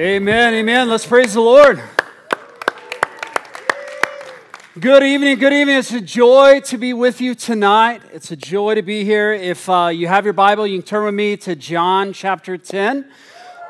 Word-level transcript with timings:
Amen, 0.00 0.54
amen. 0.54 0.88
Let's 0.88 1.04
praise 1.04 1.34
the 1.34 1.42
Lord. 1.42 1.78
Good 4.78 5.02
evening, 5.02 5.38
good 5.38 5.52
evening. 5.52 5.76
It's 5.76 5.92
a 5.92 6.00
joy 6.00 6.60
to 6.60 6.78
be 6.78 6.94
with 6.94 7.20
you 7.20 7.34
tonight. 7.34 8.00
It's 8.10 8.30
a 8.30 8.36
joy 8.36 8.76
to 8.76 8.82
be 8.82 9.04
here. 9.04 9.30
If 9.34 9.68
uh, 9.68 9.88
you 9.88 10.08
have 10.08 10.24
your 10.24 10.32
Bible, 10.32 10.66
you 10.66 10.78
can 10.78 10.86
turn 10.86 11.04
with 11.04 11.12
me 11.12 11.36
to 11.36 11.54
John 11.54 12.14
chapter 12.14 12.56
10. 12.56 13.10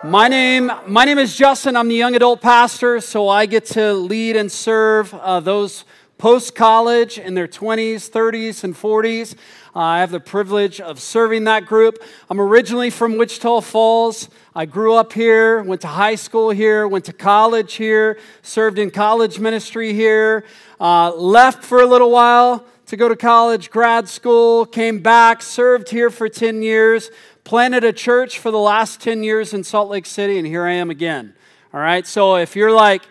My 0.04 0.28
name, 0.28 0.70
my 0.86 1.04
name 1.04 1.18
is 1.18 1.34
Justin. 1.34 1.74
I'm 1.74 1.88
the 1.88 1.96
young 1.96 2.14
adult 2.14 2.40
pastor, 2.40 3.00
so 3.00 3.28
I 3.28 3.46
get 3.46 3.64
to 3.66 3.92
lead 3.92 4.36
and 4.36 4.52
serve 4.52 5.12
uh, 5.14 5.40
those 5.40 5.84
post 6.20 6.54
college 6.54 7.18
in 7.18 7.32
their 7.32 7.48
20s, 7.48 8.10
30s, 8.10 8.62
and 8.62 8.74
40s. 8.74 9.34
Uh, 9.74 9.78
I 9.78 10.00
have 10.00 10.10
the 10.10 10.20
privilege 10.20 10.78
of 10.78 11.00
serving 11.00 11.44
that 11.44 11.64
group. 11.64 11.96
I'm 12.28 12.38
originally 12.38 12.90
from 12.90 13.16
Wichita 13.16 13.62
Falls. 13.62 14.28
I 14.54 14.66
grew 14.66 14.96
up 14.96 15.14
here, 15.14 15.62
went 15.62 15.80
to 15.80 15.86
high 15.86 16.16
school 16.16 16.50
here, 16.50 16.86
went 16.86 17.06
to 17.06 17.14
college 17.14 17.72
here, 17.72 18.18
served 18.42 18.78
in 18.78 18.90
college 18.90 19.40
ministry 19.40 19.94
here, 19.94 20.44
uh, 20.78 21.14
left 21.14 21.64
for 21.64 21.80
a 21.80 21.86
little 21.86 22.10
while 22.10 22.66
to 22.84 22.98
go 22.98 23.08
to 23.08 23.16
college, 23.16 23.70
grad 23.70 24.06
school, 24.06 24.66
came 24.66 24.98
back, 24.98 25.40
served 25.40 25.88
here 25.88 26.10
for 26.10 26.28
10 26.28 26.60
years, 26.60 27.10
planted 27.44 27.82
a 27.82 27.94
church 27.94 28.38
for 28.38 28.50
the 28.50 28.58
last 28.58 29.00
10 29.00 29.22
years 29.22 29.54
in 29.54 29.64
Salt 29.64 29.88
Lake 29.88 30.04
City, 30.04 30.36
and 30.36 30.46
here 30.46 30.66
I 30.66 30.72
am 30.72 30.90
again. 30.90 31.32
All 31.72 31.80
right, 31.80 32.06
so 32.06 32.36
if 32.36 32.56
you're 32.56 32.72
like, 32.72 33.04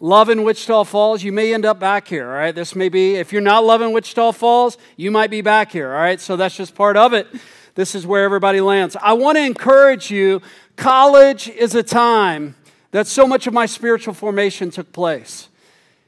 loving 0.00 0.44
Wichita 0.44 0.84
Falls, 0.84 1.22
you 1.22 1.32
may 1.32 1.54
end 1.54 1.64
up 1.64 1.78
back 1.78 2.08
here, 2.08 2.28
all 2.28 2.34
right? 2.34 2.54
This 2.54 2.74
may 2.74 2.88
be, 2.88 3.16
if 3.16 3.32
you're 3.32 3.42
not 3.42 3.64
loving 3.64 3.92
Wichita 3.92 4.32
Falls, 4.32 4.76
you 4.96 5.10
might 5.10 5.30
be 5.30 5.40
back 5.40 5.72
here, 5.72 5.92
all 5.92 6.00
right? 6.00 6.20
So 6.20 6.36
that's 6.36 6.56
just 6.56 6.74
part 6.74 6.96
of 6.96 7.12
it. 7.12 7.26
This 7.74 7.94
is 7.94 8.06
where 8.06 8.24
everybody 8.24 8.60
lands. 8.60 8.96
I 9.00 9.12
want 9.14 9.36
to 9.36 9.44
encourage 9.44 10.10
you 10.10 10.40
college 10.76 11.48
is 11.48 11.74
a 11.74 11.82
time 11.82 12.54
that 12.90 13.06
so 13.06 13.26
much 13.26 13.46
of 13.46 13.52
my 13.52 13.66
spiritual 13.66 14.14
formation 14.14 14.70
took 14.70 14.92
place. 14.92 15.48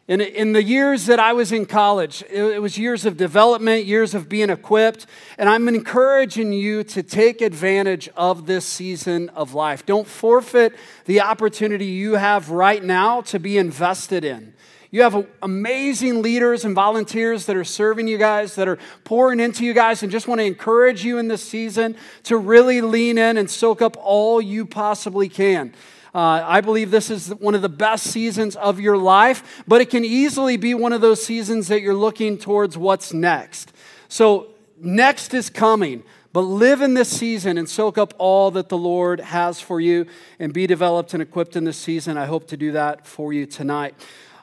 In, 0.08 0.22
in 0.22 0.54
the 0.54 0.62
years 0.62 1.04
that 1.04 1.20
I 1.20 1.34
was 1.34 1.52
in 1.52 1.66
college, 1.66 2.24
it, 2.30 2.42
it 2.42 2.62
was 2.62 2.78
years 2.78 3.04
of 3.04 3.18
development, 3.18 3.84
years 3.84 4.14
of 4.14 4.26
being 4.26 4.48
equipped, 4.48 5.04
and 5.36 5.50
I'm 5.50 5.68
encouraging 5.68 6.54
you 6.54 6.82
to 6.84 7.02
take 7.02 7.42
advantage 7.42 8.08
of 8.16 8.46
this 8.46 8.64
season 8.64 9.28
of 9.28 9.52
life. 9.52 9.84
Don't 9.84 10.06
forfeit 10.06 10.74
the 11.04 11.20
opportunity 11.20 11.84
you 11.84 12.14
have 12.14 12.48
right 12.48 12.82
now 12.82 13.20
to 13.20 13.38
be 13.38 13.58
invested 13.58 14.24
in. 14.24 14.54
You 14.90 15.02
have 15.02 15.26
amazing 15.42 16.22
leaders 16.22 16.64
and 16.64 16.74
volunteers 16.74 17.44
that 17.44 17.56
are 17.56 17.64
serving 17.64 18.08
you 18.08 18.16
guys, 18.16 18.54
that 18.54 18.66
are 18.66 18.78
pouring 19.04 19.40
into 19.40 19.62
you 19.62 19.74
guys, 19.74 20.02
and 20.02 20.10
just 20.10 20.26
want 20.26 20.40
to 20.40 20.46
encourage 20.46 21.04
you 21.04 21.18
in 21.18 21.28
this 21.28 21.46
season 21.46 21.94
to 22.22 22.38
really 22.38 22.80
lean 22.80 23.18
in 23.18 23.36
and 23.36 23.50
soak 23.50 23.82
up 23.82 23.98
all 24.00 24.40
you 24.40 24.64
possibly 24.64 25.28
can. 25.28 25.74
Uh, 26.14 26.42
I 26.44 26.60
believe 26.60 26.90
this 26.90 27.10
is 27.10 27.28
one 27.34 27.54
of 27.54 27.62
the 27.62 27.68
best 27.68 28.06
seasons 28.06 28.56
of 28.56 28.80
your 28.80 28.96
life, 28.96 29.62
but 29.66 29.80
it 29.80 29.90
can 29.90 30.04
easily 30.04 30.56
be 30.56 30.74
one 30.74 30.92
of 30.92 31.00
those 31.00 31.24
seasons 31.24 31.68
that 31.68 31.82
you're 31.82 31.94
looking 31.94 32.38
towards 32.38 32.78
what's 32.78 33.12
next. 33.12 33.72
So, 34.08 34.48
next 34.80 35.34
is 35.34 35.50
coming. 35.50 36.02
But 36.32 36.42
live 36.42 36.82
in 36.82 36.94
this 36.94 37.08
season 37.08 37.56
and 37.56 37.68
soak 37.68 37.96
up 37.96 38.12
all 38.18 38.50
that 38.50 38.68
the 38.68 38.76
Lord 38.76 39.20
has 39.20 39.60
for 39.60 39.80
you 39.80 40.06
and 40.38 40.52
be 40.52 40.66
developed 40.66 41.14
and 41.14 41.22
equipped 41.22 41.56
in 41.56 41.64
this 41.64 41.78
season. 41.78 42.18
I 42.18 42.26
hope 42.26 42.46
to 42.48 42.56
do 42.56 42.72
that 42.72 43.06
for 43.06 43.32
you 43.32 43.46
tonight. 43.46 43.94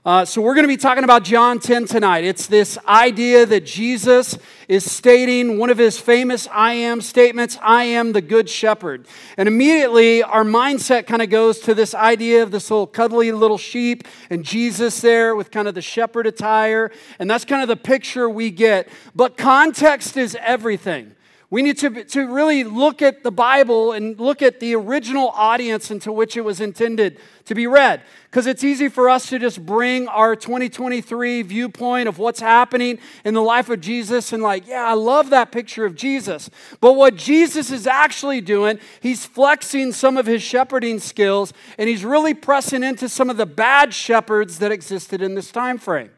Uh, 0.06 0.24
so, 0.24 0.40
we're 0.40 0.54
going 0.54 0.66
to 0.66 0.72
be 0.72 0.78
talking 0.78 1.04
about 1.04 1.24
John 1.24 1.58
10 1.58 1.88
tonight. 1.88 2.26
It's 2.26 2.46
this 2.46 2.78
idea 2.88 3.44
that 3.48 3.66
Jesus 3.66 4.38
is 4.68 4.90
stating 4.90 5.58
one 5.58 5.72
of 5.72 5.80
his 5.80 6.00
famous 6.00 6.48
I 6.52 6.74
am 6.74 7.02
statements 7.02 7.58
I 7.60 7.86
am 7.86 8.14
the 8.14 8.22
good 8.22 8.48
shepherd. 8.48 9.08
And 9.36 9.48
immediately, 9.48 10.22
our 10.22 10.44
mindset 10.44 11.08
kind 11.08 11.24
of 11.24 11.32
goes 11.32 11.58
to 11.62 11.74
this 11.74 11.96
idea 11.96 12.44
of 12.44 12.52
this 12.52 12.70
little 12.70 12.86
cuddly 12.86 13.32
little 13.32 13.58
sheep 13.58 14.04
and 14.30 14.46
Jesus 14.46 15.02
there 15.02 15.36
with 15.36 15.50
kind 15.50 15.68
of 15.68 15.74
the 15.74 15.82
shepherd 15.82 16.28
attire. 16.28 16.92
And 17.18 17.28
that's 17.28 17.44
kind 17.44 17.64
of 17.64 17.68
the 17.68 17.76
picture 17.76 18.30
we 18.30 18.52
get. 18.52 18.88
But 19.16 19.38
context 19.38 20.18
is 20.18 20.38
everything. 20.40 21.15
We 21.52 21.62
need 21.62 21.78
to, 21.80 22.04
to 22.04 22.28
really 22.28 22.64
look 22.64 23.04
at 23.04 23.24
the 23.24 23.32
Bible 23.32 23.92
and 23.92 24.20
look 24.20 24.42
at 24.42 24.60
the 24.60 24.76
original 24.76 25.30
audience 25.30 25.92
into 25.92 26.12
which 26.12 26.36
it 26.36 26.42
was 26.42 26.60
intended 26.60 27.20
to 27.46 27.54
be 27.54 27.68
read. 27.68 28.02
Because 28.24 28.48
it's 28.48 28.64
easy 28.64 28.90
for 28.90 29.10
us 29.10 29.30
to 29.30 29.38
just 29.38 29.64
bring 29.64 30.08
our 30.08 30.36
2023 30.36 31.44
viewpoint 31.44 32.10
of 32.10 32.18
what's 32.18 32.40
happening 32.40 32.98
in 33.24 33.36
the 33.36 33.44
life 33.44 33.70
of 33.70 33.80
Jesus 33.80 34.34
and, 34.34 34.42
like, 34.42 34.68
yeah, 34.68 34.86
I 34.86 34.94
love 34.94 35.30
that 35.30 35.52
picture 35.52 35.86
of 35.86 35.96
Jesus. 35.96 36.50
But 36.82 36.94
what 36.94 37.16
Jesus 37.16 37.70
is 37.70 37.86
actually 37.86 38.42
doing, 38.42 38.80
he's 39.00 39.26
flexing 39.26 39.92
some 39.92 40.18
of 40.18 40.26
his 40.26 40.42
shepherding 40.42 41.00
skills 41.00 41.54
and 41.78 41.88
he's 41.88 42.04
really 42.04 42.34
pressing 42.34 42.84
into 42.84 43.08
some 43.08 43.30
of 43.30 43.38
the 43.38 43.46
bad 43.46 43.94
shepherds 43.94 44.58
that 44.60 44.72
existed 44.72 45.22
in 45.22 45.36
this 45.36 45.52
time 45.52 45.78
frame. 45.78 46.10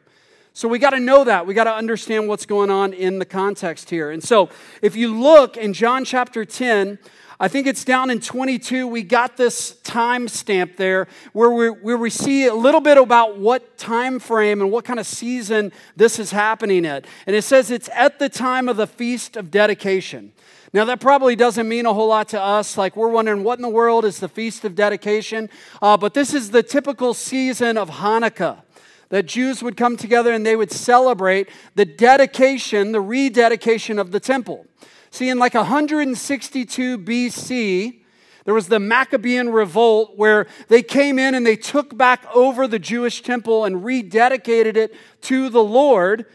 So 0.58 0.66
we 0.66 0.80
got 0.80 0.90
to 0.90 0.98
know 0.98 1.22
that. 1.22 1.46
We 1.46 1.54
got 1.54 1.64
to 1.64 1.72
understand 1.72 2.26
what's 2.26 2.44
going 2.44 2.68
on 2.68 2.92
in 2.92 3.20
the 3.20 3.24
context 3.24 3.90
here. 3.90 4.10
And 4.10 4.20
so 4.20 4.48
if 4.82 4.96
you 4.96 5.16
look 5.16 5.56
in 5.56 5.72
John 5.72 6.04
chapter 6.04 6.44
10, 6.44 6.98
I 7.38 7.46
think 7.46 7.68
it's 7.68 7.84
down 7.84 8.10
in 8.10 8.18
22. 8.18 8.88
We 8.88 9.04
got 9.04 9.36
this 9.36 9.76
time 9.82 10.26
stamp 10.26 10.76
there 10.76 11.06
where 11.32 11.52
we, 11.52 11.68
where 11.68 11.96
we 11.96 12.10
see 12.10 12.46
a 12.46 12.54
little 12.56 12.80
bit 12.80 12.98
about 12.98 13.38
what 13.38 13.78
time 13.78 14.18
frame 14.18 14.60
and 14.60 14.72
what 14.72 14.84
kind 14.84 14.98
of 14.98 15.06
season 15.06 15.70
this 15.94 16.18
is 16.18 16.32
happening 16.32 16.84
at. 16.84 17.06
And 17.28 17.36
it 17.36 17.42
says 17.42 17.70
it's 17.70 17.88
at 17.94 18.18
the 18.18 18.28
time 18.28 18.68
of 18.68 18.76
the 18.76 18.88
Feast 18.88 19.36
of 19.36 19.52
Dedication. 19.52 20.32
Now, 20.72 20.84
that 20.86 21.00
probably 21.00 21.36
doesn't 21.36 21.68
mean 21.68 21.86
a 21.86 21.94
whole 21.94 22.08
lot 22.08 22.30
to 22.30 22.40
us. 22.40 22.76
Like, 22.76 22.96
we're 22.96 23.08
wondering 23.08 23.44
what 23.44 23.60
in 23.60 23.62
the 23.62 23.68
world 23.68 24.04
is 24.04 24.18
the 24.18 24.28
Feast 24.28 24.64
of 24.64 24.74
Dedication? 24.74 25.50
Uh, 25.80 25.96
but 25.96 26.14
this 26.14 26.34
is 26.34 26.50
the 26.50 26.64
typical 26.64 27.14
season 27.14 27.78
of 27.78 27.88
Hanukkah 27.88 28.62
that 29.10 29.26
Jews 29.26 29.62
would 29.62 29.76
come 29.76 29.96
together 29.96 30.32
and 30.32 30.44
they 30.44 30.56
would 30.56 30.70
celebrate 30.70 31.48
the 31.74 31.84
dedication, 31.84 32.92
the 32.92 33.00
rededication 33.00 33.98
of 33.98 34.10
the 34.10 34.20
temple. 34.20 34.66
See, 35.10 35.28
in 35.28 35.38
like 35.38 35.54
162 35.54 36.98
BC, 36.98 38.00
there 38.44 38.54
was 38.54 38.68
the 38.68 38.78
Maccabean 38.78 39.50
revolt 39.50 40.16
where 40.16 40.46
they 40.68 40.82
came 40.82 41.18
in 41.18 41.34
and 41.34 41.46
they 41.46 41.56
took 41.56 41.96
back 41.96 42.24
over 42.34 42.66
the 42.66 42.78
Jewish 42.78 43.22
temple 43.22 43.64
and 43.64 43.82
rededicated 43.82 44.76
it 44.76 44.94
to 45.22 45.48
the 45.50 45.62
Lord. 45.62 46.26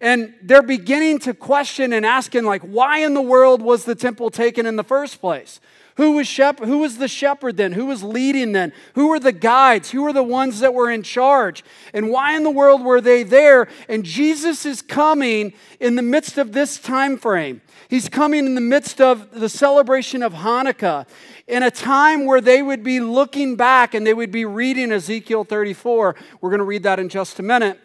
And 0.00 0.34
they're 0.42 0.62
beginning 0.62 1.20
to 1.20 1.32
question 1.32 1.92
and 1.92 2.04
asking, 2.04 2.44
like, 2.44 2.62
why 2.62 2.98
in 2.98 3.14
the 3.14 3.22
world 3.22 3.62
was 3.62 3.84
the 3.84 3.94
temple 3.94 4.30
taken 4.30 4.66
in 4.66 4.76
the 4.76 4.84
first 4.84 5.20
place? 5.20 5.60
Who 6.02 6.10
was, 6.14 6.26
shepherd, 6.26 6.66
who 6.66 6.78
was 6.78 6.98
the 6.98 7.06
shepherd 7.06 7.56
then? 7.56 7.70
Who 7.70 7.86
was 7.86 8.02
leading 8.02 8.50
then? 8.50 8.72
Who 8.96 9.06
were 9.06 9.20
the 9.20 9.30
guides? 9.30 9.92
Who 9.92 10.02
were 10.02 10.12
the 10.12 10.24
ones 10.24 10.58
that 10.58 10.74
were 10.74 10.90
in 10.90 11.04
charge? 11.04 11.62
And 11.94 12.10
why 12.10 12.34
in 12.36 12.42
the 12.42 12.50
world 12.50 12.82
were 12.82 13.00
they 13.00 13.22
there? 13.22 13.68
And 13.88 14.04
Jesus 14.04 14.66
is 14.66 14.82
coming 14.82 15.52
in 15.78 15.94
the 15.94 16.02
midst 16.02 16.38
of 16.38 16.50
this 16.50 16.80
time 16.80 17.16
frame. 17.16 17.60
He's 17.88 18.08
coming 18.08 18.46
in 18.46 18.56
the 18.56 18.60
midst 18.60 19.00
of 19.00 19.30
the 19.30 19.48
celebration 19.48 20.24
of 20.24 20.32
Hanukkah 20.32 21.06
in 21.46 21.62
a 21.62 21.70
time 21.70 22.26
where 22.26 22.40
they 22.40 22.64
would 22.64 22.82
be 22.82 22.98
looking 22.98 23.54
back 23.54 23.94
and 23.94 24.04
they 24.04 24.12
would 24.12 24.32
be 24.32 24.44
reading 24.44 24.90
Ezekiel 24.90 25.44
34. 25.44 26.16
We're 26.40 26.50
going 26.50 26.58
to 26.58 26.64
read 26.64 26.82
that 26.82 26.98
in 26.98 27.10
just 27.10 27.38
a 27.38 27.44
minute 27.44 27.78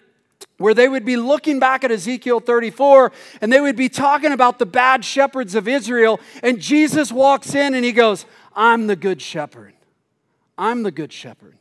where 0.58 0.74
they 0.74 0.90
would 0.90 1.06
be 1.06 1.18
looking 1.18 1.60
back 1.60 1.84
at 1.84 1.92
Ezekiel 1.92 2.40
34 2.40 3.12
and 3.42 3.52
they 3.52 3.60
would 3.60 3.76
be 3.76 3.90
talking 3.90 4.32
about 4.32 4.60
the 4.60 4.66
bad 4.66 5.06
shepherds 5.06 5.56
of 5.56 5.68
Israel. 5.68 6.20
And 6.42 6.60
Jesus 6.60 7.12
walks 7.12 7.54
in 7.54 7.74
and 7.74 7.86
he 7.86 7.92
goes, 7.92 8.26
I'm 8.56 8.88
the 8.88 8.96
good 8.96 9.22
shepherd. 9.22 9.74
I'm 10.58 10.84
the 10.84 10.92
good 10.92 11.14
shepherd. 11.14 11.58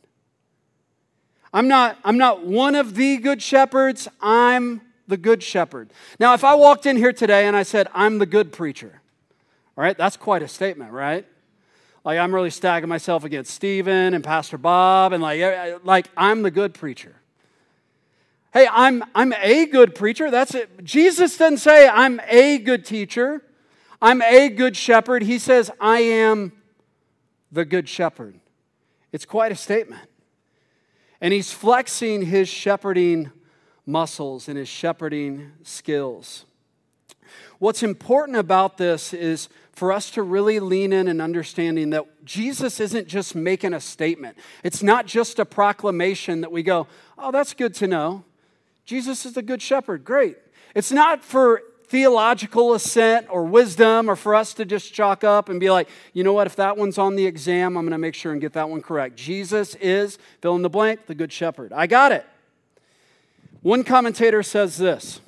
I'm 1.53 1.67
not, 1.67 1.97
I'm 2.03 2.17
not 2.17 2.45
one 2.45 2.75
of 2.75 2.95
the 2.95 3.17
good 3.17 3.41
shepherds, 3.41 4.07
I'm 4.21 4.81
the 5.07 5.17
good 5.17 5.41
shepherd. 5.41 5.91
Now, 6.19 6.33
if 6.33 6.43
I 6.43 6.55
walked 6.55 6.85
in 6.85 6.97
here 6.97 7.13
today 7.13 7.47
and 7.47 7.55
I 7.55 7.63
said, 7.63 7.87
I'm 7.93 8.17
the 8.17 8.25
good 8.25 8.51
preacher, 8.51 9.01
all 9.77 9.83
right, 9.83 9.97
that's 9.97 10.17
quite 10.17 10.41
a 10.41 10.47
statement, 10.47 10.91
right? 10.91 11.25
Like, 12.03 12.19
I'm 12.19 12.33
really 12.33 12.49
stacking 12.49 12.89
myself 12.89 13.23
against 13.23 13.53
Stephen 13.53 14.13
and 14.13 14.23
Pastor 14.23 14.57
Bob, 14.57 15.13
and 15.13 15.23
like, 15.23 15.83
like 15.85 16.09
I'm 16.17 16.41
the 16.41 16.51
good 16.51 16.73
preacher. 16.73 17.15
Hey, 18.53 18.67
I'm, 18.71 19.03
I'm 19.13 19.33
a 19.33 19.65
good 19.65 19.93
preacher. 19.93 20.31
That's 20.31 20.55
it. 20.55 20.83
Jesus 20.83 21.37
doesn't 21.37 21.57
say 21.57 21.87
I'm 21.87 22.21
a 22.27 22.57
good 22.57 22.85
teacher. 22.85 23.43
I'm 24.01 24.21
a 24.21 24.49
good 24.49 24.77
shepherd. 24.77 25.23
He 25.23 25.39
says 25.39 25.71
I 25.79 25.99
am 25.99 26.53
the 27.51 27.65
good 27.65 27.89
shepherd. 27.89 28.39
It's 29.11 29.25
quite 29.25 29.51
a 29.51 29.55
statement. 29.55 30.01
And 31.19 31.33
he's 31.33 31.51
flexing 31.51 32.23
his 32.23 32.47
shepherding 32.47 33.31
muscles 33.85 34.47
and 34.47 34.57
his 34.57 34.67
shepherding 34.67 35.51
skills. 35.63 36.45
What's 37.59 37.81
important 37.81 38.37
about 38.37 38.77
this 38.77 39.13
is 39.13 39.49
for 39.71 39.91
us 39.91 40.11
to 40.11 40.23
really 40.23 40.59
lean 40.59 40.93
in 40.93 41.07
and 41.07 41.21
understanding 41.21 41.91
that 41.91 42.05
Jesus 42.25 42.79
isn't 42.79 43.07
just 43.07 43.35
making 43.35 43.73
a 43.73 43.79
statement. 43.79 44.37
It's 44.63 44.83
not 44.83 45.05
just 45.05 45.39
a 45.39 45.45
proclamation 45.45 46.41
that 46.41 46.51
we 46.51 46.63
go, 46.63 46.87
oh, 47.17 47.31
that's 47.31 47.53
good 47.53 47.73
to 47.75 47.87
know. 47.87 48.23
Jesus 48.87 49.25
is 49.25 49.33
the 49.33 49.41
good 49.41 49.61
shepherd. 49.61 50.05
Great. 50.05 50.37
It's 50.73 50.93
not 50.93 51.21
for 51.21 51.61
theological 51.87 52.73
assent 52.73 53.27
or 53.29 53.43
wisdom 53.43 54.09
or 54.09 54.15
for 54.15 54.33
us 54.33 54.53
to 54.53 54.63
just 54.63 54.93
chalk 54.93 55.25
up 55.25 55.49
and 55.49 55.59
be 55.59 55.69
like, 55.69 55.89
you 56.13 56.23
know 56.23 56.31
what, 56.31 56.47
if 56.47 56.55
that 56.55 56.77
one's 56.77 56.97
on 56.97 57.17
the 57.17 57.25
exam, 57.25 57.77
I'm 57.77 57.83
going 57.83 57.91
to 57.91 57.97
make 57.97 58.15
sure 58.15 58.31
and 58.31 58.39
get 58.39 58.53
that 58.53 58.69
one 58.69 58.81
correct. 58.81 59.17
Jesus 59.17 59.75
is, 59.75 60.17
fill 60.41 60.55
in 60.55 60.61
the 60.61 60.69
blank, 60.69 61.05
the 61.05 61.15
good 61.15 61.33
shepherd. 61.33 61.73
I 61.73 61.85
got 61.85 62.13
it. 62.13 62.25
One 63.61 63.83
commentator 63.83 64.41
says 64.41 64.77
this 64.77 65.19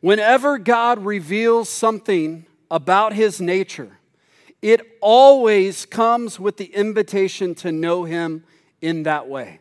Whenever 0.00 0.58
God 0.58 1.06
reveals 1.06 1.70
something 1.70 2.44
about 2.70 3.14
his 3.14 3.40
nature, 3.40 3.96
it 4.60 4.98
always 5.00 5.86
comes 5.86 6.38
with 6.38 6.58
the 6.58 6.66
invitation 6.66 7.54
to 7.56 7.72
know 7.72 8.04
him 8.04 8.44
in 8.82 9.04
that 9.04 9.26
way. 9.26 9.60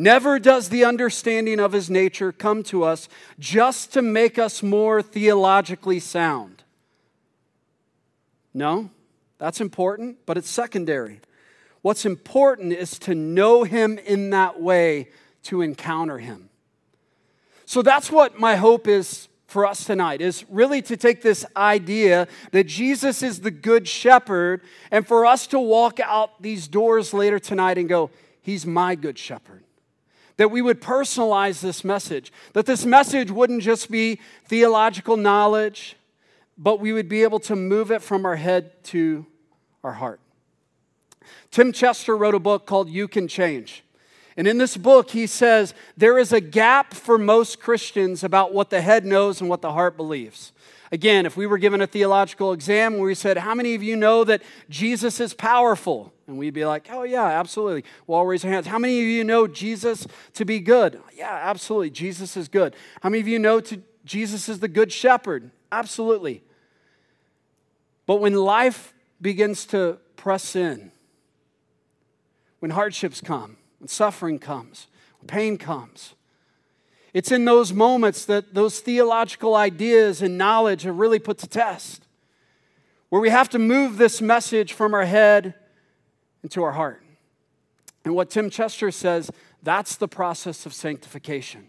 Never 0.00 0.38
does 0.38 0.70
the 0.70 0.82
understanding 0.82 1.60
of 1.60 1.72
his 1.72 1.90
nature 1.90 2.32
come 2.32 2.62
to 2.62 2.84
us 2.84 3.06
just 3.38 3.92
to 3.92 4.00
make 4.00 4.38
us 4.38 4.62
more 4.62 5.02
theologically 5.02 6.00
sound. 6.00 6.62
No, 8.54 8.88
that's 9.36 9.60
important, 9.60 10.16
but 10.24 10.38
it's 10.38 10.48
secondary. 10.48 11.20
What's 11.82 12.06
important 12.06 12.72
is 12.72 12.98
to 13.00 13.14
know 13.14 13.64
him 13.64 13.98
in 13.98 14.30
that 14.30 14.58
way, 14.58 15.10
to 15.42 15.60
encounter 15.60 16.16
him. 16.16 16.48
So 17.66 17.82
that's 17.82 18.10
what 18.10 18.38
my 18.40 18.56
hope 18.56 18.88
is 18.88 19.28
for 19.48 19.66
us 19.66 19.84
tonight 19.84 20.22
is 20.22 20.46
really 20.48 20.80
to 20.80 20.96
take 20.96 21.20
this 21.20 21.44
idea 21.54 22.26
that 22.52 22.64
Jesus 22.64 23.22
is 23.22 23.42
the 23.42 23.50
good 23.50 23.86
shepherd 23.86 24.62
and 24.90 25.06
for 25.06 25.26
us 25.26 25.46
to 25.48 25.60
walk 25.60 26.00
out 26.00 26.40
these 26.40 26.68
doors 26.68 27.12
later 27.12 27.38
tonight 27.38 27.76
and 27.76 27.86
go, 27.86 28.08
He's 28.40 28.64
my 28.64 28.94
good 28.94 29.18
shepherd. 29.18 29.62
That 30.40 30.50
we 30.50 30.62
would 30.62 30.80
personalize 30.80 31.60
this 31.60 31.84
message, 31.84 32.32
that 32.54 32.64
this 32.64 32.86
message 32.86 33.30
wouldn't 33.30 33.62
just 33.62 33.90
be 33.90 34.18
theological 34.46 35.18
knowledge, 35.18 35.96
but 36.56 36.80
we 36.80 36.94
would 36.94 37.10
be 37.10 37.24
able 37.24 37.40
to 37.40 37.54
move 37.54 37.90
it 37.90 38.00
from 38.00 38.24
our 38.24 38.36
head 38.36 38.82
to 38.84 39.26
our 39.84 39.92
heart. 39.92 40.18
Tim 41.50 41.74
Chester 41.74 42.16
wrote 42.16 42.34
a 42.34 42.38
book 42.38 42.64
called 42.64 42.88
You 42.88 43.06
Can 43.06 43.28
Change. 43.28 43.84
And 44.34 44.48
in 44.48 44.56
this 44.56 44.78
book, 44.78 45.10
he 45.10 45.26
says 45.26 45.74
there 45.94 46.18
is 46.18 46.32
a 46.32 46.40
gap 46.40 46.94
for 46.94 47.18
most 47.18 47.60
Christians 47.60 48.24
about 48.24 48.54
what 48.54 48.70
the 48.70 48.80
head 48.80 49.04
knows 49.04 49.42
and 49.42 49.50
what 49.50 49.60
the 49.60 49.72
heart 49.72 49.94
believes. 49.94 50.52
Again, 50.92 51.24
if 51.24 51.36
we 51.36 51.46
were 51.46 51.58
given 51.58 51.80
a 51.80 51.86
theological 51.86 52.52
exam 52.52 52.94
where 52.94 53.04
we 53.04 53.14
said, 53.14 53.38
How 53.38 53.54
many 53.54 53.74
of 53.74 53.82
you 53.82 53.94
know 53.94 54.24
that 54.24 54.42
Jesus 54.68 55.20
is 55.20 55.34
powerful? 55.34 56.12
And 56.26 56.36
we'd 56.36 56.54
be 56.54 56.64
like, 56.64 56.88
Oh, 56.90 57.04
yeah, 57.04 57.26
absolutely. 57.26 57.84
Well, 58.06 58.24
raise 58.24 58.42
your 58.42 58.52
hands. 58.52 58.66
How 58.66 58.78
many 58.78 59.00
of 59.00 59.06
you 59.06 59.22
know 59.22 59.46
Jesus 59.46 60.06
to 60.34 60.44
be 60.44 60.58
good? 60.58 61.00
Yeah, 61.14 61.30
absolutely. 61.30 61.90
Jesus 61.90 62.36
is 62.36 62.48
good. 62.48 62.74
How 63.02 63.08
many 63.08 63.20
of 63.20 63.28
you 63.28 63.38
know 63.38 63.60
to, 63.60 63.80
Jesus 64.04 64.48
is 64.48 64.58
the 64.58 64.68
good 64.68 64.90
shepherd? 64.90 65.50
Absolutely. 65.70 66.42
But 68.06 68.16
when 68.16 68.34
life 68.34 68.92
begins 69.20 69.66
to 69.66 69.98
press 70.16 70.56
in, 70.56 70.90
when 72.58 72.72
hardships 72.72 73.20
come, 73.20 73.58
when 73.78 73.86
suffering 73.86 74.40
comes, 74.40 74.88
when 75.20 75.28
pain 75.28 75.56
comes. 75.56 76.14
It's 77.12 77.32
in 77.32 77.44
those 77.44 77.72
moments 77.72 78.24
that 78.26 78.54
those 78.54 78.80
theological 78.80 79.56
ideas 79.56 80.22
and 80.22 80.38
knowledge 80.38 80.86
are 80.86 80.92
really 80.92 81.18
put 81.18 81.38
to 81.38 81.46
test, 81.46 82.06
where 83.08 83.20
we 83.20 83.30
have 83.30 83.48
to 83.50 83.58
move 83.58 83.96
this 83.96 84.20
message 84.20 84.72
from 84.72 84.94
our 84.94 85.04
head 85.04 85.54
into 86.42 86.62
our 86.62 86.72
heart. 86.72 87.02
And 88.04 88.14
what 88.14 88.30
Tim 88.30 88.48
Chester 88.48 88.90
says, 88.90 89.30
that's 89.62 89.96
the 89.96 90.08
process 90.08 90.64
of 90.64 90.72
sanctification. 90.72 91.68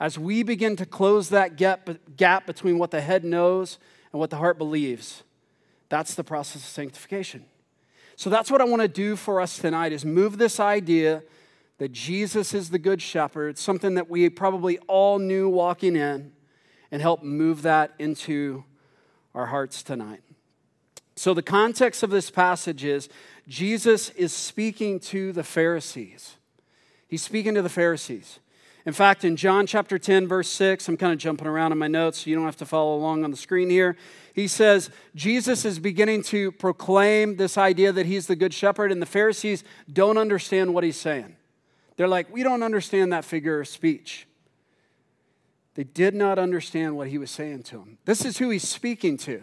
As 0.00 0.18
we 0.18 0.42
begin 0.42 0.76
to 0.76 0.86
close 0.86 1.28
that 1.28 1.56
gap, 1.56 2.46
between 2.46 2.78
what 2.78 2.90
the 2.90 3.00
head 3.00 3.24
knows 3.24 3.78
and 4.12 4.20
what 4.20 4.30
the 4.30 4.36
heart 4.36 4.58
believes, 4.58 5.22
that's 5.88 6.14
the 6.14 6.24
process 6.24 6.62
of 6.62 6.68
sanctification. 6.68 7.44
So 8.16 8.30
that's 8.30 8.50
what 8.50 8.60
I 8.60 8.64
want 8.64 8.82
to 8.82 8.88
do 8.88 9.16
for 9.16 9.40
us 9.40 9.58
tonight 9.58 9.92
is 9.92 10.04
move 10.04 10.38
this 10.38 10.60
idea 10.60 11.22
that 11.82 11.90
Jesus 11.90 12.54
is 12.54 12.70
the 12.70 12.78
good 12.78 13.02
shepherd, 13.02 13.58
something 13.58 13.94
that 13.94 14.08
we 14.08 14.28
probably 14.28 14.78
all 14.86 15.18
knew 15.18 15.48
walking 15.48 15.96
in, 15.96 16.30
and 16.92 17.02
help 17.02 17.24
move 17.24 17.62
that 17.62 17.90
into 17.98 18.62
our 19.34 19.46
hearts 19.46 19.82
tonight. 19.82 20.20
So 21.16 21.34
the 21.34 21.42
context 21.42 22.04
of 22.04 22.10
this 22.10 22.30
passage 22.30 22.84
is 22.84 23.08
Jesus 23.48 24.10
is 24.10 24.32
speaking 24.32 25.00
to 25.00 25.32
the 25.32 25.42
Pharisees. 25.42 26.36
He's 27.08 27.22
speaking 27.22 27.54
to 27.54 27.62
the 27.62 27.68
Pharisees. 27.68 28.38
In 28.86 28.92
fact, 28.92 29.24
in 29.24 29.34
John 29.34 29.66
chapter 29.66 29.98
10, 29.98 30.28
verse 30.28 30.50
6, 30.50 30.86
I'm 30.86 30.96
kind 30.96 31.12
of 31.12 31.18
jumping 31.18 31.48
around 31.48 31.72
in 31.72 31.78
my 31.78 31.88
notes, 31.88 32.18
so 32.18 32.30
you 32.30 32.36
don't 32.36 32.44
have 32.44 32.56
to 32.58 32.64
follow 32.64 32.94
along 32.94 33.24
on 33.24 33.32
the 33.32 33.36
screen 33.36 33.68
here. 33.68 33.96
He 34.34 34.46
says, 34.46 34.88
Jesus 35.16 35.64
is 35.64 35.80
beginning 35.80 36.22
to 36.24 36.52
proclaim 36.52 37.38
this 37.38 37.58
idea 37.58 37.90
that 37.90 38.06
he's 38.06 38.28
the 38.28 38.36
good 38.36 38.54
shepherd, 38.54 38.92
and 38.92 39.02
the 39.02 39.06
Pharisees 39.06 39.64
don't 39.92 40.16
understand 40.16 40.74
what 40.74 40.84
he's 40.84 40.96
saying. 40.96 41.34
They're 41.96 42.08
like, 42.08 42.32
we 42.32 42.42
don't 42.42 42.62
understand 42.62 43.12
that 43.12 43.24
figure 43.24 43.60
of 43.60 43.68
speech. 43.68 44.26
They 45.74 45.84
did 45.84 46.14
not 46.14 46.38
understand 46.38 46.96
what 46.96 47.08
he 47.08 47.18
was 47.18 47.30
saying 47.30 47.62
to 47.64 47.78
them. 47.78 47.98
This 48.04 48.24
is 48.24 48.38
who 48.38 48.50
he's 48.50 48.68
speaking 48.68 49.16
to. 49.18 49.42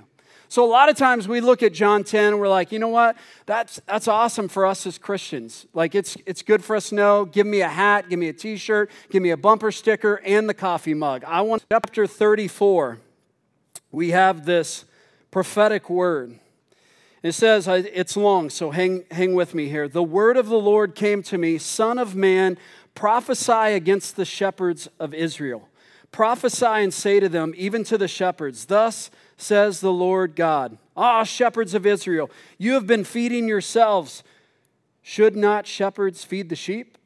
So 0.51 0.65
a 0.65 0.67
lot 0.67 0.89
of 0.89 0.97
times 0.97 1.27
we 1.27 1.41
look 1.41 1.61
at 1.61 1.73
John 1.73 2.03
10 2.03 2.25
and 2.25 2.39
we're 2.39 2.49
like, 2.49 2.71
you 2.71 2.79
know 2.79 2.87
what? 2.87 3.15
That's, 3.45 3.79
that's 3.85 4.07
awesome 4.07 4.47
for 4.47 4.65
us 4.65 4.87
as 4.87 4.97
Christians. 4.97 5.67
Like 5.75 5.93
it's, 5.93 6.17
it's 6.25 6.41
good 6.41 6.63
for 6.63 6.75
us 6.75 6.89
to 6.89 6.95
know. 6.95 7.25
Give 7.25 7.45
me 7.45 7.61
a 7.61 7.67
hat, 7.67 8.09
give 8.09 8.17
me 8.17 8.29
a 8.29 8.33
t-shirt, 8.33 8.89
give 9.11 9.21
me 9.21 9.29
a 9.29 9.37
bumper 9.37 9.71
sticker 9.71 10.19
and 10.25 10.49
the 10.49 10.55
coffee 10.55 10.95
mug. 10.95 11.23
I 11.23 11.41
want 11.41 11.63
chapter 11.71 12.07
34. 12.07 12.97
We 13.91 14.09
have 14.09 14.47
this 14.47 14.85
prophetic 15.29 15.87
word. 15.87 16.39
It 17.21 17.33
says, 17.33 17.67
it's 17.67 18.15
long, 18.15 18.49
so 18.49 18.71
hang, 18.71 19.03
hang 19.11 19.35
with 19.35 19.53
me 19.53 19.67
here. 19.67 19.89
The 19.89 20.03
word 20.03 20.37
of 20.37 20.47
the 20.47 20.59
Lord 20.59 20.95
came 20.95 21.21
to 21.23 21.37
me, 21.37 21.57
Son 21.57 21.97
of 21.97 22.15
man, 22.15 22.57
prophesy 22.95 23.73
against 23.73 24.15
the 24.15 24.25
shepherds 24.25 24.87
of 24.99 25.13
Israel. 25.13 25.67
Prophesy 26.11 26.65
and 26.65 26.93
say 26.93 27.19
to 27.19 27.29
them, 27.29 27.53
even 27.57 27.83
to 27.85 27.97
the 27.97 28.07
shepherds, 28.07 28.65
Thus 28.65 29.11
says 29.37 29.81
the 29.81 29.91
Lord 29.91 30.35
God. 30.35 30.77
Ah, 30.95 31.23
shepherds 31.23 31.73
of 31.73 31.85
Israel, 31.85 32.31
you 32.57 32.73
have 32.73 32.87
been 32.87 33.03
feeding 33.03 33.47
yourselves. 33.47 34.23
Should 35.01 35.35
not 35.35 35.67
shepherds 35.67 36.23
feed 36.23 36.49
the 36.49 36.55
sheep? 36.55 36.97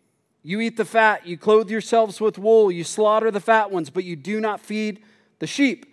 You 0.44 0.60
eat 0.60 0.78
the 0.78 0.86
fat, 0.86 1.26
you 1.26 1.38
clothe 1.38 1.70
yourselves 1.70 2.20
with 2.20 2.38
wool, 2.38 2.72
you 2.72 2.84
slaughter 2.84 3.32
the 3.32 3.40
fat 3.40 3.72
ones, 3.72 3.90
but 3.90 4.04
you 4.04 4.16
do 4.16 4.40
not 4.40 4.60
feed 4.60 5.02
the 5.40 5.48
sheep. 5.48 5.93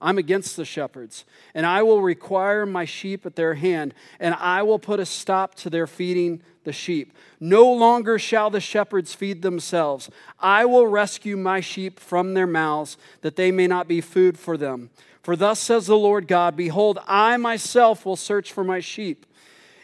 I'm 0.00 0.18
against 0.18 0.56
the 0.56 0.64
shepherds, 0.64 1.24
and 1.54 1.66
I 1.66 1.82
will 1.82 2.00
require 2.00 2.64
my 2.64 2.84
sheep 2.84 3.26
at 3.26 3.36
their 3.36 3.54
hand, 3.54 3.94
and 4.18 4.34
I 4.34 4.62
will 4.62 4.78
put 4.78 5.00
a 5.00 5.06
stop 5.06 5.54
to 5.56 5.70
their 5.70 5.86
feeding 5.86 6.42
the 6.64 6.72
sheep. 6.72 7.12
No 7.38 7.70
longer 7.70 8.18
shall 8.18 8.50
the 8.50 8.60
shepherds 8.60 9.14
feed 9.14 9.42
themselves. 9.42 10.10
I 10.38 10.64
will 10.64 10.86
rescue 10.86 11.36
my 11.36 11.60
sheep 11.60 12.00
from 12.00 12.34
their 12.34 12.46
mouths, 12.46 12.96
that 13.20 13.36
they 13.36 13.50
may 13.50 13.66
not 13.66 13.88
be 13.88 14.00
food 14.00 14.38
for 14.38 14.56
them. 14.56 14.90
For 15.22 15.36
thus 15.36 15.60
says 15.60 15.86
the 15.86 15.98
Lord 15.98 16.26
God 16.26 16.56
Behold, 16.56 16.98
I 17.06 17.36
myself 17.36 18.06
will 18.06 18.16
search 18.16 18.52
for 18.52 18.64
my 18.64 18.80
sheep 18.80 19.26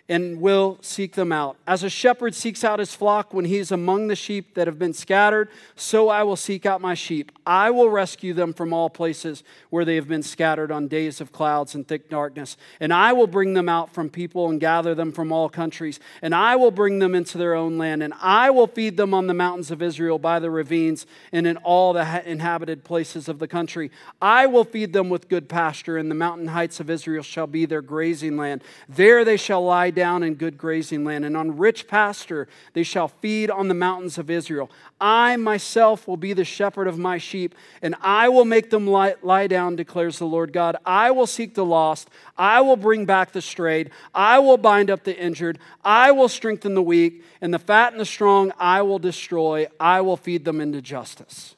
and 0.08 0.40
will 0.40 0.78
seek 0.80 1.14
them 1.14 1.32
out. 1.32 1.56
As 1.66 1.82
a 1.82 1.90
shepherd 1.90 2.34
seeks 2.34 2.62
out 2.62 2.78
his 2.78 2.94
flock 2.94 3.34
when 3.34 3.44
he 3.44 3.56
is 3.56 3.72
among 3.72 4.06
the 4.06 4.14
sheep 4.14 4.54
that 4.54 4.66
have 4.66 4.78
been 4.78 4.92
scattered, 4.92 5.48
so 5.74 6.08
I 6.08 6.22
will 6.22 6.36
seek 6.36 6.64
out 6.64 6.80
my 6.80 6.94
sheep. 6.94 7.32
I 7.44 7.70
will 7.70 7.90
rescue 7.90 8.32
them 8.32 8.52
from 8.52 8.72
all 8.72 8.88
places 8.88 9.42
where 9.70 9.84
they 9.84 9.96
have 9.96 10.08
been 10.08 10.22
scattered 10.22 10.70
on 10.70 10.88
days 10.88 11.20
of 11.20 11.32
clouds 11.32 11.74
and 11.74 11.86
thick 11.86 12.08
darkness. 12.08 12.56
And 12.78 12.92
I 12.92 13.12
will 13.12 13.26
bring 13.26 13.54
them 13.54 13.68
out 13.68 13.92
from 13.92 14.08
people 14.08 14.48
and 14.48 14.60
gather 14.60 14.94
them 14.94 15.12
from 15.12 15.32
all 15.32 15.48
countries. 15.48 15.98
And 16.22 16.34
I 16.34 16.56
will 16.56 16.70
bring 16.70 16.98
them 17.00 17.14
into 17.14 17.38
their 17.38 17.54
own 17.54 17.78
land. 17.78 18.02
And 18.02 18.14
I 18.20 18.50
will 18.50 18.66
feed 18.66 18.96
them 18.96 19.12
on 19.12 19.26
the 19.26 19.34
mountains 19.34 19.70
of 19.70 19.82
Israel 19.82 20.18
by 20.18 20.38
the 20.38 20.50
ravines 20.50 21.06
and 21.32 21.46
in 21.46 21.56
all 21.58 21.92
the 21.92 22.28
inhabited 22.28 22.84
places 22.84 23.28
of 23.28 23.38
the 23.38 23.48
country. 23.48 23.90
I 24.20 24.46
will 24.46 24.64
feed 24.64 24.92
them 24.92 25.08
with 25.08 25.28
good 25.28 25.48
pasture, 25.48 25.96
and 25.96 26.10
the 26.10 26.14
mountain 26.14 26.48
heights 26.48 26.80
of 26.80 26.90
Israel 26.90 27.22
shall 27.22 27.46
be 27.46 27.66
their 27.66 27.82
grazing 27.82 28.36
land. 28.36 28.62
There 28.88 29.24
they 29.24 29.36
shall 29.36 29.64
lie 29.64 29.90
down 29.96 30.22
in 30.22 30.34
good 30.34 30.56
grazing 30.56 31.02
land, 31.02 31.24
and 31.24 31.36
on 31.36 31.56
rich 31.56 31.88
pasture 31.88 32.46
they 32.74 32.84
shall 32.84 33.08
feed 33.08 33.50
on 33.50 33.66
the 33.66 33.74
mountains 33.74 34.18
of 34.18 34.30
Israel. 34.30 34.70
I 35.00 35.34
myself 35.34 36.06
will 36.06 36.16
be 36.16 36.32
the 36.32 36.44
shepherd 36.44 36.86
of 36.86 36.96
my 36.96 37.18
sheep, 37.18 37.56
and 37.82 37.96
I 38.00 38.28
will 38.28 38.44
make 38.44 38.70
them 38.70 38.86
lie, 38.86 39.16
lie 39.22 39.48
down, 39.48 39.74
declares 39.74 40.20
the 40.20 40.26
Lord 40.26 40.52
God. 40.52 40.76
I 40.86 41.10
will 41.10 41.26
seek 41.26 41.54
the 41.54 41.64
lost, 41.64 42.08
I 42.38 42.60
will 42.60 42.76
bring 42.76 43.04
back 43.04 43.32
the 43.32 43.42
strayed, 43.42 43.90
I 44.14 44.38
will 44.38 44.58
bind 44.58 44.88
up 44.88 45.02
the 45.02 45.18
injured, 45.18 45.58
I 45.84 46.12
will 46.12 46.28
strengthen 46.28 46.74
the 46.74 46.82
weak, 46.82 47.24
and 47.40 47.52
the 47.52 47.58
fat 47.58 47.92
and 47.92 48.00
the 48.00 48.06
strong 48.06 48.52
I 48.58 48.82
will 48.82 49.00
destroy. 49.00 49.66
I 49.80 50.00
will 50.02 50.16
feed 50.16 50.44
them 50.44 50.60
into 50.60 50.80
justice. 50.80 51.56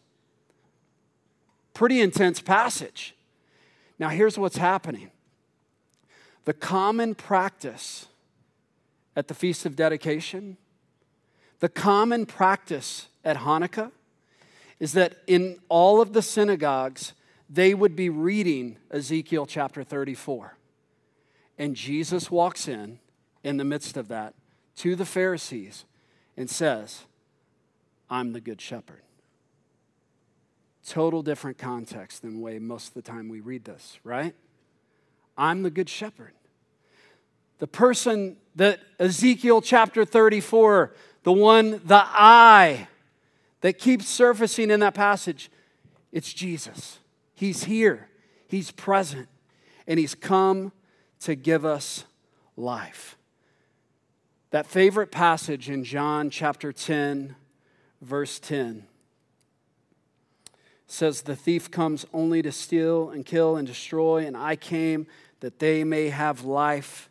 Pretty 1.74 2.00
intense 2.00 2.40
passage. 2.40 3.14
Now, 3.98 4.08
here's 4.08 4.38
what's 4.38 4.56
happening 4.56 5.10
the 6.44 6.54
common 6.54 7.14
practice 7.14 8.06
at 9.18 9.26
the 9.26 9.34
Feast 9.34 9.66
of 9.66 9.74
Dedication, 9.74 10.56
the 11.58 11.68
common 11.68 12.24
practice 12.24 13.08
at 13.24 13.38
Hanukkah 13.38 13.90
is 14.78 14.92
that 14.92 15.16
in 15.26 15.58
all 15.68 16.00
of 16.00 16.12
the 16.12 16.22
synagogues, 16.22 17.14
they 17.50 17.74
would 17.74 17.96
be 17.96 18.08
reading 18.08 18.76
Ezekiel 18.92 19.44
chapter 19.44 19.82
34. 19.82 20.56
And 21.58 21.74
Jesus 21.74 22.30
walks 22.30 22.68
in, 22.68 23.00
in 23.42 23.56
the 23.56 23.64
midst 23.64 23.96
of 23.96 24.06
that, 24.06 24.34
to 24.76 24.94
the 24.94 25.04
Pharisees 25.04 25.84
and 26.36 26.48
says, 26.48 27.00
I'm 28.08 28.32
the 28.34 28.40
good 28.40 28.60
shepherd. 28.60 29.02
Total 30.86 31.24
different 31.24 31.58
context 31.58 32.22
than 32.22 32.34
the 32.34 32.40
way 32.40 32.60
most 32.60 32.86
of 32.86 32.94
the 32.94 33.02
time 33.02 33.28
we 33.28 33.40
read 33.40 33.64
this, 33.64 33.98
right? 34.04 34.36
I'm 35.36 35.64
the 35.64 35.70
good 35.70 35.88
shepherd. 35.88 36.34
The 37.58 37.66
person 37.66 38.36
that 38.56 38.80
Ezekiel 38.98 39.60
chapter 39.60 40.04
34, 40.04 40.92
the 41.22 41.32
one, 41.32 41.80
the 41.84 42.02
I 42.04 42.88
that 43.60 43.78
keeps 43.78 44.08
surfacing 44.08 44.70
in 44.70 44.80
that 44.80 44.94
passage, 44.94 45.50
it's 46.12 46.32
Jesus. 46.32 46.98
He's 47.34 47.64
here, 47.64 48.08
He's 48.48 48.70
present, 48.70 49.28
and 49.86 49.98
He's 49.98 50.14
come 50.14 50.72
to 51.20 51.34
give 51.34 51.64
us 51.64 52.04
life. 52.56 53.16
That 54.50 54.66
favorite 54.66 55.10
passage 55.10 55.68
in 55.68 55.84
John 55.84 56.30
chapter 56.30 56.72
10, 56.72 57.36
verse 58.00 58.38
10 58.38 58.84
says, 60.86 61.22
The 61.22 61.36
thief 61.36 61.70
comes 61.70 62.06
only 62.12 62.40
to 62.42 62.50
steal 62.50 63.10
and 63.10 63.26
kill 63.26 63.56
and 63.56 63.66
destroy, 63.66 64.26
and 64.26 64.36
I 64.36 64.56
came 64.56 65.06
that 65.40 65.58
they 65.58 65.84
may 65.84 66.08
have 66.08 66.44
life 66.44 67.10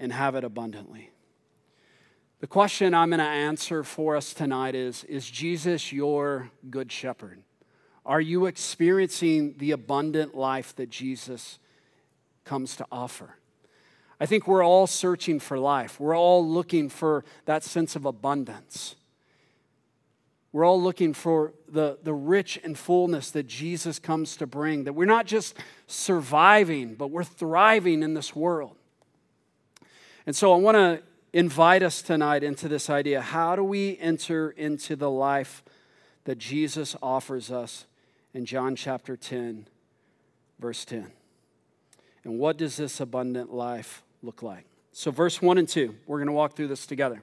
and 0.00 0.12
have 0.12 0.34
it 0.34 0.42
abundantly. 0.42 1.10
The 2.40 2.46
question 2.46 2.94
I'm 2.94 3.10
going 3.10 3.20
to 3.20 3.24
answer 3.24 3.84
for 3.84 4.16
us 4.16 4.32
tonight 4.32 4.74
is 4.74 5.04
Is 5.04 5.30
Jesus 5.30 5.92
your 5.92 6.50
good 6.70 6.90
shepherd? 6.90 7.42
Are 8.04 8.20
you 8.20 8.46
experiencing 8.46 9.54
the 9.58 9.72
abundant 9.72 10.34
life 10.34 10.74
that 10.76 10.88
Jesus 10.88 11.58
comes 12.44 12.74
to 12.76 12.86
offer? 12.90 13.36
I 14.18 14.26
think 14.26 14.48
we're 14.48 14.64
all 14.64 14.86
searching 14.86 15.38
for 15.38 15.58
life. 15.58 16.00
We're 16.00 16.16
all 16.16 16.46
looking 16.46 16.88
for 16.88 17.24
that 17.44 17.62
sense 17.62 17.94
of 17.94 18.06
abundance. 18.06 18.96
We're 20.52 20.64
all 20.64 20.80
looking 20.80 21.14
for 21.14 21.52
the, 21.68 21.98
the 22.02 22.12
rich 22.12 22.58
and 22.64 22.76
fullness 22.76 23.30
that 23.32 23.46
Jesus 23.46 23.98
comes 23.98 24.36
to 24.38 24.46
bring, 24.46 24.84
that 24.84 24.94
we're 24.94 25.04
not 25.04 25.26
just 25.26 25.54
surviving, 25.86 26.96
but 26.96 27.08
we're 27.08 27.22
thriving 27.22 28.02
in 28.02 28.14
this 28.14 28.34
world. 28.34 28.76
And 30.26 30.36
so 30.36 30.52
I 30.52 30.56
want 30.56 30.76
to 30.76 31.02
invite 31.32 31.82
us 31.82 32.02
tonight 32.02 32.42
into 32.42 32.68
this 32.68 32.90
idea 32.90 33.20
how 33.20 33.56
do 33.56 33.64
we 33.64 33.96
enter 33.98 34.50
into 34.50 34.96
the 34.96 35.10
life 35.10 35.62
that 36.24 36.38
Jesus 36.38 36.96
offers 37.02 37.50
us 37.50 37.86
in 38.34 38.44
John 38.44 38.76
chapter 38.76 39.16
10, 39.16 39.66
verse 40.58 40.84
10? 40.84 41.10
And 42.24 42.38
what 42.38 42.58
does 42.58 42.76
this 42.76 43.00
abundant 43.00 43.52
life 43.52 44.02
look 44.22 44.42
like? 44.42 44.66
So, 44.92 45.10
verse 45.10 45.40
1 45.40 45.56
and 45.56 45.68
2, 45.68 45.94
we're 46.06 46.18
going 46.18 46.26
to 46.26 46.32
walk 46.32 46.54
through 46.54 46.68
this 46.68 46.84
together. 46.84 47.22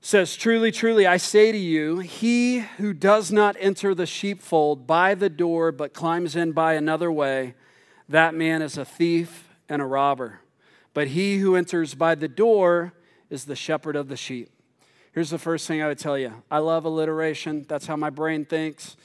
says, 0.00 0.36
Truly, 0.36 0.70
truly, 0.70 1.06
I 1.06 1.16
say 1.16 1.52
to 1.52 1.58
you, 1.58 2.00
he 2.00 2.58
who 2.58 2.92
does 2.92 3.32
not 3.32 3.56
enter 3.58 3.94
the 3.94 4.06
sheepfold 4.06 4.86
by 4.86 5.14
the 5.14 5.30
door, 5.30 5.72
but 5.72 5.94
climbs 5.94 6.36
in 6.36 6.52
by 6.52 6.74
another 6.74 7.10
way, 7.10 7.54
that 8.08 8.34
man 8.34 8.60
is 8.60 8.76
a 8.76 8.84
thief 8.84 9.48
and 9.68 9.80
a 9.80 9.86
robber. 9.86 10.40
But 10.92 11.08
he 11.08 11.38
who 11.38 11.56
enters 11.56 11.94
by 11.94 12.14
the 12.14 12.28
door 12.28 12.94
is 13.28 13.44
the 13.44 13.56
shepherd 13.56 13.96
of 13.96 14.08
the 14.08 14.16
sheep. 14.16 14.50
Here's 15.12 15.30
the 15.30 15.38
first 15.38 15.66
thing 15.66 15.82
I 15.82 15.88
would 15.88 15.98
tell 15.98 16.18
you 16.18 16.32
I 16.50 16.58
love 16.58 16.84
alliteration. 16.84 17.64
That's 17.68 17.86
how 17.86 17.96
my 17.96 18.10
brain 18.10 18.44
thinks. 18.44 18.96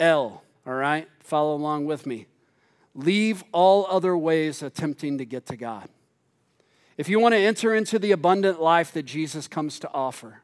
L, 0.00 0.42
all 0.66 0.74
right? 0.74 1.08
Follow 1.20 1.54
along 1.54 1.86
with 1.86 2.06
me. 2.06 2.26
Leave 2.94 3.42
all 3.52 3.86
other 3.88 4.16
ways 4.16 4.62
attempting 4.62 5.18
to 5.18 5.24
get 5.24 5.46
to 5.46 5.56
God. 5.56 5.88
If 6.98 7.08
you 7.08 7.18
want 7.18 7.32
to 7.34 7.38
enter 7.38 7.74
into 7.74 7.98
the 7.98 8.12
abundant 8.12 8.60
life 8.60 8.92
that 8.92 9.04
Jesus 9.04 9.48
comes 9.48 9.78
to 9.80 9.90
offer, 9.92 10.42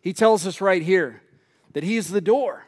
he 0.00 0.12
tells 0.12 0.46
us 0.46 0.60
right 0.60 0.82
here 0.82 1.22
that 1.72 1.82
he's 1.82 2.08
the 2.08 2.20
door, 2.20 2.66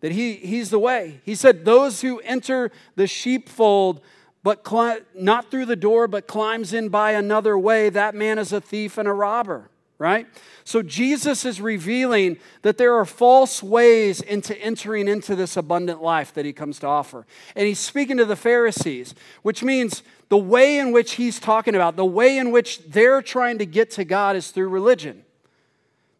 that 0.00 0.12
he, 0.12 0.34
he's 0.34 0.70
the 0.70 0.78
way. 0.78 1.20
He 1.24 1.34
said, 1.34 1.64
Those 1.64 2.00
who 2.00 2.20
enter 2.20 2.70
the 2.96 3.06
sheepfold 3.06 4.00
but 4.42 4.62
cli- 4.62 5.00
not 5.14 5.50
through 5.50 5.66
the 5.66 5.76
door, 5.76 6.08
but 6.08 6.26
climbs 6.26 6.72
in 6.72 6.88
by 6.88 7.12
another 7.12 7.58
way, 7.58 7.90
that 7.90 8.14
man 8.14 8.38
is 8.38 8.52
a 8.52 8.60
thief 8.60 8.96
and 8.96 9.06
a 9.06 9.12
robber, 9.12 9.70
right? 9.98 10.26
So 10.64 10.82
Jesus 10.82 11.44
is 11.44 11.60
revealing 11.60 12.38
that 12.62 12.78
there 12.78 12.94
are 12.94 13.04
false 13.04 13.62
ways 13.62 14.20
into 14.20 14.56
entering 14.58 15.08
into 15.08 15.36
this 15.36 15.56
abundant 15.56 16.02
life 16.02 16.32
that 16.34 16.44
he 16.44 16.52
comes 16.52 16.78
to 16.80 16.86
offer. 16.86 17.26
And 17.54 17.66
he's 17.66 17.78
speaking 17.78 18.16
to 18.16 18.24
the 18.24 18.36
Pharisees, 18.36 19.14
which 19.42 19.62
means 19.62 20.02
the 20.28 20.38
way 20.38 20.78
in 20.78 20.92
which 20.92 21.12
he's 21.12 21.38
talking 21.38 21.74
about, 21.74 21.96
the 21.96 22.04
way 22.04 22.38
in 22.38 22.50
which 22.50 22.78
they're 22.84 23.20
trying 23.20 23.58
to 23.58 23.66
get 23.66 23.90
to 23.92 24.04
God 24.04 24.36
is 24.36 24.50
through 24.50 24.68
religion. 24.68 25.24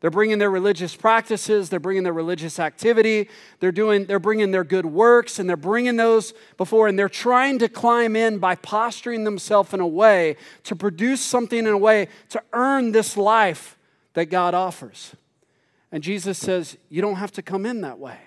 They're 0.01 0.11
bringing 0.11 0.39
their 0.39 0.51
religious 0.51 0.97
practices, 0.97 1.69
they're 1.69 1.79
bringing 1.79 2.05
their 2.05 2.15
religious 2.15 2.59
activity, 2.59 3.29
they're 3.61 3.71
doing 3.71 4.07
they're 4.07 4.19
bringing 4.19 4.51
their 4.51 4.65
good 4.65 4.87
works 4.87 5.39
and 5.39 5.49
they're 5.49 5.59
bringing 5.59 5.97
those 5.97 6.33
before 6.57 6.89
and 6.89 6.99
they're 6.99 7.09
trying 7.09 7.59
to 7.59 7.69
climb 7.69 8.17
in 8.17 8.39
by 8.39 8.55
posturing 8.55 9.25
themselves 9.25 9.75
in 9.75 9.81
a 9.81 9.87
way 9.87 10.37
to 10.65 10.75
produce 10.75 11.21
something 11.21 11.59
in 11.59 11.67
a 11.67 11.79
way 11.79 12.09
to 12.31 12.43
earn 12.55 12.93
this 12.93 13.17
life 13.17 13.77
that 14.15 14.27
God 14.27 14.55
offers. 14.55 15.15
And 15.93 16.03
Jesus 16.03 16.39
says, 16.39 16.79
"You 16.89 17.03
don't 17.03 17.17
have 17.17 17.33
to 17.33 17.43
come 17.43 17.67
in 17.67 17.83
that 17.83 17.99
way." 17.99 18.19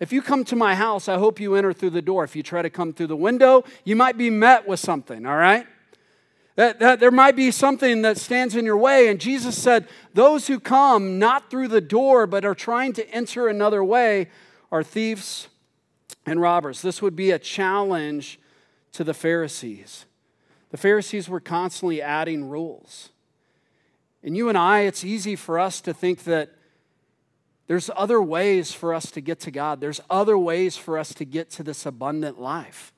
If 0.00 0.12
you 0.12 0.22
come 0.22 0.44
to 0.44 0.56
my 0.56 0.74
house, 0.74 1.08
I 1.08 1.18
hope 1.18 1.40
you 1.40 1.54
enter 1.54 1.72
through 1.72 1.90
the 1.90 2.02
door. 2.02 2.24
If 2.24 2.34
you 2.36 2.42
try 2.42 2.62
to 2.62 2.70
come 2.70 2.92
through 2.92 3.06
the 3.06 3.16
window, 3.16 3.64
you 3.84 3.96
might 3.96 4.18
be 4.18 4.28
met 4.28 4.66
with 4.66 4.80
something, 4.80 5.24
all 5.24 5.36
right? 5.36 5.66
That, 6.56 6.78
that 6.80 7.00
there 7.00 7.10
might 7.10 7.36
be 7.36 7.50
something 7.50 8.00
that 8.02 8.16
stands 8.16 8.56
in 8.56 8.64
your 8.64 8.78
way. 8.78 9.08
And 9.08 9.20
Jesus 9.20 9.56
said, 9.56 9.86
Those 10.14 10.46
who 10.46 10.58
come 10.58 11.18
not 11.18 11.50
through 11.50 11.68
the 11.68 11.82
door, 11.82 12.26
but 12.26 12.46
are 12.46 12.54
trying 12.54 12.94
to 12.94 13.08
enter 13.10 13.46
another 13.46 13.84
way, 13.84 14.30
are 14.72 14.82
thieves 14.82 15.48
and 16.24 16.40
robbers. 16.40 16.80
This 16.80 17.02
would 17.02 17.14
be 17.14 17.30
a 17.30 17.38
challenge 17.38 18.40
to 18.92 19.04
the 19.04 19.12
Pharisees. 19.12 20.06
The 20.70 20.78
Pharisees 20.78 21.28
were 21.28 21.40
constantly 21.40 22.00
adding 22.00 22.48
rules. 22.48 23.10
And 24.22 24.34
you 24.34 24.48
and 24.48 24.56
I, 24.56 24.80
it's 24.80 25.04
easy 25.04 25.36
for 25.36 25.58
us 25.58 25.82
to 25.82 25.92
think 25.92 26.24
that 26.24 26.52
there's 27.66 27.90
other 27.94 28.20
ways 28.22 28.72
for 28.72 28.94
us 28.94 29.10
to 29.10 29.20
get 29.20 29.40
to 29.40 29.50
God, 29.50 29.80
there's 29.80 30.00
other 30.08 30.38
ways 30.38 30.76
for 30.76 30.98
us 30.98 31.12
to 31.14 31.26
get 31.26 31.50
to 31.50 31.62
this 31.62 31.84
abundant 31.84 32.40
life 32.40 32.92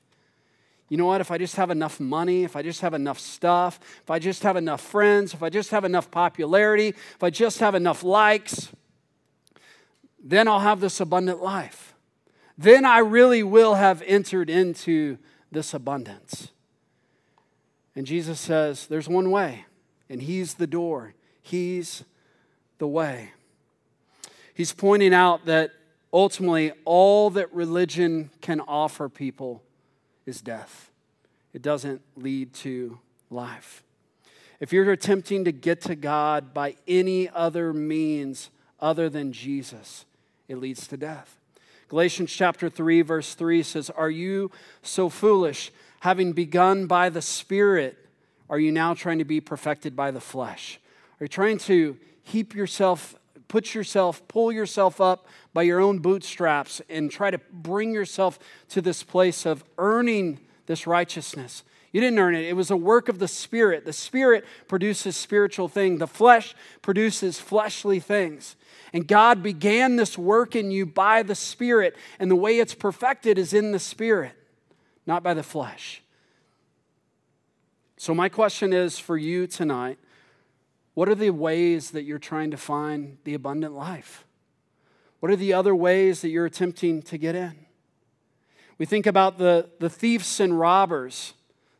you 0.89 0.97
know 0.97 1.05
what? 1.05 1.21
If 1.21 1.29
I 1.29 1.37
just 1.37 1.55
have 1.55 1.69
enough 1.69 1.99
money, 1.99 2.43
if 2.43 2.55
I 2.55 2.63
just 2.63 2.81
have 2.81 2.95
enough 2.95 3.19
stuff, 3.19 3.79
if 4.01 4.09
I 4.09 4.17
just 4.17 4.41
have 4.41 4.57
enough 4.57 4.81
friends, 4.81 5.35
if 5.35 5.43
I 5.43 5.49
just 5.49 5.69
have 5.69 5.85
enough 5.85 6.09
popularity, 6.09 6.89
if 6.89 7.23
I 7.23 7.29
just 7.29 7.59
have 7.59 7.75
enough 7.75 8.03
likes, 8.03 8.69
then 10.21 10.47
I'll 10.47 10.59
have 10.59 10.79
this 10.79 10.99
abundant 10.99 11.43
life. 11.43 11.93
Then 12.57 12.85
I 12.85 12.99
really 12.99 13.43
will 13.43 13.75
have 13.75 14.01
entered 14.01 14.49
into 14.49 15.19
this 15.51 15.75
abundance. 15.75 16.49
And 17.95 18.05
Jesus 18.05 18.39
says, 18.39 18.87
There's 18.87 19.07
one 19.07 19.29
way. 19.29 19.65
and 20.09 20.21
He's 20.23 20.55
the 20.55 20.67
door, 20.67 21.13
He's 21.41 22.03
the 22.79 22.87
way. 22.87 23.31
He's 24.55 24.73
pointing 24.73 25.13
out 25.13 25.45
that 25.45 25.71
ultimately 26.11 26.73
all 26.83 27.29
that 27.29 27.53
religion 27.53 28.31
can 28.41 28.59
offer 28.61 29.07
people 29.07 29.61
is 30.29 30.39
death, 30.39 30.91
it 31.53 31.61
doesn't 31.61 32.01
lead 32.15 32.53
to 32.53 32.99
life. 33.29 33.83
If 34.59 34.71
you're 34.71 34.91
attempting 34.91 35.45
to 35.45 35.51
get 35.51 35.81
to 35.81 35.95
God 35.95 36.53
by 36.53 36.75
any 36.87 37.29
other 37.29 37.73
means 37.73 38.49
other 38.79 39.09
than 39.09 39.33
Jesus, 39.33 40.05
it 40.47 40.57
leads 40.57 40.87
to 40.87 40.97
death. 40.97 41.37
Galatians 41.87 42.31
chapter 42.31 42.69
3, 42.69 43.01
verse 43.01 43.33
3 43.33 43.63
says, 43.63 43.89
Are 43.89 44.09
you 44.09 44.51
so 44.83 45.09
foolish? 45.09 45.71
Having 46.01 46.33
begun 46.33 46.85
by 46.85 47.09
the 47.09 47.21
Spirit, 47.21 47.97
are 48.49 48.59
you 48.59 48.71
now 48.71 48.93
trying 48.93 49.17
to 49.17 49.25
be 49.25 49.41
perfected 49.41 49.95
by 49.95 50.11
the 50.11 50.21
flesh? 50.21 50.79
Are 51.19 51.23
you 51.23 51.29
trying 51.29 51.57
to 51.59 51.97
heap 52.23 52.53
yourself, 52.53 53.15
put 53.49 53.75
yourself, 53.75 54.25
pull 54.29 54.53
yourself 54.53 55.01
up 55.01 55.27
by 55.53 55.63
your 55.63 55.81
own 55.81 55.99
bootstraps 55.99 56.81
and 56.89 57.11
try 57.11 57.29
to 57.29 57.39
bring 57.51 57.93
yourself 57.93 58.39
to 58.69 58.81
this 58.81 59.03
place 59.03 59.45
of 59.45 59.65
earning 59.77 60.39
this 60.67 60.87
righteousness? 60.87 61.63
You 61.91 61.99
didn't 61.99 62.19
earn 62.19 62.35
it. 62.35 62.45
It 62.45 62.55
was 62.55 62.71
a 62.71 62.77
work 62.77 63.09
of 63.09 63.19
the 63.19 63.27
Spirit. 63.27 63.83
The 63.83 63.93
Spirit 63.93 64.45
produces 64.67 65.17
spiritual 65.17 65.67
things, 65.67 65.99
the 65.99 66.07
flesh 66.07 66.55
produces 66.81 67.39
fleshly 67.39 67.99
things. 67.99 68.55
And 68.93 69.07
God 69.07 69.43
began 69.43 69.97
this 69.97 70.17
work 70.17 70.55
in 70.55 70.71
you 70.71 70.85
by 70.85 71.23
the 71.23 71.35
Spirit, 71.35 71.95
and 72.19 72.31
the 72.31 72.35
way 72.35 72.59
it's 72.59 72.73
perfected 72.73 73.37
is 73.37 73.53
in 73.53 73.71
the 73.71 73.79
Spirit, 73.79 74.33
not 75.05 75.23
by 75.23 75.33
the 75.33 75.43
flesh. 75.43 76.01
So, 77.97 78.15
my 78.15 78.29
question 78.29 78.71
is 78.71 78.97
for 78.97 79.17
you 79.17 79.45
tonight 79.45 79.99
what 80.99 81.07
are 81.07 81.15
the 81.15 81.29
ways 81.29 81.91
that 81.91 82.03
you're 82.03 82.19
trying 82.19 82.51
to 82.51 82.57
find 82.57 83.19
the 83.23 83.33
abundant 83.33 83.73
life? 83.73 84.25
What 85.21 85.31
are 85.31 85.37
the 85.37 85.53
other 85.53 85.73
ways 85.73 86.19
that 86.19 86.27
you're 86.27 86.45
attempting 86.45 87.03
to 87.03 87.17
get 87.17 87.35
in? 87.35 87.55
We 88.77 88.85
think 88.85 89.05
about 89.05 89.37
the, 89.37 89.69
the 89.79 89.89
thieves 89.89 90.41
and 90.41 90.59
robbers, 90.59 91.35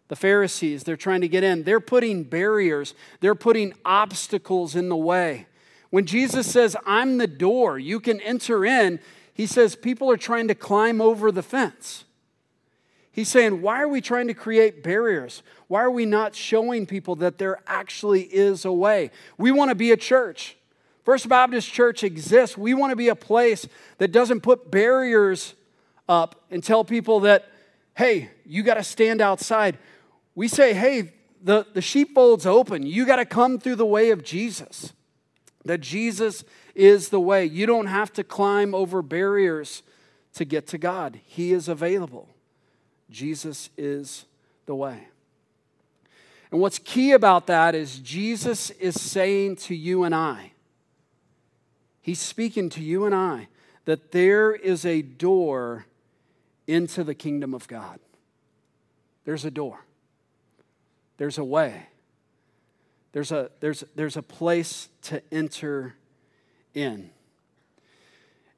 the 0.07 0.15
Pharisees, 0.15 0.83
they're 0.83 0.95
trying 0.95 1.19
to 1.19 1.27
get 1.27 1.43
in. 1.43 1.63
They're 1.63 1.81
putting 1.81 2.23
barriers, 2.23 2.93
they're 3.19 3.35
putting 3.35 3.73
obstacles 3.83 4.73
in 4.73 4.87
the 4.87 4.95
way. 4.95 5.47
When 5.89 6.05
Jesus 6.05 6.49
says, 6.49 6.77
I'm 6.85 7.17
the 7.17 7.27
door, 7.27 7.77
you 7.77 7.99
can 7.99 8.21
enter 8.21 8.63
in, 8.63 9.01
he 9.33 9.47
says 9.47 9.75
people 9.75 10.09
are 10.09 10.15
trying 10.15 10.47
to 10.47 10.55
climb 10.55 11.01
over 11.01 11.29
the 11.29 11.43
fence. 11.43 12.05
He's 13.19 13.27
saying, 13.27 13.61
Why 13.61 13.81
are 13.81 13.87
we 13.89 13.99
trying 13.99 14.27
to 14.27 14.33
create 14.33 14.81
barriers? 14.81 15.43
Why 15.67 15.83
are 15.83 15.91
we 15.91 16.05
not 16.05 16.35
showing 16.35 16.85
people 16.85 17.17
that 17.17 17.37
there 17.37 17.59
actually 17.67 18.21
is 18.21 18.63
a 18.63 18.71
way? 18.71 19.11
We 19.37 19.51
want 19.51 19.71
to 19.71 19.75
be 19.75 19.91
a 19.91 19.97
church. 19.97 20.55
First 21.03 21.27
Baptist 21.27 21.69
Church 21.69 22.01
exists. 22.05 22.57
We 22.57 22.73
want 22.73 22.91
to 22.91 22.95
be 22.95 23.09
a 23.09 23.15
place 23.15 23.67
that 23.97 24.13
doesn't 24.13 24.39
put 24.39 24.71
barriers 24.71 25.53
up 26.07 26.45
and 26.49 26.63
tell 26.63 26.85
people 26.85 27.19
that, 27.19 27.51
hey, 27.97 28.29
you 28.45 28.63
got 28.63 28.75
to 28.75 28.83
stand 28.83 29.19
outside. 29.19 29.77
We 30.33 30.47
say, 30.47 30.73
hey, 30.73 31.11
the, 31.43 31.67
the 31.73 31.81
sheepfold's 31.81 32.45
open. 32.45 32.85
You 32.85 33.05
got 33.05 33.17
to 33.17 33.25
come 33.25 33.59
through 33.59 33.75
the 33.75 33.85
way 33.85 34.11
of 34.11 34.23
Jesus 34.23 34.93
that 35.65 35.81
Jesus 35.81 36.45
is 36.73 37.09
the 37.09 37.19
way. 37.19 37.43
You 37.43 37.65
don't 37.65 37.87
have 37.87 38.13
to 38.13 38.23
climb 38.23 38.73
over 38.73 39.01
barriers 39.01 39.83
to 40.35 40.45
get 40.45 40.67
to 40.67 40.77
God, 40.77 41.19
He 41.25 41.51
is 41.51 41.67
available. 41.67 42.29
Jesus 43.09 43.69
is 43.77 44.25
the 44.65 44.75
way. 44.75 45.07
And 46.51 46.59
what's 46.59 46.79
key 46.79 47.11
about 47.11 47.47
that 47.47 47.75
is 47.75 47.99
Jesus 47.99 48.69
is 48.71 48.99
saying 48.99 49.57
to 49.57 49.75
you 49.75 50.03
and 50.03 50.13
I, 50.15 50.51
He's 52.01 52.19
speaking 52.19 52.69
to 52.71 52.81
you 52.81 53.05
and 53.05 53.13
I, 53.13 53.49
that 53.85 54.11
there 54.11 54.53
is 54.53 54.85
a 54.85 55.01
door 55.01 55.85
into 56.65 57.03
the 57.03 57.13
kingdom 57.13 57.53
of 57.53 57.67
God. 57.67 57.99
There's 59.25 59.45
a 59.45 59.51
door, 59.51 59.85
there's 61.17 61.37
a 61.37 61.43
way. 61.43 61.87
There's 63.11 63.31
a, 63.31 63.49
there's, 63.59 63.83
there's 63.95 64.17
a 64.17 64.21
place 64.21 64.87
to 65.03 65.21
enter 65.31 65.95
in. 66.73 67.09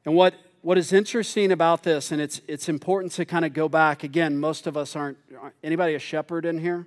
And 0.06 0.16
what, 0.16 0.34
what 0.62 0.78
is 0.78 0.94
interesting 0.94 1.52
about 1.52 1.84
this, 1.84 2.12
and 2.12 2.22
it's, 2.22 2.42
it's 2.48 2.70
important 2.70 3.12
to 3.14 3.26
kind 3.26 3.46
of 3.46 3.54
go 3.54 3.68
back, 3.68 4.04
again, 4.04 4.40
most 4.40 4.68
of 4.68 4.78
us 4.78 4.96
aren't, 4.96 5.18
anybody 5.64 5.96
a 5.96 6.00
shepherd 6.00 6.46
in 6.46 6.60
here? 6.60 6.86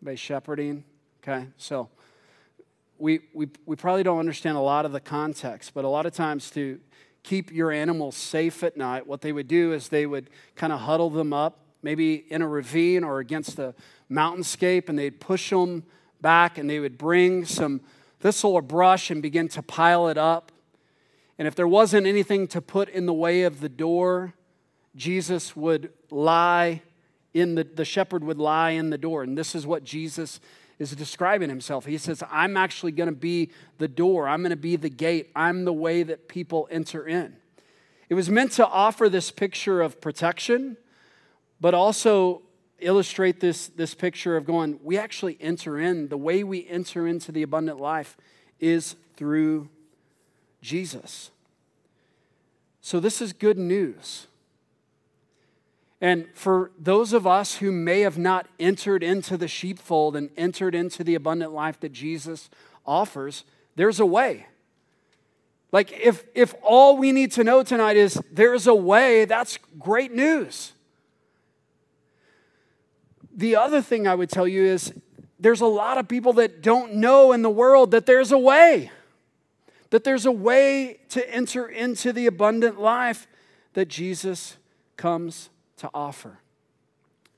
Anybody 0.00 0.16
shepherding? 0.16 0.84
Okay, 1.22 1.46
so 1.58 1.90
we, 2.98 3.20
we, 3.34 3.48
we 3.66 3.76
probably 3.76 4.02
don't 4.02 4.18
understand 4.18 4.56
a 4.56 4.60
lot 4.60 4.86
of 4.86 4.92
the 4.92 5.00
context, 5.00 5.72
but 5.74 5.84
a 5.84 5.88
lot 5.88 6.06
of 6.06 6.14
times 6.14 6.50
to 6.52 6.80
keep 7.22 7.52
your 7.52 7.70
animals 7.70 8.16
safe 8.16 8.62
at 8.62 8.76
night, 8.76 9.06
what 9.06 9.20
they 9.20 9.32
would 9.32 9.48
do 9.48 9.74
is 9.74 9.88
they 9.88 10.06
would 10.06 10.30
kind 10.56 10.72
of 10.72 10.80
huddle 10.80 11.10
them 11.10 11.32
up, 11.32 11.58
maybe 11.82 12.24
in 12.30 12.40
a 12.40 12.48
ravine 12.48 13.04
or 13.04 13.18
against 13.18 13.56
the 13.56 13.74
mountainscape, 14.10 14.88
and 14.88 14.98
they'd 14.98 15.20
push 15.20 15.50
them 15.50 15.82
back 16.22 16.56
and 16.56 16.70
they 16.70 16.80
would 16.80 16.96
bring 16.96 17.44
some 17.44 17.82
thistle 18.20 18.54
or 18.54 18.62
brush 18.62 19.10
and 19.10 19.20
begin 19.20 19.46
to 19.48 19.62
pile 19.62 20.08
it 20.08 20.16
up. 20.16 20.50
And 21.38 21.46
if 21.46 21.54
there 21.54 21.68
wasn't 21.68 22.06
anything 22.06 22.48
to 22.48 22.60
put 22.60 22.88
in 22.88 23.06
the 23.06 23.14
way 23.14 23.42
of 23.42 23.60
the 23.60 23.68
door, 23.68 24.34
Jesus 24.96 25.54
would 25.54 25.92
lie 26.10 26.82
in 27.32 27.54
the, 27.54 27.64
the 27.64 27.84
shepherd 27.84 28.24
would 28.24 28.38
lie 28.38 28.70
in 28.70 28.90
the 28.90 28.98
door. 28.98 29.22
And 29.22 29.38
this 29.38 29.54
is 29.54 29.66
what 29.66 29.84
Jesus 29.84 30.40
is 30.78 30.92
describing 30.92 31.48
himself. 31.48 31.86
He 31.86 31.98
says, 31.98 32.22
I'm 32.30 32.56
actually 32.56 32.92
going 32.92 33.08
to 33.08 33.14
be 33.14 33.50
the 33.78 33.88
door, 33.88 34.28
I'm 34.28 34.42
going 34.42 34.50
to 34.50 34.56
be 34.56 34.76
the 34.76 34.88
gate, 34.88 35.30
I'm 35.34 35.64
the 35.64 35.72
way 35.72 36.02
that 36.02 36.28
people 36.28 36.68
enter 36.70 37.06
in. 37.06 37.36
It 38.08 38.14
was 38.14 38.30
meant 38.30 38.52
to 38.52 38.66
offer 38.66 39.08
this 39.08 39.30
picture 39.30 39.80
of 39.82 40.00
protection, 40.00 40.76
but 41.60 41.74
also 41.74 42.42
illustrate 42.78 43.40
this, 43.40 43.66
this 43.68 43.94
picture 43.94 44.36
of 44.36 44.46
going, 44.46 44.78
we 44.82 44.96
actually 44.96 45.36
enter 45.40 45.78
in, 45.78 46.08
the 46.08 46.16
way 46.16 46.44
we 46.44 46.66
enter 46.68 47.06
into 47.06 47.32
the 47.32 47.42
abundant 47.42 47.80
life 47.80 48.16
is 48.60 48.94
through 49.16 49.68
Jesus. 50.60 51.30
So, 52.80 53.00
this 53.00 53.20
is 53.20 53.32
good 53.32 53.58
news. 53.58 54.26
And 56.00 56.28
for 56.32 56.70
those 56.78 57.12
of 57.12 57.26
us 57.26 57.56
who 57.56 57.72
may 57.72 58.00
have 58.00 58.18
not 58.18 58.46
entered 58.60 59.02
into 59.02 59.36
the 59.36 59.48
sheepfold 59.48 60.14
and 60.14 60.30
entered 60.36 60.74
into 60.74 61.02
the 61.02 61.16
abundant 61.16 61.52
life 61.52 61.80
that 61.80 61.92
Jesus 61.92 62.48
offers, 62.86 63.44
there's 63.74 63.98
a 63.98 64.06
way. 64.06 64.46
Like, 65.70 65.92
if, 65.92 66.24
if 66.34 66.54
all 66.62 66.96
we 66.96 67.12
need 67.12 67.32
to 67.32 67.44
know 67.44 67.62
tonight 67.62 67.96
is 67.96 68.20
there's 68.32 68.66
a 68.66 68.74
way, 68.74 69.24
that's 69.24 69.58
great 69.78 70.12
news. 70.12 70.72
The 73.34 73.56
other 73.56 73.82
thing 73.82 74.06
I 74.06 74.14
would 74.14 74.30
tell 74.30 74.48
you 74.48 74.64
is 74.64 74.92
there's 75.38 75.60
a 75.60 75.66
lot 75.66 75.98
of 75.98 76.08
people 76.08 76.32
that 76.34 76.62
don't 76.62 76.94
know 76.94 77.32
in 77.32 77.42
the 77.42 77.50
world 77.50 77.90
that 77.90 78.06
there's 78.06 78.32
a 78.32 78.38
way, 78.38 78.90
that 79.90 80.04
there's 80.04 80.26
a 80.26 80.32
way 80.32 80.98
to 81.10 81.34
enter 81.34 81.66
into 81.66 82.12
the 82.12 82.26
abundant 82.26 82.80
life 82.80 83.26
that 83.74 83.88
Jesus 83.88 84.56
comes 84.96 85.50
to 85.78 85.90
offer. 85.94 86.38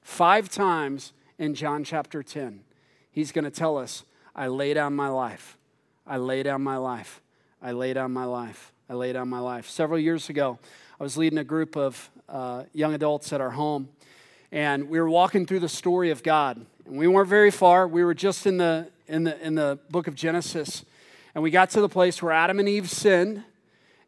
Five 0.02 0.48
times 0.48 1.12
in 1.38 1.54
John 1.54 1.84
chapter 1.84 2.22
10, 2.22 2.60
he's 3.10 3.32
going 3.32 3.44
to 3.44 3.50
tell 3.50 3.76
us, 3.76 4.04
I 4.34 4.48
lay 4.48 4.74
down 4.74 4.94
my 4.94 5.08
life. 5.08 5.56
I 6.06 6.16
lay 6.16 6.42
down 6.42 6.62
my 6.62 6.76
life. 6.76 7.20
I 7.62 7.72
lay 7.72 7.92
down 7.92 8.12
my 8.12 8.24
life. 8.24 8.72
I 8.88 8.94
lay 8.94 9.12
down 9.12 9.28
my 9.28 9.38
life. 9.38 9.68
Several 9.68 9.98
years 9.98 10.28
ago, 10.28 10.58
I 10.98 11.02
was 11.02 11.16
leading 11.16 11.38
a 11.38 11.44
group 11.44 11.76
of 11.76 12.10
uh, 12.28 12.64
young 12.72 12.94
adults 12.94 13.32
at 13.32 13.40
our 13.40 13.50
home, 13.50 13.88
and 14.50 14.88
we 14.88 14.98
were 14.98 15.08
walking 15.08 15.46
through 15.46 15.60
the 15.60 15.68
story 15.68 16.10
of 16.10 16.22
God. 16.22 16.64
And 16.86 16.98
we 16.98 17.06
weren't 17.06 17.28
very 17.28 17.50
far. 17.50 17.86
We 17.86 18.02
were 18.02 18.14
just 18.14 18.46
in 18.46 18.56
the, 18.56 18.88
in 19.06 19.24
the, 19.24 19.40
in 19.46 19.54
the 19.54 19.78
book 19.90 20.08
of 20.08 20.14
Genesis. 20.14 20.84
And 21.34 21.42
we 21.42 21.50
got 21.50 21.70
to 21.70 21.80
the 21.80 21.88
place 21.88 22.22
where 22.22 22.32
Adam 22.32 22.58
and 22.58 22.68
Eve 22.68 22.90
sinned. 22.90 23.44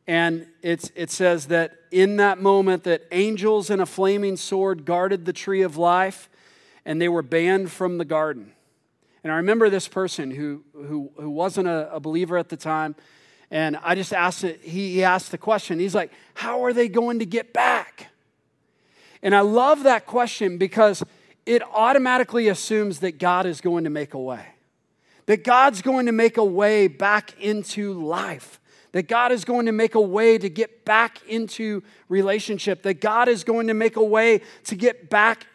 And 0.06 0.46
it's, 0.62 0.90
it 0.94 1.10
says 1.10 1.46
that 1.46 1.72
in 1.90 2.16
that 2.16 2.40
moment 2.40 2.84
that 2.84 3.02
angels 3.12 3.70
and 3.70 3.80
a 3.80 3.86
flaming 3.86 4.36
sword 4.36 4.84
guarded 4.84 5.24
the 5.24 5.32
tree 5.32 5.62
of 5.62 5.76
life 5.76 6.28
and 6.84 7.00
they 7.00 7.08
were 7.08 7.22
banned 7.22 7.70
from 7.70 7.98
the 7.98 8.04
garden. 8.04 8.52
And 9.22 9.32
I 9.32 9.36
remember 9.36 9.70
this 9.70 9.86
person 9.86 10.32
who, 10.32 10.64
who, 10.74 11.10
who 11.16 11.30
wasn't 11.30 11.68
a, 11.68 11.94
a 11.94 12.00
believer 12.00 12.36
at 12.36 12.48
the 12.48 12.56
time. 12.56 12.96
And 13.50 13.76
I 13.82 13.94
just 13.94 14.12
asked 14.12 14.44
it, 14.44 14.60
he, 14.62 14.94
he 14.94 15.04
asked 15.04 15.30
the 15.30 15.38
question. 15.38 15.78
He's 15.78 15.94
like, 15.94 16.10
How 16.34 16.64
are 16.64 16.72
they 16.72 16.88
going 16.88 17.20
to 17.20 17.26
get 17.26 17.52
back? 17.52 18.08
And 19.22 19.34
I 19.34 19.40
love 19.40 19.84
that 19.84 20.06
question 20.06 20.58
because 20.58 21.04
it 21.46 21.62
automatically 21.62 22.48
assumes 22.48 23.00
that 23.00 23.18
God 23.18 23.46
is 23.46 23.60
going 23.60 23.84
to 23.84 23.90
make 23.90 24.14
a 24.14 24.18
way, 24.18 24.44
that 25.26 25.44
God's 25.44 25.82
going 25.82 26.06
to 26.06 26.12
make 26.12 26.36
a 26.36 26.44
way 26.44 26.88
back 26.88 27.38
into 27.40 27.92
life. 27.92 28.60
That 28.92 29.08
God 29.08 29.32
is 29.32 29.44
going 29.44 29.66
to 29.66 29.72
make 29.72 29.94
a 29.94 30.00
way 30.00 30.36
to 30.36 30.50
get 30.50 30.84
back 30.84 31.26
into 31.26 31.82
relationship, 32.08 32.82
that 32.82 33.00
God 33.00 33.28
is 33.28 33.42
going 33.42 33.68
to 33.68 33.74
make 33.74 33.96
a 33.96 34.04
way 34.04 34.42
to 34.64 34.76
get 34.76 35.08
back 35.08 35.46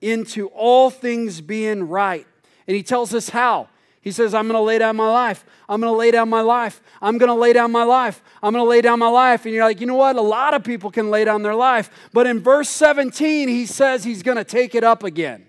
into 0.00 0.46
all 0.48 0.88
things 0.90 1.40
being 1.40 1.88
right. 1.88 2.26
And 2.66 2.76
He 2.76 2.82
tells 2.82 3.14
us 3.14 3.28
how. 3.28 3.68
He 4.00 4.12
says, 4.12 4.32
I'm 4.32 4.46
going 4.46 4.54
to 4.54 4.62
lay 4.62 4.78
down 4.78 4.96
my 4.96 5.10
life. 5.10 5.44
I'm 5.68 5.80
going 5.80 5.92
to 5.92 5.98
lay 5.98 6.10
down 6.10 6.30
my 6.30 6.40
life. 6.40 6.80
I'm 7.02 7.18
going 7.18 7.28
to 7.28 7.34
lay 7.34 7.52
down 7.52 7.70
my 7.72 7.84
life. 7.84 8.22
I'm 8.42 8.54
going 8.54 8.64
to 8.64 8.68
lay 8.68 8.80
down 8.80 8.98
my 8.98 9.08
life. 9.08 9.44
And 9.44 9.54
you're 9.54 9.64
like, 9.64 9.82
you 9.82 9.86
know 9.86 9.96
what? 9.96 10.16
A 10.16 10.22
lot 10.22 10.54
of 10.54 10.64
people 10.64 10.90
can 10.90 11.10
lay 11.10 11.24
down 11.24 11.42
their 11.42 11.54
life. 11.54 11.90
But 12.12 12.26
in 12.26 12.40
verse 12.40 12.70
17, 12.70 13.48
he 13.48 13.66
says 13.66 14.04
he's 14.04 14.22
going 14.22 14.38
to 14.38 14.44
take 14.44 14.74
it 14.74 14.84
up 14.84 15.02
again. 15.02 15.46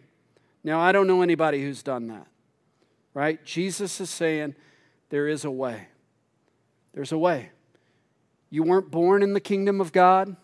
Now, 0.64 0.82
I 0.82 0.92
don't 0.92 1.08
know 1.08 1.22
anybody 1.22 1.62
who's 1.62 1.82
done 1.84 2.08
that, 2.08 2.28
right? 3.14 3.44
Jesus 3.44 4.00
is 4.00 4.10
saying 4.10 4.56
there 5.10 5.28
is 5.28 5.46
a 5.46 5.52
way. 5.52 5.88
There's 6.94 7.12
a 7.12 7.18
way. 7.18 7.50
You 8.50 8.64
weren't 8.64 8.92
born 8.92 9.22
in 9.22 9.34
the 9.34 9.40
kingdom 9.40 9.80
of 9.80 9.92
God. 9.92 10.36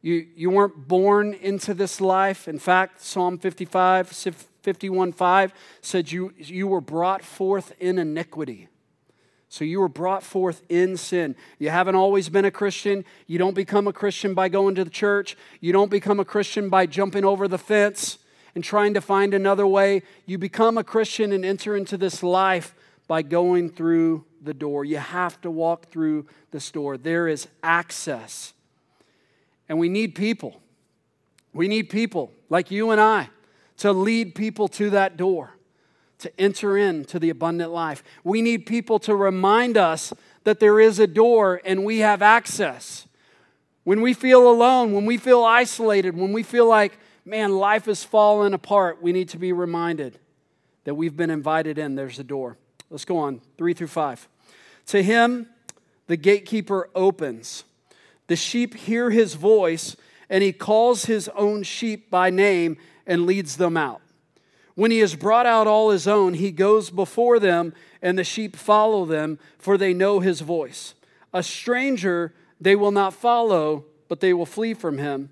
You, 0.00 0.26
you 0.36 0.50
weren't 0.50 0.88
born 0.88 1.34
into 1.34 1.74
this 1.74 2.00
life. 2.00 2.48
In 2.48 2.58
fact, 2.58 3.02
Psalm 3.02 3.38
55, 3.38 4.08
51 4.08 5.12
5 5.12 5.54
said 5.80 6.12
you, 6.12 6.32
you 6.36 6.66
were 6.66 6.80
brought 6.80 7.24
forth 7.24 7.74
in 7.80 7.98
iniquity. 7.98 8.68
So 9.50 9.64
you 9.64 9.80
were 9.80 9.88
brought 9.88 10.22
forth 10.22 10.62
in 10.68 10.96
sin. 10.98 11.34
You 11.58 11.70
haven't 11.70 11.94
always 11.94 12.28
been 12.28 12.44
a 12.44 12.50
Christian. 12.50 13.04
You 13.26 13.38
don't 13.38 13.54
become 13.54 13.88
a 13.88 13.92
Christian 13.94 14.34
by 14.34 14.48
going 14.48 14.74
to 14.74 14.84
the 14.84 14.90
church. 14.90 15.36
You 15.60 15.72
don't 15.72 15.90
become 15.90 16.20
a 16.20 16.24
Christian 16.24 16.68
by 16.68 16.86
jumping 16.86 17.24
over 17.24 17.48
the 17.48 17.58
fence 17.58 18.18
and 18.58 18.64
trying 18.64 18.92
to 18.92 19.00
find 19.00 19.34
another 19.34 19.68
way. 19.68 20.02
You 20.26 20.36
become 20.36 20.78
a 20.78 20.82
Christian 20.82 21.30
and 21.30 21.44
enter 21.44 21.76
into 21.76 21.96
this 21.96 22.24
life 22.24 22.74
by 23.06 23.22
going 23.22 23.70
through 23.70 24.24
the 24.42 24.52
door. 24.52 24.84
You 24.84 24.96
have 24.96 25.40
to 25.42 25.50
walk 25.50 25.90
through 25.90 26.26
this 26.50 26.68
door. 26.72 26.96
There 26.96 27.28
is 27.28 27.46
access. 27.62 28.54
And 29.68 29.78
we 29.78 29.88
need 29.88 30.16
people. 30.16 30.60
We 31.52 31.68
need 31.68 31.88
people 31.88 32.32
like 32.50 32.72
you 32.72 32.90
and 32.90 33.00
I 33.00 33.30
to 33.76 33.92
lead 33.92 34.34
people 34.34 34.66
to 34.66 34.90
that 34.90 35.16
door, 35.16 35.52
to 36.18 36.40
enter 36.40 36.76
into 36.76 37.20
the 37.20 37.30
abundant 37.30 37.70
life. 37.70 38.02
We 38.24 38.42
need 38.42 38.66
people 38.66 38.98
to 38.98 39.14
remind 39.14 39.76
us 39.76 40.12
that 40.42 40.58
there 40.58 40.80
is 40.80 40.98
a 40.98 41.06
door 41.06 41.60
and 41.64 41.84
we 41.84 42.00
have 42.00 42.22
access. 42.22 43.06
When 43.84 44.00
we 44.00 44.14
feel 44.14 44.50
alone, 44.50 44.94
when 44.94 45.06
we 45.06 45.16
feel 45.16 45.44
isolated, 45.44 46.16
when 46.16 46.32
we 46.32 46.42
feel 46.42 46.66
like, 46.66 46.98
man, 47.28 47.58
life 47.58 47.86
is 47.88 48.02
falling 48.02 48.54
apart, 48.54 49.02
we 49.02 49.12
need 49.12 49.28
to 49.28 49.38
be 49.38 49.52
reminded 49.52 50.18
that 50.84 50.94
we've 50.94 51.16
been 51.16 51.30
invited 51.30 51.76
in. 51.76 51.94
There's 51.94 52.18
a 52.18 52.24
door. 52.24 52.56
Let's 52.88 53.04
go 53.04 53.18
on, 53.18 53.42
three 53.58 53.74
through 53.74 53.88
five. 53.88 54.26
To 54.86 55.02
him, 55.02 55.46
the 56.06 56.16
gatekeeper 56.16 56.88
opens. 56.94 57.64
The 58.28 58.36
sheep 58.36 58.74
hear 58.74 59.10
his 59.10 59.34
voice, 59.34 59.94
and 60.30 60.42
he 60.42 60.52
calls 60.52 61.04
his 61.04 61.28
own 61.36 61.62
sheep 61.64 62.10
by 62.10 62.30
name 62.30 62.78
and 63.06 63.26
leads 63.26 63.56
them 63.56 63.76
out. 63.76 64.00
When 64.74 64.90
he 64.90 65.00
has 65.00 65.14
brought 65.14 65.44
out 65.44 65.66
all 65.66 65.90
his 65.90 66.08
own, 66.08 66.34
he 66.34 66.50
goes 66.50 66.88
before 66.88 67.38
them, 67.38 67.74
and 68.00 68.16
the 68.18 68.24
sheep 68.24 68.56
follow 68.56 69.04
them, 69.04 69.38
for 69.58 69.76
they 69.76 69.92
know 69.92 70.20
his 70.20 70.40
voice. 70.40 70.94
A 71.34 71.42
stranger 71.42 72.32
they 72.58 72.74
will 72.74 72.92
not 72.92 73.12
follow, 73.12 73.84
but 74.08 74.20
they 74.20 74.32
will 74.32 74.46
flee 74.46 74.72
from 74.72 74.96
him, 74.96 75.28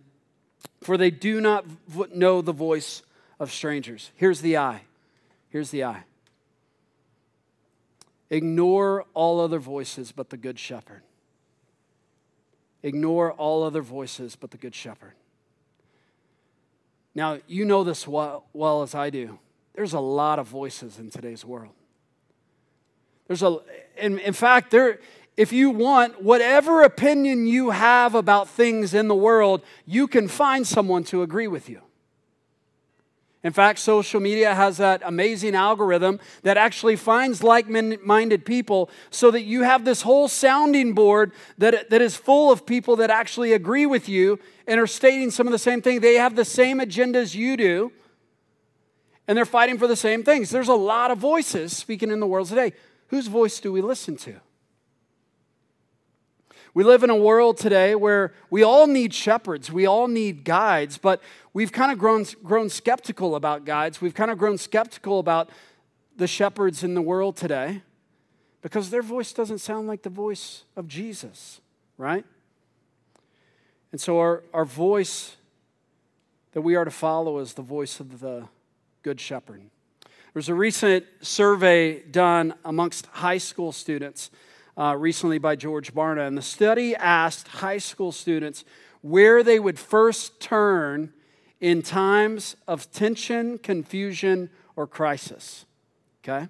for 0.86 0.96
they 0.96 1.10
do 1.10 1.40
not 1.40 1.66
know 2.14 2.40
the 2.40 2.52
voice 2.52 3.02
of 3.40 3.52
strangers. 3.52 4.12
Here's 4.14 4.40
the 4.40 4.56
I. 4.56 4.82
Here's 5.48 5.70
the 5.70 5.82
I. 5.82 6.04
Ignore 8.30 9.04
all 9.12 9.40
other 9.40 9.58
voices 9.58 10.12
but 10.12 10.30
the 10.30 10.36
Good 10.36 10.60
Shepherd. 10.60 11.02
Ignore 12.84 13.32
all 13.32 13.64
other 13.64 13.82
voices 13.82 14.36
but 14.36 14.52
the 14.52 14.58
Good 14.58 14.76
Shepherd. 14.76 15.14
Now, 17.16 17.40
you 17.48 17.64
know 17.64 17.82
this 17.82 18.06
well, 18.06 18.44
well 18.52 18.82
as 18.82 18.94
I 18.94 19.10
do. 19.10 19.40
There's 19.74 19.92
a 19.92 20.00
lot 20.00 20.38
of 20.38 20.46
voices 20.46 21.00
in 21.00 21.10
today's 21.10 21.44
world. 21.44 21.74
There's 23.26 23.42
a, 23.42 23.58
in, 23.96 24.20
in 24.20 24.34
fact, 24.34 24.70
there, 24.70 25.00
if 25.36 25.52
you 25.52 25.70
want, 25.70 26.22
whatever 26.22 26.82
opinion 26.82 27.46
you 27.46 27.70
have 27.70 28.14
about 28.14 28.48
things 28.48 28.94
in 28.94 29.08
the 29.08 29.14
world, 29.14 29.62
you 29.84 30.08
can 30.08 30.28
find 30.28 30.66
someone 30.66 31.04
to 31.04 31.22
agree 31.22 31.46
with 31.46 31.68
you. 31.68 31.82
In 33.44 33.52
fact, 33.52 33.78
social 33.78 34.18
media 34.18 34.54
has 34.54 34.78
that 34.78 35.02
amazing 35.04 35.54
algorithm 35.54 36.18
that 36.42 36.56
actually 36.56 36.96
finds 36.96 37.44
like 37.44 37.68
minded 37.68 38.44
people 38.44 38.90
so 39.10 39.30
that 39.30 39.42
you 39.42 39.62
have 39.62 39.84
this 39.84 40.02
whole 40.02 40.26
sounding 40.26 40.94
board 40.94 41.30
that, 41.58 41.90
that 41.90 42.00
is 42.02 42.16
full 42.16 42.50
of 42.50 42.66
people 42.66 42.96
that 42.96 43.10
actually 43.10 43.52
agree 43.52 43.86
with 43.86 44.08
you 44.08 44.40
and 44.66 44.80
are 44.80 44.86
stating 44.86 45.30
some 45.30 45.46
of 45.46 45.52
the 45.52 45.60
same 45.60 45.80
thing. 45.80 46.00
They 46.00 46.14
have 46.14 46.34
the 46.34 46.44
same 46.44 46.80
agendas 46.80 47.36
you 47.36 47.56
do, 47.56 47.92
and 49.28 49.38
they're 49.38 49.44
fighting 49.44 49.78
for 49.78 49.86
the 49.86 49.96
same 49.96 50.24
things. 50.24 50.50
There's 50.50 50.66
a 50.66 50.74
lot 50.74 51.12
of 51.12 51.18
voices 51.18 51.76
speaking 51.76 52.10
in 52.10 52.18
the 52.18 52.26
world 52.26 52.48
today. 52.48 52.72
Whose 53.08 53.28
voice 53.28 53.60
do 53.60 53.70
we 53.70 53.80
listen 53.80 54.16
to? 54.16 54.40
We 56.76 56.84
live 56.84 57.02
in 57.02 57.08
a 57.08 57.16
world 57.16 57.56
today 57.56 57.94
where 57.94 58.34
we 58.50 58.62
all 58.62 58.86
need 58.86 59.14
shepherds, 59.14 59.72
we 59.72 59.86
all 59.86 60.08
need 60.08 60.44
guides, 60.44 60.98
but 60.98 61.22
we've 61.54 61.72
kind 61.72 61.90
of 61.90 61.96
grown, 61.96 62.26
grown 62.44 62.68
skeptical 62.68 63.34
about 63.34 63.64
guides. 63.64 64.02
We've 64.02 64.12
kind 64.12 64.30
of 64.30 64.36
grown 64.36 64.58
skeptical 64.58 65.18
about 65.18 65.48
the 66.18 66.26
shepherds 66.26 66.84
in 66.84 66.92
the 66.92 67.00
world 67.00 67.34
today 67.38 67.80
because 68.60 68.90
their 68.90 69.00
voice 69.00 69.32
doesn't 69.32 69.60
sound 69.60 69.88
like 69.88 70.02
the 70.02 70.10
voice 70.10 70.64
of 70.76 70.86
Jesus, 70.86 71.62
right? 71.96 72.26
And 73.90 73.98
so 73.98 74.18
our, 74.18 74.42
our 74.52 74.66
voice 74.66 75.36
that 76.52 76.60
we 76.60 76.74
are 76.74 76.84
to 76.84 76.90
follow 76.90 77.38
is 77.38 77.54
the 77.54 77.62
voice 77.62 78.00
of 78.00 78.20
the 78.20 78.48
Good 79.02 79.18
Shepherd. 79.18 79.62
There 80.02 80.10
was 80.34 80.50
a 80.50 80.54
recent 80.54 81.06
survey 81.22 82.00
done 82.00 82.52
amongst 82.66 83.06
high 83.06 83.38
school 83.38 83.72
students 83.72 84.30
uh, 84.76 84.96
recently 84.98 85.38
by 85.38 85.56
George 85.56 85.94
Barna. 85.94 86.26
And 86.26 86.36
the 86.36 86.42
study 86.42 86.94
asked 86.94 87.48
high 87.48 87.78
school 87.78 88.12
students 88.12 88.64
where 89.00 89.42
they 89.42 89.58
would 89.58 89.78
first 89.78 90.40
turn 90.40 91.12
in 91.60 91.82
times 91.82 92.56
of 92.68 92.90
tension, 92.92 93.58
confusion, 93.58 94.50
or 94.74 94.86
crisis. 94.86 95.64
Okay? 96.22 96.48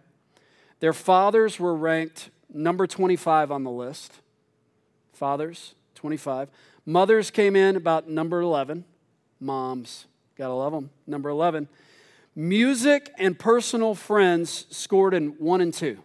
Their 0.81 0.93
fathers 0.93 1.61
were 1.61 1.75
ranked 1.75 2.31
number 2.53 2.87
25 2.87 3.51
on 3.51 3.65
the 3.65 3.71
list. 3.71 4.13
Fathers, 5.13 5.75
25. 5.95 6.49
Mothers 6.85 7.31
came 7.31 7.57
in 7.57 7.77
about 7.77 8.09
number 8.09 8.41
11. 8.41 8.85
Moms, 9.41 10.07
gotta 10.37 10.53
love 10.55 10.73
them. 10.73 10.91
Number 11.07 11.29
11. 11.29 11.69
Music 12.35 13.11
and 13.19 13.39
personal 13.39 13.95
friends 13.95 14.67
scored 14.71 15.15
in 15.15 15.29
one 15.39 15.61
and 15.61 15.73
two 15.73 15.99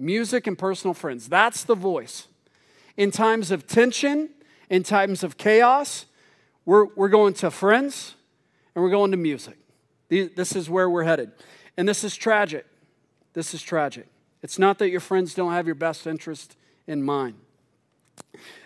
music 0.00 0.46
and 0.46 0.58
personal 0.58 0.94
friends. 0.94 1.28
That's 1.28 1.64
the 1.64 1.74
voice. 1.74 2.26
In 2.96 3.10
times 3.10 3.50
of 3.50 3.66
tension, 3.66 4.30
in 4.68 4.82
times 4.82 5.22
of 5.22 5.36
chaos, 5.36 6.06
we're, 6.64 6.86
we're 6.94 7.08
going 7.08 7.34
to 7.34 7.50
friends 7.50 8.14
and 8.74 8.82
we're 8.82 8.90
going 8.90 9.10
to 9.10 9.16
music. 9.16 9.56
This 10.08 10.56
is 10.56 10.68
where 10.68 10.88
we're 10.90 11.04
headed. 11.04 11.32
And 11.76 11.88
this 11.88 12.04
is 12.04 12.16
tragic. 12.16 12.66
This 13.32 13.54
is 13.54 13.62
tragic. 13.62 14.06
It's 14.42 14.58
not 14.58 14.78
that 14.78 14.90
your 14.90 15.00
friends 15.00 15.34
don't 15.34 15.52
have 15.52 15.66
your 15.66 15.74
best 15.74 16.06
interest 16.06 16.56
in 16.86 17.02
mind. 17.02 17.34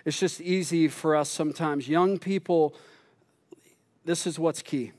It's 0.05 0.19
just 0.19 0.41
easy 0.41 0.89
for 0.89 1.17
us 1.17 1.29
sometimes. 1.29 1.89
Young 1.89 2.19
people, 2.19 2.75
this 4.05 4.27
is 4.27 4.39
what's 4.39 4.63
key. 4.63 4.93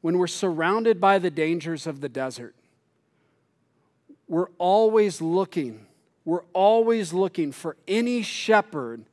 When 0.00 0.18
we're 0.18 0.26
surrounded 0.26 1.00
by 1.00 1.18
the 1.18 1.30
dangers 1.30 1.86
of 1.86 2.00
the 2.00 2.08
desert, 2.08 2.54
we're 4.28 4.48
always 4.58 5.20
looking, 5.20 5.86
we're 6.24 6.44
always 6.52 7.12
looking 7.12 7.52
for 7.52 7.76
any 7.86 8.22
shepherd 8.22 9.04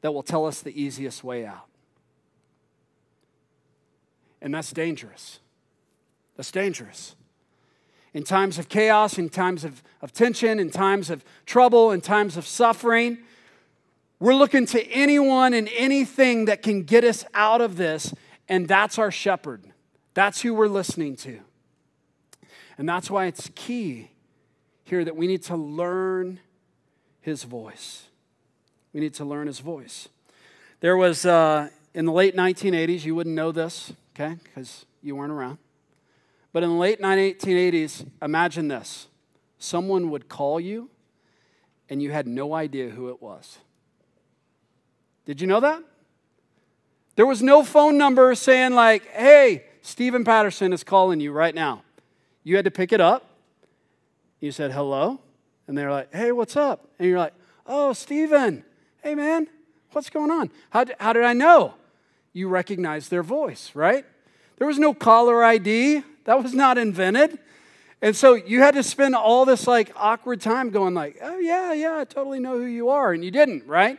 that 0.00 0.12
will 0.12 0.22
tell 0.22 0.46
us 0.46 0.60
the 0.60 0.80
easiest 0.80 1.22
way 1.24 1.44
out. 1.44 1.66
And 4.40 4.54
that's 4.54 4.72
dangerous. 4.72 5.40
That's 6.36 6.50
dangerous. 6.50 7.14
In 8.12 8.22
times 8.22 8.58
of 8.58 8.68
chaos, 8.68 9.18
in 9.18 9.28
times 9.28 9.64
of, 9.64 9.82
of 10.00 10.12
tension, 10.12 10.60
in 10.60 10.70
times 10.70 11.10
of 11.10 11.24
trouble, 11.46 11.90
in 11.90 12.00
times 12.00 12.36
of 12.36 12.46
suffering, 12.46 13.18
we're 14.20 14.34
looking 14.34 14.66
to 14.66 14.86
anyone 14.90 15.54
and 15.54 15.68
anything 15.76 16.44
that 16.44 16.62
can 16.62 16.82
get 16.84 17.04
us 17.04 17.24
out 17.34 17.60
of 17.60 17.76
this, 17.76 18.14
and 18.48 18.68
that's 18.68 18.98
our 18.98 19.10
shepherd. 19.10 19.62
That's 20.14 20.42
who 20.42 20.54
we're 20.54 20.68
listening 20.68 21.16
to. 21.16 21.40
And 22.78 22.88
that's 22.88 23.10
why 23.10 23.26
it's 23.26 23.50
key 23.54 24.10
here 24.84 25.04
that 25.04 25.16
we 25.16 25.26
need 25.26 25.42
to 25.44 25.56
learn 25.56 26.40
his 27.20 27.42
voice. 27.42 28.04
We 28.92 29.00
need 29.00 29.14
to 29.14 29.24
learn 29.24 29.46
his 29.46 29.58
voice. 29.58 30.08
There 30.80 30.96
was, 30.96 31.26
uh, 31.26 31.70
in 31.94 32.04
the 32.04 32.12
late 32.12 32.36
1980s, 32.36 33.04
you 33.04 33.14
wouldn't 33.14 33.34
know 33.34 33.50
this, 33.50 33.92
okay, 34.14 34.36
because 34.44 34.84
you 35.02 35.16
weren't 35.16 35.32
around. 35.32 35.58
But 36.52 36.62
in 36.62 36.68
the 36.68 36.76
late 36.76 37.00
1980s, 37.00 38.06
imagine 38.22 38.68
this 38.68 39.08
someone 39.58 40.10
would 40.10 40.28
call 40.28 40.60
you 40.60 40.90
and 41.88 42.02
you 42.02 42.10
had 42.10 42.26
no 42.26 42.54
idea 42.54 42.90
who 42.90 43.08
it 43.08 43.22
was. 43.22 43.58
Did 45.24 45.40
you 45.40 45.46
know 45.46 45.60
that? 45.60 45.82
There 47.16 47.26
was 47.26 47.42
no 47.42 47.62
phone 47.62 47.96
number 47.96 48.34
saying, 48.34 48.74
like, 48.74 49.06
hey, 49.12 49.64
Stephen 49.80 50.24
Patterson 50.24 50.72
is 50.72 50.84
calling 50.84 51.20
you 51.20 51.32
right 51.32 51.54
now. 51.54 51.82
You 52.42 52.56
had 52.56 52.64
to 52.66 52.70
pick 52.70 52.92
it 52.92 53.00
up 53.00 53.33
You 54.44 54.52
said, 54.52 54.72
hello? 54.72 55.20
And 55.66 55.78
they're 55.78 55.90
like, 55.90 56.12
hey, 56.12 56.30
what's 56.30 56.54
up? 56.54 56.86
And 56.98 57.08
you're 57.08 57.18
like, 57.18 57.32
oh, 57.66 57.94
Stephen, 57.94 58.62
hey, 59.02 59.14
man, 59.14 59.48
what's 59.92 60.10
going 60.10 60.30
on? 60.30 60.50
How, 60.68 60.84
how 61.00 61.14
did 61.14 61.24
I 61.24 61.32
know? 61.32 61.76
You 62.34 62.48
recognized 62.48 63.10
their 63.10 63.22
voice, 63.22 63.70
right? 63.72 64.04
There 64.58 64.66
was 64.66 64.78
no 64.78 64.92
caller 64.92 65.42
ID, 65.42 66.02
that 66.26 66.42
was 66.42 66.52
not 66.52 66.76
invented. 66.76 67.38
And 68.02 68.14
so 68.14 68.34
you 68.34 68.60
had 68.60 68.74
to 68.74 68.82
spend 68.82 69.14
all 69.14 69.46
this 69.46 69.66
like 69.66 69.90
awkward 69.96 70.42
time 70.42 70.68
going 70.68 70.92
like, 70.92 71.16
"Oh 71.22 71.38
yeah, 71.38 71.72
yeah, 71.72 71.96
I 71.96 72.04
totally 72.04 72.38
know 72.38 72.58
who 72.58 72.66
you 72.66 72.90
are." 72.90 73.14
And 73.14 73.24
you 73.24 73.30
didn't, 73.30 73.66
right? 73.66 73.98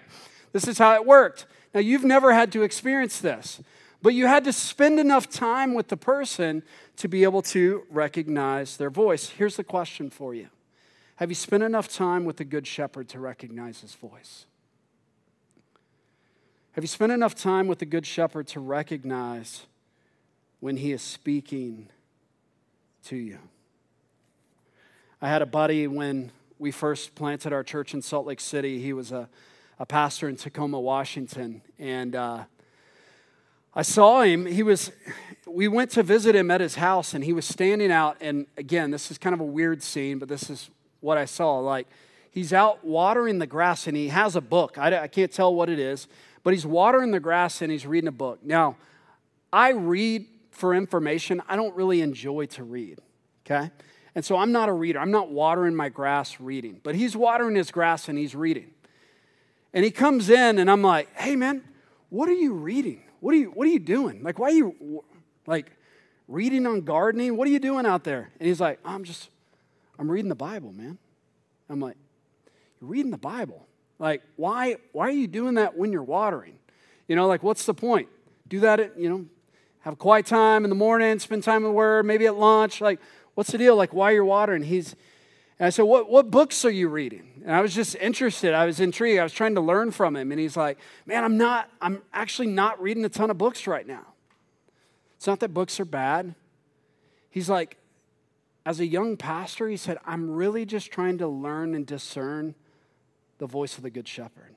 This 0.52 0.68
is 0.68 0.78
how 0.78 0.94
it 0.94 1.08
worked. 1.08 1.48
Now 1.74 1.80
you've 1.80 2.04
never 2.04 2.34
had 2.34 2.52
to 2.52 2.62
experience 2.62 3.20
this, 3.20 3.62
but 4.02 4.14
you 4.14 4.28
had 4.28 4.44
to 4.44 4.54
spend 4.54 5.00
enough 5.00 5.30
time 5.30 5.74
with 5.74 5.88
the 5.88 5.98
person 5.98 6.64
to 6.98 7.08
be 7.08 7.24
able 7.24 7.42
to 7.42 7.84
recognize 7.90 8.78
their 8.78 8.90
voice. 8.90 9.30
Here's 9.30 9.56
the 9.56 9.64
question 9.64 10.10
for 10.10 10.34
you. 10.34 10.48
Have 11.18 11.30
you 11.30 11.36
spent 11.36 11.64
enough 11.64 11.88
time 11.88 12.26
with 12.26 12.38
the 12.38 12.46
good 12.46 12.68
shepherd 12.68 13.08
to 13.10 13.20
recognize 13.20 13.82
his 13.82 13.96
voice? 13.96 14.46
Have 16.74 16.84
you 16.84 16.90
spent 16.90 17.14
enough 17.14 17.36
time 17.36 17.68
with 17.68 17.80
the 17.80 17.86
good 17.86 18.06
shepherd 18.06 18.48
to 18.48 18.60
recognize 18.60 19.66
when 20.60 20.76
he 20.76 20.92
is 20.92 21.02
speaking 21.02 21.88
to 23.06 23.16
you? 23.16 23.40
I 25.22 25.30
had 25.30 25.42
a 25.42 25.46
buddy 25.46 25.88
when 25.88 26.32
we 26.60 26.72
first 26.72 27.16
planted 27.16 27.54
our 27.54 27.64
church 27.64 27.94
in 27.94 28.02
Salt 28.02 28.26
Lake 28.26 28.42
City. 28.42 28.82
He 28.82 28.92
was 28.92 29.14
a, 29.14 29.30
a 29.80 29.86
pastor 29.86 30.28
in 30.28 30.36
Tacoma, 30.36 30.80
Washington. 30.80 31.62
And 31.80 32.14
uh, 32.14 32.44
I 33.76 33.82
saw 33.82 34.22
him. 34.22 34.46
He 34.46 34.64
was, 34.64 34.92
we 35.46 35.68
went 35.68 35.92
to 35.92 36.04
visit 36.04 36.36
him 36.36 36.50
at 36.50 36.62
his 36.62 36.76
house, 36.76 37.14
and 37.14 37.24
he 37.24 37.34
was 37.34 37.46
standing 37.46 37.92
out. 37.92 38.18
And 38.22 38.48
again, 38.58 38.92
this 38.92 39.12
is 39.12 39.18
kind 39.18 39.34
of 39.34 39.42
a 39.42 39.46
weird 39.46 39.84
scene, 39.84 40.18
but 40.18 40.30
this 40.30 40.50
is 40.50 40.70
what 41.02 41.18
I 41.18 41.26
saw. 41.26 41.60
Like, 41.60 41.88
he's 42.32 42.54
out 42.54 42.86
watering 42.86 43.40
the 43.40 43.48
grass, 43.48 43.88
and 43.88 43.98
he 43.98 44.08
has 44.08 44.36
a 44.36 44.42
book. 44.42 44.78
I, 44.78 45.04
I 45.04 45.08
can't 45.08 45.32
tell 45.32 45.54
what 45.54 45.70
it 45.70 45.80
is, 45.80 46.08
but 46.44 46.54
he's 46.54 46.66
watering 46.66 47.12
the 47.12 47.20
grass 47.20 47.62
and 47.62 47.72
he's 47.72 47.86
reading 47.86 48.08
a 48.08 48.14
book. 48.14 48.40
Now, 48.44 48.78
I 49.52 49.72
read 49.72 50.28
for 50.52 50.74
information. 50.74 51.42
I 51.50 51.56
don't 51.56 51.76
really 51.76 52.02
enjoy 52.02 52.46
to 52.46 52.64
read, 52.64 53.00
okay? 53.46 53.72
And 54.16 54.24
so 54.24 54.38
I'm 54.38 54.52
not 54.52 54.70
a 54.70 54.74
reader. 54.74 55.00
I'm 55.00 55.12
not 55.12 55.30
watering 55.30 55.76
my 55.76 55.90
grass 55.90 56.40
reading. 56.40 56.80
But 56.84 56.96
he's 56.96 57.18
watering 57.18 57.56
his 57.56 57.72
grass 57.72 58.08
and 58.08 58.18
he's 58.18 58.36
reading. 58.36 58.72
And 59.74 59.84
he 59.84 59.92
comes 59.92 60.30
in 60.30 60.58
and 60.58 60.72
I'm 60.72 60.82
like, 60.82 61.14
hey 61.16 61.36
man, 61.36 61.64
what 62.10 62.30
are 62.30 62.34
you 62.34 62.54
reading? 62.54 63.02
What 63.26 63.34
are 63.34 63.38
you, 63.40 63.50
what 63.50 63.66
are 63.66 63.72
you 63.72 63.80
doing? 63.80 64.22
Like, 64.22 64.38
why 64.38 64.50
are 64.50 64.54
you 64.54 65.04
like 65.48 65.72
reading 66.28 66.68
on 66.68 66.82
gardening? 66.82 67.36
What 67.36 67.48
are 67.48 67.52
you 67.52 67.58
doing 67.58 67.84
out 67.84 68.04
there? 68.04 68.30
And 68.40 68.48
he's 68.48 68.62
like, 68.62 68.78
I'm 68.86 69.04
just, 69.04 69.32
I'm 69.98 70.12
reading 70.12 70.30
the 70.30 70.36
Bible, 70.36 70.72
man. 70.72 71.00
I'm 71.68 71.80
like, 71.80 71.98
you're 72.80 72.88
reading 72.88 73.10
the 73.10 73.18
Bible. 73.18 73.66
Like, 73.98 74.22
why, 74.36 74.76
why 74.92 75.08
are 75.08 75.10
you 75.10 75.26
doing 75.26 75.56
that 75.56 75.76
when 75.76 75.92
you're 75.92 76.04
watering? 76.04 76.60
You 77.08 77.16
know, 77.16 77.26
like, 77.26 77.42
what's 77.42 77.66
the 77.66 77.74
point? 77.74 78.10
Do 78.48 78.60
that 78.60 78.80
at, 78.80 79.00
you 79.00 79.10
know, 79.10 79.26
have 79.80 79.94
a 79.94 79.98
quiet 79.98 80.28
time 80.28 80.64
in 80.64 80.70
the 80.70 80.76
morning, 80.76 81.18
spend 81.18 81.42
time 81.42 81.58
in 81.58 81.64
the 81.64 81.72
Word, 81.72 82.06
maybe 82.06 82.28
at 82.28 82.36
lunch. 82.36 82.80
Like, 82.80 83.00
What's 83.36 83.52
the 83.52 83.58
deal? 83.58 83.76
Like, 83.76 83.94
why 83.94 84.12
you're 84.12 84.26
watering? 84.26 84.64
He's, 84.64 84.96
and 85.58 85.68
I 85.68 85.70
said, 85.70 85.84
what, 85.84 86.10
what 86.10 86.30
books 86.30 86.66
are 86.66 86.72
you 86.72 86.90
reading? 86.90 87.44
And 87.46 87.56
I 87.56 87.62
was 87.62 87.74
just 87.74 87.96
interested. 87.96 88.54
I 88.54 88.66
was 88.66 88.80
intrigued. 88.80 89.20
I 89.20 89.24
was 89.24 89.32
trying 89.32 89.56
to 89.56 89.62
learn 89.62 89.92
from 89.92 90.16
him. 90.16 90.32
And 90.32 90.40
he's 90.40 90.58
like, 90.58 90.78
man, 91.06 91.24
I'm 91.24 91.38
not, 91.38 91.70
I'm 91.82 92.02
actually 92.14 92.48
not 92.48 92.82
reading 92.82 93.06
a 93.06 93.10
ton 93.10 93.30
of 93.30 93.38
books 93.38 93.66
right 93.66 93.88
now. 93.88 94.06
It's 95.16 95.28
not 95.28 95.40
that 95.40 95.54
books 95.54 95.80
are 95.80 95.86
bad. 95.86 96.36
He's 97.30 97.50
like, 97.50 97.78
as 98.66 98.80
a 98.80 98.86
young 98.86 99.16
pastor, 99.16 99.70
he 99.70 99.78
said, 99.78 99.98
I'm 100.06 100.30
really 100.30 100.66
just 100.66 100.92
trying 100.92 101.20
to 101.20 101.28
learn 101.28 101.74
and 101.74 101.86
discern 101.86 102.56
the 103.38 103.48
voice 103.48 103.78
of 103.78 103.84
the 103.84 103.90
Good 103.90 104.08
Shepherd. 104.08 104.56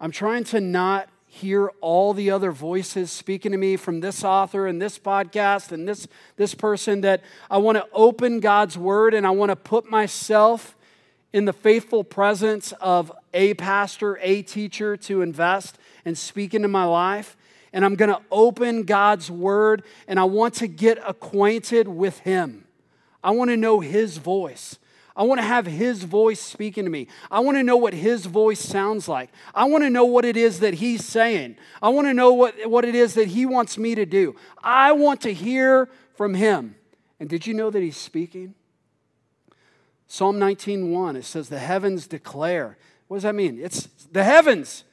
I'm 0.00 0.12
trying 0.12 0.44
to 0.44 0.60
not 0.60 1.08
hear 1.32 1.68
all 1.80 2.12
the 2.12 2.28
other 2.28 2.50
voices 2.50 3.08
speaking 3.12 3.52
to 3.52 3.56
me 3.56 3.76
from 3.76 4.00
this 4.00 4.24
author 4.24 4.66
and 4.66 4.82
this 4.82 4.98
podcast 4.98 5.70
and 5.70 5.86
this, 5.86 6.08
this 6.34 6.56
person 6.56 7.02
that 7.02 7.22
I 7.48 7.58
want 7.58 7.78
to 7.78 7.86
open 7.92 8.40
God's 8.40 8.76
word 8.76 9.14
and 9.14 9.24
I 9.24 9.30
want 9.30 9.50
to 9.50 9.56
put 9.56 9.88
myself 9.88 10.76
in 11.32 11.44
the 11.44 11.52
faithful 11.52 12.02
presence 12.02 12.72
of 12.80 13.12
a 13.32 13.54
pastor, 13.54 14.18
a 14.20 14.42
teacher 14.42 14.96
to 14.96 15.22
invest 15.22 15.78
and 16.04 16.18
speak 16.18 16.52
into 16.52 16.66
my 16.66 16.84
life. 16.84 17.36
And 17.72 17.84
I'm 17.84 17.94
going 17.94 18.10
to 18.10 18.20
open 18.32 18.82
God's 18.82 19.30
word 19.30 19.84
and 20.08 20.18
I 20.18 20.24
want 20.24 20.54
to 20.54 20.66
get 20.66 20.98
acquainted 21.06 21.86
with 21.86 22.18
Him. 22.18 22.64
I 23.22 23.30
want 23.30 23.50
to 23.50 23.56
know 23.56 23.78
His 23.78 24.16
voice. 24.16 24.79
I 25.20 25.24
want 25.24 25.38
to 25.38 25.46
have 25.46 25.66
His 25.66 26.04
voice 26.04 26.40
speaking 26.40 26.84
to 26.84 26.90
me. 26.90 27.06
I 27.30 27.40
want 27.40 27.58
to 27.58 27.62
know 27.62 27.76
what 27.76 27.92
His 27.92 28.24
voice 28.24 28.58
sounds 28.58 29.06
like. 29.06 29.28
I 29.54 29.66
want 29.66 29.84
to 29.84 29.90
know 29.90 30.06
what 30.06 30.24
it 30.24 30.34
is 30.34 30.60
that 30.60 30.72
He's 30.72 31.04
saying. 31.04 31.56
I 31.82 31.90
want 31.90 32.06
to 32.06 32.14
know 32.14 32.32
what, 32.32 32.54
what 32.64 32.86
it 32.86 32.94
is 32.94 33.12
that 33.14 33.28
He 33.28 33.44
wants 33.44 33.76
me 33.76 33.94
to 33.94 34.06
do. 34.06 34.34
I 34.64 34.92
want 34.92 35.20
to 35.20 35.34
hear 35.34 35.90
from 36.14 36.32
Him. 36.32 36.74
And 37.20 37.28
did 37.28 37.46
you 37.46 37.52
know 37.52 37.68
that 37.68 37.82
He's 37.82 37.98
speaking? 37.98 38.54
Psalm 40.06 40.38
19:1 40.38 41.16
it 41.16 41.26
says 41.26 41.50
the 41.50 41.58
heavens 41.58 42.06
declare. 42.06 42.78
What 43.08 43.18
does 43.18 43.24
that 43.24 43.34
mean? 43.34 43.60
It's 43.62 43.90
the 44.10 44.24
heavens. 44.24 44.84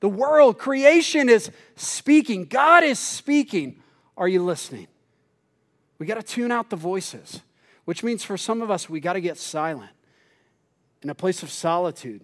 The 0.00 0.08
world, 0.08 0.58
creation 0.58 1.28
is 1.28 1.52
speaking. 1.76 2.46
God 2.46 2.82
is 2.82 2.98
speaking. 2.98 3.80
Are 4.16 4.26
you 4.26 4.42
listening? 4.44 4.88
We 6.00 6.06
got 6.06 6.16
to 6.16 6.24
tune 6.24 6.50
out 6.50 6.70
the 6.70 6.76
voices 6.76 7.40
which 7.86 8.02
means 8.04 8.22
for 8.22 8.36
some 8.36 8.60
of 8.60 8.70
us, 8.70 8.90
we 8.90 9.00
got 9.00 9.14
to 9.14 9.20
get 9.20 9.38
silent 9.38 9.90
in 11.02 11.08
a 11.08 11.14
place 11.14 11.42
of 11.42 11.50
solitude. 11.50 12.22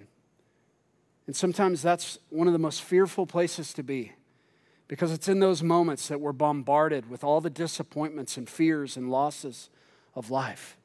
And 1.27 1.35
sometimes 1.35 1.81
that's 1.81 2.18
one 2.31 2.48
of 2.48 2.53
the 2.53 2.59
most 2.59 2.83
fearful 2.83 3.27
places 3.27 3.72
to 3.75 3.83
be 3.83 4.12
because 4.88 5.12
it's 5.12 5.29
in 5.29 5.38
those 5.38 5.62
moments 5.62 6.09
that 6.09 6.20
we're 6.20 6.33
bombarded 6.33 7.09
with 7.09 7.25
all 7.25 7.40
the 7.40 7.48
disappointments 7.48 8.37
and 8.37 8.48
fears 8.48 8.96
and 8.96 9.11
losses 9.11 9.70
of 10.14 10.31
life. 10.31 10.77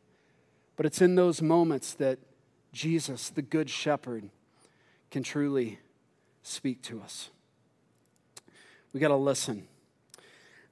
But 0.77 0.85
it's 0.85 1.01
in 1.01 1.15
those 1.15 1.41
moments 1.41 1.93
that 1.95 2.19
Jesus, 2.71 3.29
the 3.29 3.41
Good 3.41 3.69
Shepherd, 3.69 4.29
can 5.09 5.23
truly 5.23 5.79
speak 6.43 6.83
to 6.83 7.01
us. 7.01 7.31
We 8.93 8.99
got 8.99 9.09
to 9.09 9.15
listen. 9.15 9.67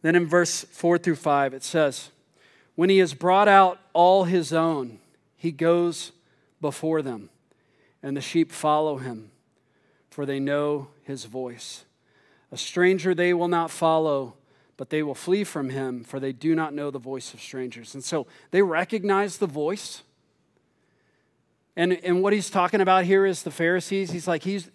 Then 0.04 0.15
in 0.15 0.28
verse 0.28 0.63
4 0.63 1.00
through 1.00 1.15
5, 1.15 1.56
it 1.56 1.63
says, 1.63 2.12
when 2.75 2.89
he 2.89 2.97
has 2.99 3.13
brought 3.13 3.47
out 3.47 3.79
all 3.93 4.25
his 4.25 4.53
own, 4.53 4.99
he 5.35 5.51
goes 5.51 6.11
before 6.61 7.01
them, 7.01 7.29
and 8.03 8.15
the 8.15 8.21
sheep 8.21 8.51
follow 8.51 8.97
him, 8.97 9.31
for 10.09 10.25
they 10.25 10.39
know 10.39 10.88
his 11.03 11.25
voice. 11.25 11.85
A 12.51 12.57
stranger 12.57 13.13
they 13.13 13.33
will 13.33 13.47
not 13.47 13.71
follow, 13.71 14.35
but 14.77 14.89
they 14.89 15.03
will 15.03 15.15
flee 15.15 15.43
from 15.43 15.69
him, 15.69 16.03
for 16.03 16.19
they 16.19 16.33
do 16.33 16.55
not 16.55 16.73
know 16.73 16.91
the 16.91 16.99
voice 16.99 17.33
of 17.33 17.41
strangers. 17.41 17.93
And 17.93 18.03
so 18.03 18.27
they 18.51 18.61
recognize 18.61 19.38
the 19.38 19.47
voice. 19.47 20.03
And, 21.75 21.93
and 22.03 22.21
what 22.21 22.33
he's 22.33 22.49
talking 22.49 22.81
about 22.81 23.05
here 23.05 23.25
is 23.25 23.43
the 23.43 23.51
Pharisees. 23.51 24.11
He's 24.11 24.27
like, 24.27 24.43
he's, 24.43 24.69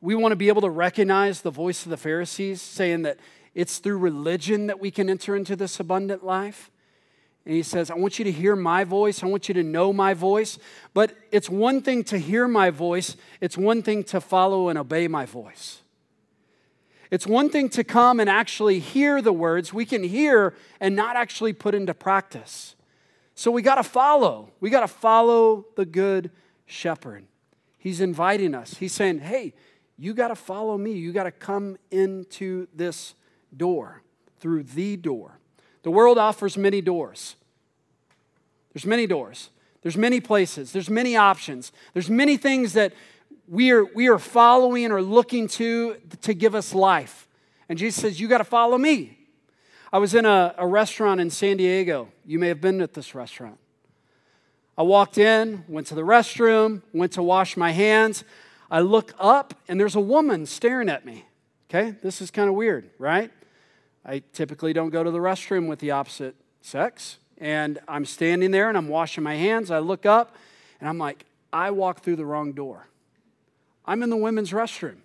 we 0.00 0.14
want 0.14 0.32
to 0.32 0.36
be 0.36 0.48
able 0.48 0.62
to 0.62 0.70
recognize 0.70 1.40
the 1.42 1.50
voice 1.50 1.84
of 1.84 1.90
the 1.90 1.96
Pharisees, 1.96 2.60
saying 2.60 3.02
that 3.02 3.18
it's 3.54 3.78
through 3.78 3.98
religion 3.98 4.66
that 4.66 4.80
we 4.80 4.90
can 4.90 5.08
enter 5.08 5.36
into 5.36 5.56
this 5.56 5.80
abundant 5.80 6.24
life. 6.24 6.70
And 7.46 7.54
he 7.54 7.62
says, 7.62 7.92
I 7.92 7.94
want 7.94 8.18
you 8.18 8.24
to 8.24 8.32
hear 8.32 8.56
my 8.56 8.82
voice. 8.82 9.22
I 9.22 9.26
want 9.26 9.48
you 9.48 9.54
to 9.54 9.62
know 9.62 9.92
my 9.92 10.14
voice. 10.14 10.58
But 10.92 11.16
it's 11.30 11.48
one 11.48 11.80
thing 11.80 12.02
to 12.04 12.18
hear 12.18 12.48
my 12.48 12.70
voice, 12.70 13.16
it's 13.40 13.56
one 13.56 13.82
thing 13.82 14.02
to 14.04 14.20
follow 14.20 14.68
and 14.68 14.76
obey 14.78 15.06
my 15.06 15.24
voice. 15.24 15.80
It's 17.08 17.24
one 17.24 17.48
thing 17.48 17.68
to 17.70 17.84
come 17.84 18.18
and 18.18 18.28
actually 18.28 18.80
hear 18.80 19.22
the 19.22 19.32
words. 19.32 19.72
We 19.72 19.86
can 19.86 20.02
hear 20.02 20.54
and 20.80 20.96
not 20.96 21.14
actually 21.14 21.52
put 21.52 21.72
into 21.72 21.94
practice. 21.94 22.74
So 23.36 23.52
we 23.52 23.62
got 23.62 23.76
to 23.76 23.84
follow. 23.84 24.50
We 24.58 24.70
got 24.70 24.80
to 24.80 24.88
follow 24.88 25.66
the 25.76 25.86
good 25.86 26.32
shepherd. 26.66 27.26
He's 27.78 28.00
inviting 28.00 28.56
us. 28.56 28.74
He's 28.78 28.92
saying, 28.92 29.20
hey, 29.20 29.54
you 29.96 30.14
got 30.14 30.28
to 30.28 30.34
follow 30.34 30.76
me. 30.76 30.92
You 30.92 31.12
got 31.12 31.24
to 31.24 31.30
come 31.30 31.78
into 31.92 32.66
this 32.74 33.14
door, 33.56 34.02
through 34.40 34.64
the 34.64 34.96
door. 34.96 35.38
The 35.86 35.92
world 35.92 36.18
offers 36.18 36.58
many 36.58 36.80
doors. 36.80 37.36
There's 38.72 38.84
many 38.84 39.06
doors. 39.06 39.50
There's 39.82 39.96
many 39.96 40.18
places. 40.20 40.72
There's 40.72 40.90
many 40.90 41.14
options. 41.14 41.70
There's 41.92 42.10
many 42.10 42.36
things 42.36 42.72
that 42.72 42.92
we 43.46 43.70
are, 43.70 43.84
we 43.84 44.08
are 44.08 44.18
following 44.18 44.90
or 44.90 45.00
looking 45.00 45.46
to 45.46 45.94
to 46.22 46.34
give 46.34 46.56
us 46.56 46.74
life. 46.74 47.28
And 47.68 47.78
Jesus 47.78 48.02
says, 48.02 48.18
You 48.18 48.26
got 48.26 48.38
to 48.38 48.44
follow 48.44 48.76
me. 48.76 49.16
I 49.92 49.98
was 49.98 50.12
in 50.12 50.24
a, 50.24 50.56
a 50.58 50.66
restaurant 50.66 51.20
in 51.20 51.30
San 51.30 51.56
Diego. 51.56 52.08
You 52.24 52.40
may 52.40 52.48
have 52.48 52.60
been 52.60 52.80
at 52.80 52.94
this 52.94 53.14
restaurant. 53.14 53.60
I 54.76 54.82
walked 54.82 55.18
in, 55.18 55.62
went 55.68 55.86
to 55.86 55.94
the 55.94 56.02
restroom, 56.02 56.82
went 56.92 57.12
to 57.12 57.22
wash 57.22 57.56
my 57.56 57.70
hands. 57.70 58.24
I 58.72 58.80
look 58.80 59.14
up, 59.20 59.54
and 59.68 59.78
there's 59.78 59.94
a 59.94 60.00
woman 60.00 60.46
staring 60.46 60.88
at 60.88 61.06
me. 61.06 61.26
Okay, 61.70 61.94
this 62.02 62.20
is 62.20 62.32
kind 62.32 62.48
of 62.48 62.56
weird, 62.56 62.90
right? 62.98 63.30
I 64.08 64.22
typically 64.32 64.72
don't 64.72 64.90
go 64.90 65.02
to 65.02 65.10
the 65.10 65.18
restroom 65.18 65.66
with 65.66 65.80
the 65.80 65.90
opposite 65.90 66.36
sex, 66.60 67.18
and 67.38 67.80
I'm 67.88 68.04
standing 68.04 68.52
there 68.52 68.68
and 68.68 68.78
I'm 68.78 68.88
washing 68.88 69.24
my 69.24 69.34
hands. 69.34 69.72
I 69.72 69.80
look 69.80 70.06
up 70.06 70.36
and 70.80 70.88
I'm 70.88 70.96
like, 70.96 71.26
I 71.52 71.72
walked 71.72 72.04
through 72.04 72.16
the 72.16 72.24
wrong 72.24 72.52
door. 72.52 72.86
I'm 73.84 74.04
in 74.04 74.10
the 74.10 74.16
women's 74.16 74.52
restroom. 74.52 74.98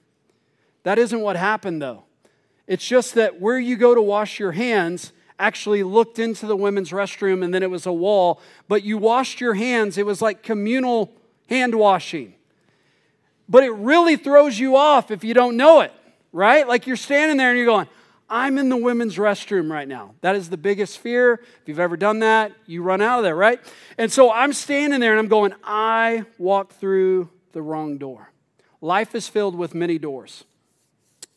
That 0.83 0.99
isn't 0.99 1.19
what 1.19 1.35
happened 1.35 1.81
though. 1.81 2.03
It's 2.67 2.85
just 2.85 3.15
that 3.15 3.41
where 3.41 3.59
you 3.59 3.75
go 3.75 3.95
to 3.95 4.01
wash 4.01 4.39
your 4.39 4.51
hands 4.51 5.13
actually 5.39 5.81
looked 5.81 6.19
into 6.19 6.45
the 6.45 6.55
women's 6.55 6.91
restroom 6.91 7.43
and 7.43 7.51
then 7.51 7.63
it 7.63 7.71
was 7.71 7.87
a 7.87 7.91
wall, 7.91 8.39
but 8.67 8.83
you 8.83 8.99
washed 8.99 9.41
your 9.41 9.55
hands. 9.55 9.97
It 9.97 10.05
was 10.05 10.21
like 10.21 10.43
communal 10.43 11.11
hand 11.49 11.73
washing. 11.73 12.35
But 13.49 13.63
it 13.63 13.71
really 13.71 14.15
throws 14.15 14.59
you 14.59 14.75
off 14.75 15.09
if 15.09 15.23
you 15.23 15.33
don't 15.33 15.57
know 15.57 15.81
it, 15.81 15.91
right? 16.31 16.67
Like 16.67 16.85
you're 16.85 16.95
standing 16.95 17.37
there 17.37 17.49
and 17.49 17.57
you're 17.57 17.65
going, 17.65 17.87
I'm 18.33 18.57
in 18.57 18.69
the 18.69 18.77
women's 18.77 19.17
restroom 19.17 19.69
right 19.69 19.87
now. 19.87 20.15
That 20.21 20.37
is 20.37 20.49
the 20.49 20.55
biggest 20.55 20.99
fear. 20.99 21.33
If 21.33 21.67
you've 21.67 21.81
ever 21.81 21.97
done 21.97 22.19
that, 22.19 22.53
you 22.65 22.81
run 22.81 23.01
out 23.01 23.19
of 23.19 23.23
there, 23.23 23.35
right? 23.35 23.59
And 23.97 24.09
so 24.09 24.31
I'm 24.31 24.53
standing 24.53 25.01
there 25.01 25.11
and 25.11 25.19
I'm 25.19 25.27
going, 25.27 25.53
I 25.65 26.23
walked 26.37 26.71
through 26.79 27.29
the 27.51 27.61
wrong 27.61 27.97
door. 27.97 28.31
Life 28.79 29.15
is 29.15 29.27
filled 29.27 29.55
with 29.55 29.75
many 29.75 29.97
doors. 29.97 30.45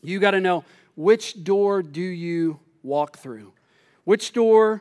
You 0.02 0.20
got 0.20 0.30
to 0.30 0.40
know 0.40 0.64
which 0.94 1.42
door 1.42 1.82
do 1.82 2.00
you 2.00 2.60
walk 2.84 3.18
through? 3.18 3.52
Which 4.04 4.32
door 4.32 4.80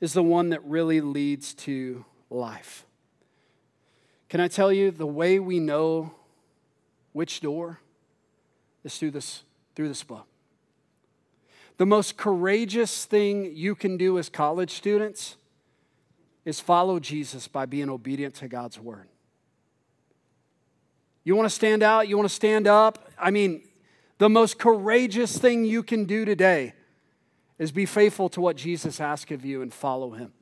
is 0.00 0.12
the 0.12 0.24
one 0.24 0.48
that 0.48 0.64
really 0.64 1.00
leads 1.00 1.54
to 1.54 2.04
life? 2.30 2.84
Can 4.28 4.40
I 4.40 4.48
tell 4.48 4.72
you 4.72 4.90
the 4.90 5.06
way 5.06 5.38
we 5.38 5.60
know 5.60 6.12
which 7.12 7.40
door 7.40 7.78
is 8.82 8.98
through 8.98 9.12
this, 9.12 9.44
through 9.76 9.86
this 9.86 10.02
book? 10.02 10.26
The 11.78 11.86
most 11.86 12.16
courageous 12.16 13.04
thing 13.04 13.52
you 13.54 13.74
can 13.74 13.96
do 13.96 14.18
as 14.18 14.28
college 14.28 14.70
students 14.70 15.36
is 16.44 16.60
follow 16.60 16.98
Jesus 16.98 17.48
by 17.48 17.66
being 17.66 17.90
obedient 17.90 18.34
to 18.36 18.48
God's 18.48 18.78
word. 18.78 19.08
You 21.24 21.34
want 21.34 21.46
to 21.46 21.54
stand 21.54 21.82
out? 21.82 22.08
You 22.08 22.16
want 22.16 22.28
to 22.28 22.34
stand 22.34 22.66
up? 22.66 23.10
I 23.18 23.30
mean, 23.30 23.62
the 24.18 24.28
most 24.28 24.58
courageous 24.58 25.36
thing 25.36 25.64
you 25.64 25.82
can 25.82 26.04
do 26.04 26.24
today 26.24 26.72
is 27.58 27.72
be 27.72 27.84
faithful 27.84 28.28
to 28.30 28.40
what 28.40 28.56
Jesus 28.56 29.00
asked 29.00 29.30
of 29.30 29.44
you 29.44 29.60
and 29.60 29.72
follow 29.72 30.12
him. 30.12 30.32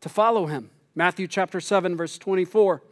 To 0.00 0.08
follow 0.08 0.46
him. 0.46 0.70
Matthew 0.94 1.28
chapter 1.28 1.60
7, 1.60 1.96
verse 1.96 2.18
24 2.18 2.82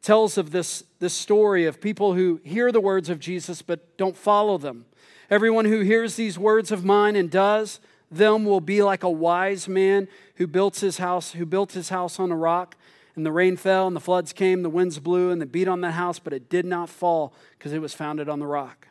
tells 0.00 0.36
of 0.36 0.50
this, 0.50 0.84
this 1.00 1.14
story 1.14 1.64
of 1.64 1.80
people 1.80 2.14
who 2.14 2.40
hear 2.44 2.70
the 2.70 2.80
words 2.80 3.08
of 3.08 3.18
Jesus 3.18 3.62
but 3.62 3.96
don't 3.96 4.16
follow 4.16 4.58
them. 4.58 4.84
Everyone 5.30 5.64
who 5.64 5.80
hears 5.80 6.16
these 6.16 6.38
words 6.38 6.70
of 6.70 6.84
mine 6.84 7.16
and 7.16 7.30
does 7.30 7.80
them 8.10 8.44
will 8.44 8.60
be 8.60 8.82
like 8.82 9.02
a 9.02 9.10
wise 9.10 9.68
man 9.68 10.08
who 10.36 10.46
built 10.46 10.76
his 10.76 10.98
house, 10.98 11.32
who 11.32 11.46
built 11.46 11.72
his 11.72 11.88
house 11.88 12.18
on 12.20 12.30
a 12.30 12.36
rock. 12.36 12.76
And 13.16 13.24
the 13.24 13.32
rain 13.32 13.56
fell, 13.56 13.86
and 13.86 13.94
the 13.94 14.00
floods 14.00 14.32
came, 14.32 14.62
the 14.62 14.70
winds 14.70 14.98
blew, 14.98 15.30
and 15.30 15.40
they 15.40 15.46
beat 15.46 15.68
on 15.68 15.80
that 15.82 15.92
house, 15.92 16.18
but 16.18 16.32
it 16.32 16.48
did 16.48 16.64
not 16.64 16.88
fall 16.88 17.32
because 17.56 17.72
it 17.72 17.80
was 17.80 17.94
founded 17.94 18.28
on 18.28 18.40
the 18.40 18.46
rock. 18.46 18.88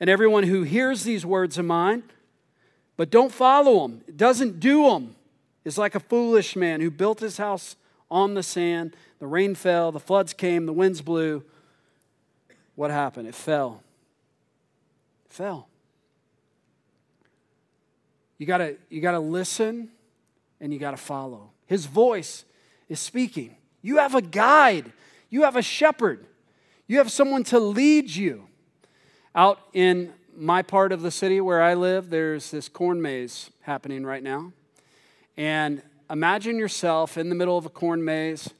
And 0.00 0.08
everyone 0.08 0.44
who 0.44 0.62
hears 0.62 1.02
these 1.02 1.26
words 1.26 1.58
of 1.58 1.66
mine, 1.66 2.04
but 2.96 3.10
don't 3.10 3.32
follow 3.32 3.86
them, 3.86 4.02
doesn't 4.16 4.58
do 4.58 4.88
them, 4.88 5.16
is 5.64 5.76
like 5.76 5.94
a 5.94 6.00
foolish 6.00 6.56
man 6.56 6.80
who 6.80 6.90
built 6.90 7.20
his 7.20 7.36
house 7.36 7.76
on 8.10 8.34
the 8.34 8.42
sand. 8.42 8.96
The 9.18 9.26
rain 9.26 9.54
fell, 9.54 9.92
the 9.92 10.00
floods 10.00 10.32
came, 10.32 10.64
the 10.66 10.72
winds 10.72 11.02
blew. 11.02 11.44
What 12.74 12.90
happened? 12.90 13.28
It 13.28 13.34
fell. 13.34 13.82
It 15.26 15.32
fell. 15.32 15.67
You 18.38 18.46
gotta, 18.46 18.76
you 18.88 19.00
gotta 19.00 19.20
listen 19.20 19.90
and 20.60 20.72
you 20.72 20.78
gotta 20.78 20.96
follow. 20.96 21.50
His 21.66 21.86
voice 21.86 22.44
is 22.88 23.00
speaking. 23.00 23.56
You 23.82 23.98
have 23.98 24.14
a 24.14 24.22
guide, 24.22 24.92
you 25.28 25.42
have 25.42 25.56
a 25.56 25.62
shepherd, 25.62 26.26
you 26.86 26.98
have 26.98 27.10
someone 27.10 27.44
to 27.44 27.58
lead 27.58 28.10
you. 28.10 28.44
Out 29.34 29.60
in 29.72 30.12
my 30.34 30.62
part 30.62 30.92
of 30.92 31.02
the 31.02 31.10
city 31.10 31.40
where 31.40 31.62
I 31.62 31.74
live, 31.74 32.10
there's 32.10 32.50
this 32.50 32.68
corn 32.68 33.02
maze 33.02 33.50
happening 33.60 34.04
right 34.04 34.22
now. 34.22 34.52
And 35.36 35.82
imagine 36.10 36.58
yourself 36.58 37.18
in 37.18 37.28
the 37.28 37.34
middle 37.34 37.58
of 37.58 37.66
a 37.66 37.68
corn 37.68 38.04
maze 38.04 38.50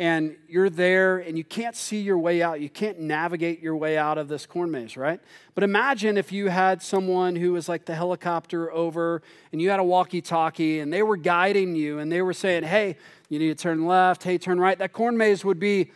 and 0.00 0.34
you're 0.48 0.70
there 0.70 1.18
and 1.18 1.36
you 1.36 1.44
can't 1.44 1.76
see 1.76 2.00
your 2.00 2.16
way 2.16 2.42
out. 2.42 2.62
You 2.62 2.70
can't 2.70 3.00
navigate 3.00 3.60
your 3.60 3.76
way 3.76 3.98
out 3.98 4.16
of 4.16 4.28
this 4.28 4.46
corn 4.46 4.70
maze, 4.70 4.96
right? 4.96 5.20
But 5.54 5.62
imagine 5.62 6.16
if 6.16 6.32
you 6.32 6.48
had 6.48 6.82
someone 6.82 7.36
who 7.36 7.52
was 7.52 7.68
like 7.68 7.84
the 7.84 7.94
helicopter 7.94 8.72
over 8.72 9.20
and 9.52 9.60
you 9.60 9.68
had 9.68 9.78
a 9.78 9.84
walkie 9.84 10.22
talkie 10.22 10.80
and 10.80 10.90
they 10.90 11.02
were 11.02 11.18
guiding 11.18 11.76
you 11.76 11.98
and 11.98 12.10
they 12.10 12.22
were 12.22 12.32
saying, 12.32 12.62
hey, 12.62 12.96
you 13.28 13.38
need 13.38 13.48
to 13.48 13.62
turn 13.62 13.84
left, 13.84 14.24
hey, 14.24 14.38
turn 14.38 14.58
right. 14.58 14.78
That 14.78 14.94
corn 14.94 15.18
maze 15.18 15.44
would 15.44 15.60
be 15.60 15.92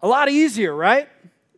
a 0.00 0.06
lot 0.06 0.28
easier, 0.28 0.72
right? 0.72 1.08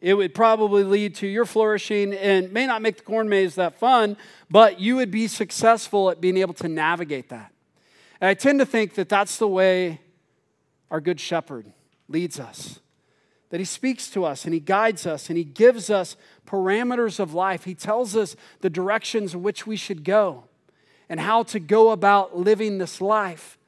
It 0.00 0.14
would 0.14 0.34
probably 0.34 0.84
lead 0.84 1.16
to 1.16 1.26
your 1.26 1.44
flourishing 1.44 2.14
and 2.14 2.50
may 2.50 2.66
not 2.66 2.80
make 2.80 2.96
the 2.96 3.02
corn 3.02 3.28
maze 3.28 3.56
that 3.56 3.78
fun, 3.78 4.16
but 4.50 4.80
you 4.80 4.96
would 4.96 5.10
be 5.10 5.28
successful 5.28 6.08
at 6.08 6.18
being 6.18 6.38
able 6.38 6.54
to 6.54 6.68
navigate 6.68 7.28
that. 7.28 7.52
And 8.22 8.30
I 8.30 8.32
tend 8.32 8.60
to 8.60 8.66
think 8.66 8.94
that 8.94 9.10
that's 9.10 9.36
the 9.36 9.48
way 9.48 10.00
our 10.90 11.02
good 11.02 11.20
shepherd 11.20 11.73
leads 12.08 12.38
us. 12.38 12.80
That 13.50 13.60
he 13.60 13.64
speaks 13.64 14.08
to 14.10 14.24
us 14.24 14.44
and 14.44 14.52
he 14.52 14.60
guides 14.60 15.06
us 15.06 15.28
and 15.28 15.38
he 15.38 15.44
gives 15.44 15.90
us 15.90 16.16
parameters 16.46 17.20
of 17.20 17.34
life. 17.34 17.64
He 17.64 17.74
tells 17.74 18.16
us 18.16 18.36
the 18.60 18.70
directions 18.70 19.34
in 19.34 19.42
which 19.42 19.66
we 19.66 19.76
should 19.76 20.02
go 20.02 20.44
and 21.08 21.20
how 21.20 21.42
to 21.44 21.60
go 21.60 21.90
about 21.90 22.36
living 22.36 22.78
this 22.78 23.00
life. 23.00 23.58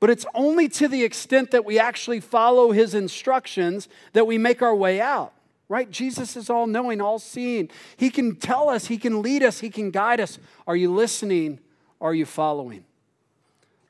But 0.00 0.10
it's 0.10 0.26
only 0.34 0.68
to 0.70 0.88
the 0.88 1.02
extent 1.02 1.50
that 1.50 1.64
we 1.64 1.78
actually 1.78 2.20
follow 2.20 2.70
his 2.70 2.94
instructions 2.94 3.88
that 4.12 4.26
we 4.26 4.38
make 4.38 4.62
our 4.62 4.74
way 4.74 5.00
out, 5.00 5.32
right? 5.68 5.90
Jesus 5.90 6.36
is 6.36 6.48
all 6.48 6.66
knowing, 6.66 7.00
all 7.00 7.18
seeing. 7.18 7.68
He 7.96 8.08
can 8.08 8.36
tell 8.36 8.68
us, 8.68 8.86
he 8.86 8.96
can 8.96 9.22
lead 9.22 9.42
us, 9.42 9.60
he 9.60 9.70
can 9.70 9.90
guide 9.90 10.20
us. 10.20 10.38
Are 10.66 10.76
you 10.76 10.92
listening? 10.94 11.58
Are 12.00 12.14
you 12.14 12.26
following? 12.26 12.84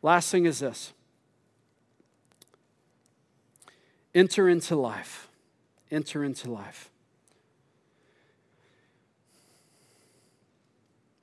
Last 0.02 0.30
thing 0.30 0.46
is 0.46 0.60
this 0.60 0.94
Enter 4.14 4.48
into 4.48 4.76
life. 4.76 5.28
Enter 5.90 6.24
into 6.24 6.50
life. 6.50 6.90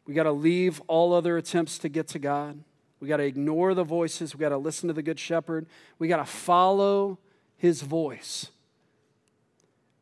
We 0.07 0.13
got 0.13 0.23
to 0.23 0.31
leave 0.31 0.81
all 0.87 1.13
other 1.13 1.37
attempts 1.37 1.77
to 1.79 1.89
get 1.89 2.07
to 2.09 2.19
God. 2.19 2.63
We 2.99 3.07
got 3.07 3.17
to 3.17 3.23
ignore 3.23 3.73
the 3.73 3.83
voices. 3.83 4.35
We 4.35 4.39
got 4.39 4.49
to 4.49 4.57
listen 4.57 4.87
to 4.87 4.93
the 4.93 5.01
Good 5.01 5.19
Shepherd. 5.19 5.65
We 5.99 6.07
got 6.07 6.17
to 6.17 6.25
follow 6.25 7.19
his 7.57 7.81
voice. 7.81 8.47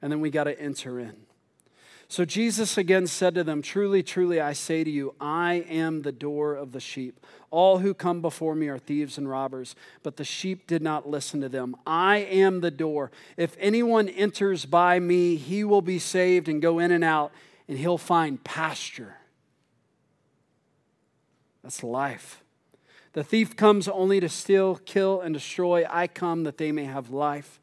And 0.01 0.11
then 0.11 0.19
we 0.19 0.29
got 0.29 0.45
to 0.45 0.59
enter 0.59 0.99
in. 0.99 1.22
So 2.07 2.25
Jesus 2.25 2.77
again 2.77 3.07
said 3.07 3.35
to 3.35 3.43
them, 3.43 3.61
Truly, 3.61 4.03
truly, 4.03 4.39
I 4.39 4.53
say 4.53 4.83
to 4.83 4.89
you, 4.89 5.15
I 5.19 5.65
am 5.67 6.01
the 6.01 6.11
door 6.11 6.55
of 6.55 6.71
the 6.71 6.79
sheep. 6.79 7.19
All 7.49 7.79
who 7.79 7.93
come 7.93 8.21
before 8.21 8.55
me 8.55 8.67
are 8.67 8.77
thieves 8.77 9.17
and 9.17 9.29
robbers, 9.29 9.75
but 10.01 10.17
the 10.17 10.23
sheep 10.23 10.67
did 10.67 10.81
not 10.81 11.09
listen 11.09 11.41
to 11.41 11.49
them. 11.49 11.75
I 11.85 12.17
am 12.17 12.61
the 12.61 12.71
door. 12.71 13.11
If 13.37 13.55
anyone 13.59 14.09
enters 14.09 14.65
by 14.65 14.99
me, 14.99 15.35
he 15.35 15.63
will 15.63 15.81
be 15.81 15.99
saved 15.99 16.47
and 16.47 16.61
go 16.61 16.79
in 16.79 16.91
and 16.91 17.03
out, 17.03 17.31
and 17.67 17.77
he'll 17.77 17.97
find 17.97 18.43
pasture. 18.43 19.17
That's 21.63 21.83
life. 21.83 22.43
The 23.13 23.23
thief 23.23 23.55
comes 23.55 23.87
only 23.87 24.19
to 24.19 24.29
steal, 24.29 24.75
kill, 24.85 25.21
and 25.21 25.33
destroy. 25.33 25.85
I 25.89 26.07
come 26.07 26.43
that 26.43 26.57
they 26.57 26.71
may 26.71 26.85
have 26.85 27.11
life 27.11 27.59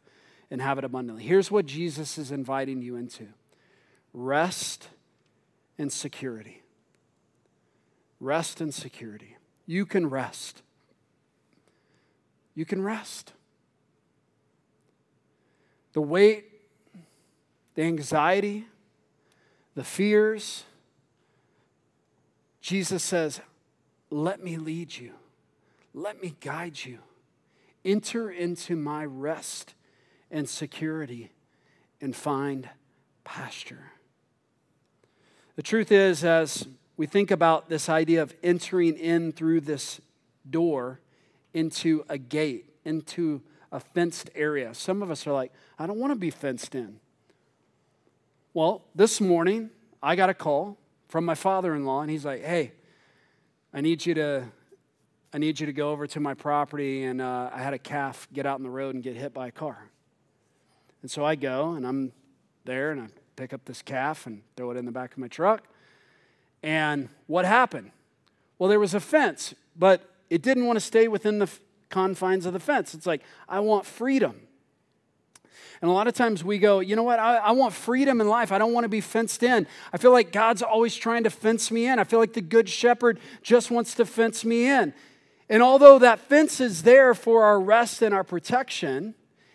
and 0.50 0.62
have 0.62 0.78
it 0.78 0.84
abundantly. 0.84 1.24
Here's 1.24 1.50
what 1.50 1.66
Jesus 1.66 2.16
is 2.16 2.32
inviting 2.32 2.82
you 2.82 2.96
into 2.96 3.26
rest 4.12 4.88
and 5.78 5.92
security. 5.92 6.62
Rest 8.18 8.60
and 8.60 8.72
security. 8.72 9.36
You 9.66 9.86
can 9.86 10.10
rest. 10.10 10.62
You 12.54 12.64
can 12.64 12.82
rest. 12.82 13.32
The 15.92 16.02
weight, 16.02 16.44
the 17.74 17.82
anxiety, 17.82 18.66
the 19.74 19.84
fears, 19.84 20.64
Jesus 22.60 23.02
says, 23.02 23.40
Let 24.10 24.42
me 24.42 24.56
lead 24.56 24.96
you. 24.96 25.12
Let 25.94 26.20
me 26.20 26.36
guide 26.40 26.84
you. 26.84 26.98
Enter 27.84 28.30
into 28.30 28.76
my 28.76 29.04
rest 29.04 29.74
and 30.30 30.48
security 30.48 31.32
and 32.00 32.14
find 32.14 32.68
pasture. 33.24 33.92
The 35.60 35.64
truth 35.64 35.92
is, 35.92 36.24
as 36.24 36.66
we 36.96 37.04
think 37.04 37.30
about 37.30 37.68
this 37.68 37.90
idea 37.90 38.22
of 38.22 38.34
entering 38.42 38.96
in 38.96 39.30
through 39.30 39.60
this 39.60 40.00
door 40.48 41.00
into 41.52 42.02
a 42.08 42.16
gate, 42.16 42.72
into 42.86 43.42
a 43.70 43.78
fenced 43.78 44.30
area, 44.34 44.72
some 44.72 45.02
of 45.02 45.10
us 45.10 45.26
are 45.26 45.34
like, 45.34 45.52
I 45.78 45.86
don't 45.86 45.98
want 45.98 46.12
to 46.12 46.18
be 46.18 46.30
fenced 46.30 46.74
in. 46.74 46.98
Well, 48.54 48.86
this 48.94 49.20
morning, 49.20 49.68
I 50.02 50.16
got 50.16 50.30
a 50.30 50.34
call 50.34 50.78
from 51.08 51.26
my 51.26 51.34
father 51.34 51.74
in 51.74 51.84
law, 51.84 52.00
and 52.00 52.10
he's 52.10 52.24
like, 52.24 52.42
Hey, 52.42 52.72
I 53.74 53.82
need 53.82 54.06
you 54.06 54.14
to 54.14 54.44
I 55.34 55.36
need 55.36 55.60
you 55.60 55.66
to 55.66 55.74
go 55.74 55.90
over 55.90 56.06
to 56.06 56.20
my 56.20 56.32
property, 56.32 57.04
and 57.04 57.20
uh, 57.20 57.50
I 57.52 57.58
had 57.58 57.74
a 57.74 57.78
calf 57.78 58.26
get 58.32 58.46
out 58.46 58.58
in 58.58 58.62
the 58.62 58.70
road 58.70 58.94
and 58.94 59.04
get 59.04 59.14
hit 59.14 59.34
by 59.34 59.48
a 59.48 59.52
car. 59.52 59.90
And 61.02 61.10
so 61.10 61.22
I 61.22 61.34
go, 61.34 61.72
and 61.72 61.86
I'm 61.86 62.12
there, 62.64 62.92
and 62.92 63.02
I 63.02 63.08
pick 63.36 63.52
up 63.52 63.64
this 63.64 63.82
calf 63.82 64.26
and 64.26 64.42
throw 64.56 64.70
it 64.70 64.76
in 64.76 64.84
the 64.84 64.92
back 64.92 65.12
of 65.12 65.18
my 65.18 65.28
truck. 65.28 65.64
And 66.62 67.08
what 67.26 67.44
happened? 67.44 67.90
Well, 68.58 68.68
there 68.68 68.80
was 68.80 68.94
a 68.94 69.00
fence, 69.00 69.54
but 69.76 70.02
it 70.28 70.42
didn't 70.42 70.66
want 70.66 70.76
to 70.76 70.84
stay 70.84 71.08
within 71.08 71.38
the 71.38 71.50
confines 71.88 72.46
of 72.46 72.52
the 72.52 72.60
fence. 72.60 72.94
It's 72.94 73.06
like, 73.06 73.22
I 73.48 73.60
want 73.60 73.86
freedom. 73.86 74.40
And 75.82 75.90
a 75.90 75.94
lot 75.94 76.06
of 76.06 76.14
times 76.14 76.44
we 76.44 76.58
go, 76.58 76.80
you 76.80 76.94
know 76.94 77.02
what? 77.02 77.18
I, 77.18 77.36
I, 77.36 77.50
want 77.52 77.72
freedom 77.72 78.20
in 78.20 78.28
life. 78.28 78.52
I 78.52 78.58
don't 78.58 78.74
want 78.74 78.84
to 78.84 78.88
be 78.88 79.00
fenced 79.00 79.42
in. 79.42 79.66
I 79.92 79.96
feel 79.96 80.12
like 80.12 80.30
God's 80.30 80.62
always 80.62 80.94
trying 80.94 81.24
to 81.24 81.30
fence 81.30 81.70
me 81.70 81.86
in. 81.86 81.98
I 81.98 82.04
feel 82.04 82.18
like 82.18 82.34
the 82.34 82.42
good 82.42 82.68
shepherd 82.68 83.18
just 83.42 83.70
wants 83.70 83.94
to 83.94 84.04
fence 84.04 84.44
me 84.44 84.68
in. 84.68 84.92
And 85.48 85.62
although 85.62 85.98
that 85.98 86.20
fence 86.20 86.60
is 86.60 86.82
there 86.82 87.14
for 87.14 87.44
our 87.44 87.58
rest 87.58 88.02
and 88.02 88.14
our 88.14 88.24
protection, 88.24 89.14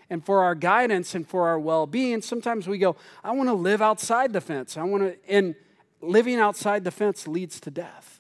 and 0.10 0.24
for 0.24 0.44
our 0.44 0.56
guidance 0.56 1.16
and 1.16 1.28
for 1.28 1.48
our 1.48 1.60
well 1.60 1.88
being, 1.88 2.22
sometimes 2.22 2.68
we 2.68 2.78
go, 2.78 2.96
I 3.24 3.32
want 3.32 3.50
to 3.50 3.54
live 3.54 3.82
outside 3.82 4.34
the 4.34 4.42
fence. 4.42 4.78
I 4.78 4.84
want 4.84 5.04
to, 5.04 5.18
and 5.32 5.56
living 6.02 6.40
outside 6.40 6.84
the 6.84 6.92
fence 6.92 7.28
leads 7.28 7.60
to 7.62 7.72
death. 7.72 8.20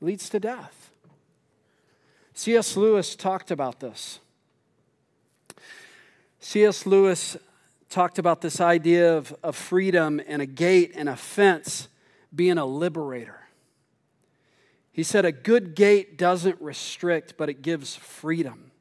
Leads 0.00 0.28
to 0.30 0.40
death. 0.40 0.90
C.S. 2.34 2.76
Lewis 2.76 3.14
talked 3.14 3.50
about 3.50 3.80
this. 3.80 4.18
C.S. 6.40 6.84
Lewis 6.84 7.36
talked 7.88 8.18
about 8.18 8.40
this 8.40 8.60
idea 8.60 9.16
of, 9.16 9.34
of 9.42 9.54
freedom 9.54 10.20
and 10.26 10.42
a 10.42 10.46
gate 10.46 10.92
and 10.96 11.08
a 11.08 11.16
fence 11.16 11.88
being 12.34 12.58
a 12.58 12.66
liberator. 12.66 13.40
He 14.90 15.04
said, 15.04 15.24
A 15.24 15.32
good 15.32 15.74
gate 15.74 16.18
doesn't 16.18 16.60
restrict, 16.60 17.34
but 17.36 17.48
it 17.48 17.62
gives 17.62 17.94
freedom. 17.94 18.72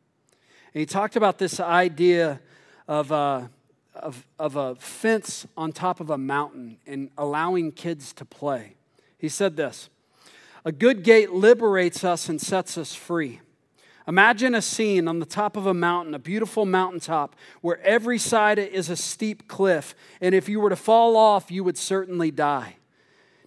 And 0.73 0.79
he 0.79 0.85
talked 0.85 1.15
about 1.15 1.37
this 1.37 1.59
idea 1.59 2.39
of 2.87 3.11
a, 3.11 3.15
uh, 3.15 3.47
of, 3.95 4.25
of 4.39 4.55
a 4.55 4.75
fence 4.75 5.45
on 5.55 5.71
top 5.71 5.99
of 5.99 6.09
a 6.09 6.17
mountain 6.17 6.77
and 6.87 7.11
allowing 7.17 7.71
kids 7.71 8.11
to 8.13 8.25
play. 8.25 8.75
He 9.17 9.29
said 9.29 9.55
this 9.55 9.89
A 10.65 10.71
good 10.71 11.03
gate 11.03 11.31
liberates 11.31 12.03
us 12.03 12.27
and 12.27 12.41
sets 12.41 12.77
us 12.77 12.95
free. 12.95 13.39
Imagine 14.07 14.53
a 14.53 14.61
scene 14.61 15.07
on 15.07 15.19
the 15.19 15.25
top 15.25 15.55
of 15.55 15.65
a 15.65 15.73
mountain, 15.73 16.13
a 16.13 16.19
beautiful 16.19 16.65
mountaintop, 16.65 17.35
where 17.61 17.79
every 17.81 18.17
side 18.17 18.59
is 18.59 18.89
a 18.89 18.97
steep 18.97 19.47
cliff, 19.47 19.95
and 20.19 20.35
if 20.35 20.49
you 20.49 20.59
were 20.59 20.69
to 20.69 20.75
fall 20.75 21.15
off, 21.15 21.49
you 21.49 21.63
would 21.63 21.77
certainly 21.77 22.29
die. 22.29 22.75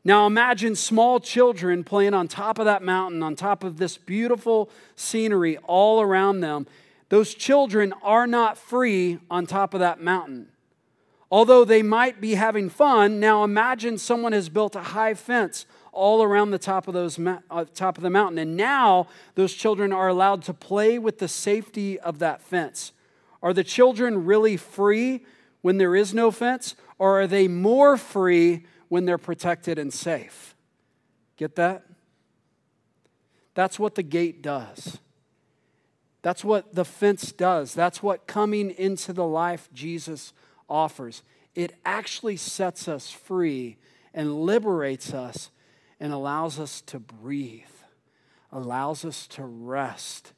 Now 0.03 0.27
imagine 0.27 0.77
small 0.77 1.21
children 1.21 1.85
playing 1.85 2.15
on 2.15 2.29
top 2.29 2.59
of 2.59 2.65
that 2.65 2.83
mountain, 2.83 3.23
on 3.23 3.35
top 3.35 3.65
of 3.65 3.77
this 3.77 3.99
beautiful 3.99 4.71
scenery 4.95 5.59
all 5.59 6.01
around 6.01 6.41
them, 6.41 6.67
those 7.09 7.35
children 7.35 7.93
are 8.03 8.27
not 8.27 8.59
free 8.59 9.19
on 9.31 9.47
top 9.47 9.75
of 9.75 9.81
that 9.81 10.01
mountain. 10.01 10.49
Although 11.31 11.65
they 11.65 11.83
might 11.83 12.21
be 12.21 12.35
having 12.35 12.69
fun, 12.69 13.19
now 13.19 13.45
imagine 13.45 13.99
someone 13.99 14.33
has 14.33 14.49
built 14.49 14.77
a 14.77 14.81
high 14.81 15.15
fence 15.15 15.67
all 15.93 16.23
around 16.23 16.51
the 16.51 16.59
top 16.59 16.89
of, 16.89 16.95
those, 16.95 17.19
uh, 17.19 17.65
top 17.75 17.97
of 17.97 18.03
the 18.03 18.11
mountain. 18.11 18.39
And 18.39 18.57
now 18.57 19.09
those 19.35 19.55
children 19.55 19.93
are 19.93 20.09
allowed 20.09 20.43
to 20.43 20.55
play 20.55 20.99
with 20.99 21.19
the 21.19 21.29
safety 21.29 21.99
of 21.99 22.19
that 22.21 22.43
fence. 22.43 22.93
Are 23.43 23.53
the 23.53 23.65
children 23.65 24.25
really 24.25 24.57
free 24.57 25.25
when 25.63 25.79
there 25.79 25.97
is 25.97 26.15
no 26.15 26.31
fence? 26.31 26.75
Or 26.99 27.21
are 27.21 27.27
they 27.27 27.49
more 27.49 27.97
free 27.97 28.67
when 28.89 29.05
they're 29.05 29.19
protected 29.19 29.79
and 29.79 29.93
safe? 29.93 30.55
Get 31.37 31.57
that? 31.57 31.85
That's 33.55 33.79
what 33.79 33.95
the 33.95 34.03
gate 34.03 34.43
does. 34.43 34.99
That's 36.27 36.45
what 36.45 36.75
the 36.75 36.85
fence 36.85 37.31
does. 37.31 37.73
That's 37.73 38.03
what 38.03 38.27
coming 38.27 38.73
into 38.73 39.13
the 39.13 39.25
life 39.25 39.69
Jesus 39.73 40.33
offers. 40.69 41.23
It 41.55 41.77
actually 41.85 42.37
sets 42.37 42.89
us 42.89 43.13
free 43.13 43.77
and 44.13 44.35
liberates 44.35 45.15
us 45.15 45.53
and 46.01 46.13
allows 46.13 46.59
us 46.59 46.81
to 46.87 46.99
breathe, 46.99 47.63
allows 48.51 49.05
us 49.05 49.29
to 49.29 49.45
rest, 49.45 50.33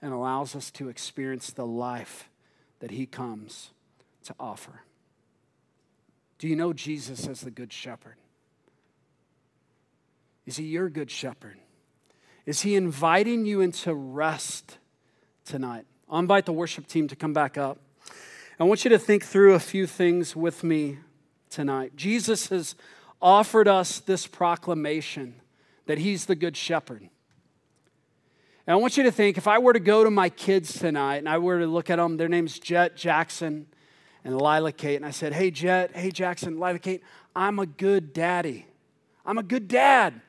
and 0.00 0.14
allows 0.14 0.56
us 0.56 0.70
to 0.70 0.88
experience 0.88 1.50
the 1.50 1.66
life 1.66 2.30
that 2.78 2.92
He 2.92 3.04
comes 3.04 3.72
to 4.24 4.34
offer. 4.40 4.80
Do 6.38 6.48
you 6.48 6.56
know 6.56 6.72
Jesus 6.72 7.26
as 7.26 7.42
the 7.42 7.50
Good 7.50 7.70
Shepherd? 7.70 8.16
Is 10.46 10.56
He 10.56 10.64
your 10.64 10.88
Good 10.88 11.10
Shepherd? 11.10 11.58
Is 12.46 12.62
He 12.62 12.76
inviting 12.76 13.44
you 13.44 13.60
into 13.60 13.94
rest? 13.94 14.78
Tonight. 15.44 15.86
I'll 16.08 16.18
invite 16.18 16.46
the 16.46 16.52
worship 16.52 16.86
team 16.86 17.08
to 17.08 17.16
come 17.16 17.32
back 17.32 17.58
up. 17.58 17.78
I 18.58 18.64
want 18.64 18.84
you 18.84 18.90
to 18.90 18.98
think 18.98 19.24
through 19.24 19.54
a 19.54 19.60
few 19.60 19.86
things 19.86 20.36
with 20.36 20.62
me 20.62 20.98
tonight. 21.50 21.96
Jesus 21.96 22.48
has 22.48 22.74
offered 23.20 23.66
us 23.66 24.00
this 24.00 24.26
proclamation 24.26 25.34
that 25.86 25.98
He's 25.98 26.26
the 26.26 26.34
Good 26.34 26.56
Shepherd. 26.56 27.08
And 28.66 28.72
I 28.72 28.76
want 28.76 28.96
you 28.96 29.02
to 29.02 29.12
think 29.12 29.36
if 29.36 29.46
I 29.46 29.58
were 29.58 29.72
to 29.72 29.80
go 29.80 30.04
to 30.04 30.10
my 30.10 30.28
kids 30.28 30.78
tonight 30.78 31.16
and 31.16 31.28
I 31.28 31.38
were 31.38 31.58
to 31.58 31.66
look 31.66 31.90
at 31.90 31.96
them, 31.96 32.16
their 32.16 32.28
name's 32.28 32.58
Jet 32.58 32.96
Jackson 32.96 33.66
and 34.24 34.40
Lila 34.40 34.72
Kate, 34.72 34.96
and 34.96 35.04
I 35.04 35.10
said, 35.10 35.34
Hey, 35.34 35.50
Jet, 35.50 35.94
hey, 35.94 36.10
Jackson, 36.10 36.58
Lila 36.58 36.78
Kate, 36.78 37.02
I'm 37.36 37.58
a 37.58 37.66
good 37.66 38.12
daddy. 38.12 38.66
I'm 39.26 39.38
a 39.38 39.42
good 39.42 39.68
dad. 39.68 40.20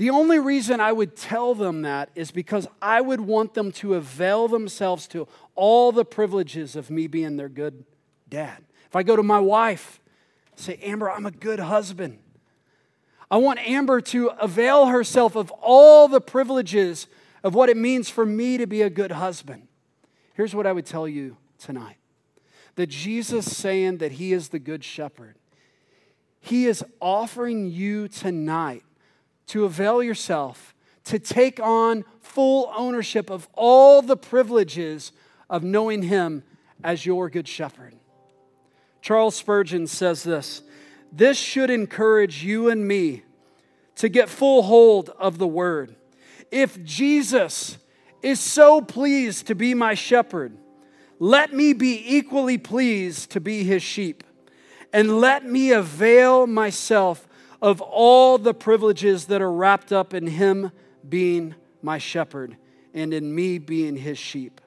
The 0.00 0.08
only 0.08 0.38
reason 0.38 0.80
I 0.80 0.92
would 0.92 1.14
tell 1.14 1.54
them 1.54 1.82
that 1.82 2.08
is 2.14 2.30
because 2.30 2.66
I 2.80 3.02
would 3.02 3.20
want 3.20 3.52
them 3.52 3.70
to 3.72 3.96
avail 3.96 4.48
themselves 4.48 5.06
to 5.08 5.28
all 5.54 5.92
the 5.92 6.06
privileges 6.06 6.74
of 6.74 6.90
me 6.90 7.06
being 7.06 7.36
their 7.36 7.50
good 7.50 7.84
dad. 8.26 8.64
If 8.86 8.96
I 8.96 9.02
go 9.02 9.14
to 9.14 9.22
my 9.22 9.40
wife, 9.40 10.00
say, 10.56 10.78
Amber, 10.82 11.10
I'm 11.10 11.26
a 11.26 11.30
good 11.30 11.58
husband. 11.58 12.18
I 13.30 13.36
want 13.36 13.58
Amber 13.58 14.00
to 14.00 14.28
avail 14.40 14.86
herself 14.86 15.36
of 15.36 15.50
all 15.60 16.08
the 16.08 16.22
privileges 16.22 17.06
of 17.44 17.54
what 17.54 17.68
it 17.68 17.76
means 17.76 18.08
for 18.08 18.24
me 18.24 18.56
to 18.56 18.66
be 18.66 18.80
a 18.80 18.88
good 18.88 19.12
husband. 19.12 19.68
Here's 20.32 20.54
what 20.54 20.66
I 20.66 20.72
would 20.72 20.86
tell 20.86 21.06
you 21.06 21.36
tonight 21.58 21.98
that 22.76 22.86
Jesus 22.86 23.54
saying 23.54 23.98
that 23.98 24.12
he 24.12 24.32
is 24.32 24.48
the 24.48 24.60
good 24.60 24.82
shepherd, 24.82 25.36
he 26.40 26.64
is 26.64 26.82
offering 27.02 27.70
you 27.70 28.08
tonight 28.08 28.82
to 29.50 29.64
avail 29.64 30.02
yourself, 30.02 30.74
to 31.04 31.18
take 31.18 31.60
on 31.60 32.04
full 32.20 32.72
ownership 32.76 33.30
of 33.30 33.48
all 33.54 34.02
the 34.02 34.16
privileges 34.16 35.12
of 35.48 35.62
knowing 35.64 36.02
Him 36.02 36.42
as 36.84 37.04
your 37.04 37.28
good 37.28 37.48
shepherd. 37.48 37.94
Charles 39.02 39.34
Spurgeon 39.34 39.86
says 39.86 40.22
this 40.22 40.62
this 41.12 41.36
should 41.36 41.70
encourage 41.70 42.44
you 42.44 42.68
and 42.68 42.86
me 42.86 43.22
to 43.96 44.08
get 44.08 44.28
full 44.28 44.62
hold 44.62 45.10
of 45.10 45.38
the 45.38 45.46
word. 45.46 45.96
If 46.50 46.82
Jesus 46.84 47.78
is 48.22 48.38
so 48.38 48.80
pleased 48.80 49.48
to 49.48 49.54
be 49.54 49.74
my 49.74 49.94
shepherd, 49.94 50.56
let 51.18 51.52
me 51.52 51.72
be 51.72 52.16
equally 52.16 52.58
pleased 52.58 53.30
to 53.32 53.40
be 53.40 53.64
his 53.64 53.82
sheep, 53.82 54.22
and 54.92 55.20
let 55.20 55.44
me 55.44 55.72
avail 55.72 56.46
myself 56.46 57.26
of 57.62 57.80
all 57.80 58.38
the 58.38 58.54
privileges 58.54 59.26
that 59.26 59.42
are 59.42 59.52
wrapped 59.52 59.92
up 59.92 60.14
in 60.14 60.26
Him 60.26 60.72
being 61.08 61.54
my 61.82 61.98
shepherd 61.98 62.56
and 62.94 63.12
in 63.12 63.34
me 63.34 63.58
being 63.58 63.96
His 63.96 64.18
sheep. 64.18 64.60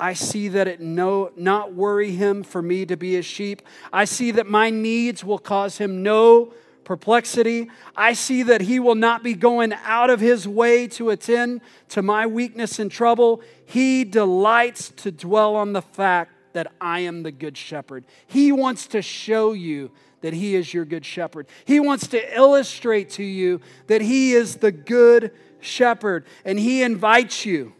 I 0.00 0.12
see 0.12 0.48
that 0.48 0.68
it 0.68 0.80
no 0.80 1.32
not 1.36 1.74
worry 1.74 2.12
him 2.12 2.44
for 2.44 2.62
me 2.62 2.86
to 2.86 2.96
be 2.96 3.14
his 3.14 3.26
sheep. 3.26 3.62
I 3.92 4.04
see 4.04 4.30
that 4.32 4.46
my 4.46 4.70
needs 4.70 5.24
will 5.24 5.38
cause 5.38 5.78
him 5.78 6.02
no 6.02 6.52
perplexity. 6.84 7.68
I 7.96 8.12
see 8.12 8.44
that 8.44 8.62
he 8.62 8.78
will 8.78 8.94
not 8.94 9.22
be 9.22 9.34
going 9.34 9.72
out 9.84 10.08
of 10.08 10.20
his 10.20 10.46
way 10.46 10.86
to 10.88 11.10
attend 11.10 11.60
to 11.90 12.02
my 12.02 12.26
weakness 12.26 12.78
and 12.78 12.90
trouble. 12.90 13.42
He 13.66 14.04
delights 14.04 14.90
to 14.98 15.10
dwell 15.10 15.56
on 15.56 15.72
the 15.72 15.82
fact 15.82 16.32
that 16.52 16.72
I 16.80 17.00
am 17.00 17.24
the 17.24 17.32
good 17.32 17.56
shepherd. 17.56 18.04
He 18.26 18.52
wants 18.52 18.86
to 18.88 19.02
show 19.02 19.52
you 19.52 19.90
that 20.20 20.34
He 20.34 20.54
is 20.54 20.72
your 20.72 20.84
good 20.84 21.04
shepherd. 21.04 21.46
He 21.64 21.80
wants 21.80 22.06
to 22.08 22.36
illustrate 22.36 23.10
to 23.10 23.24
you 23.24 23.60
that 23.86 24.00
He 24.00 24.32
is 24.32 24.56
the 24.56 24.72
good 24.72 25.32
shepherd. 25.60 26.26
And 26.44 26.58
He 26.58 26.82
invites 26.82 27.46
you, 27.46 27.74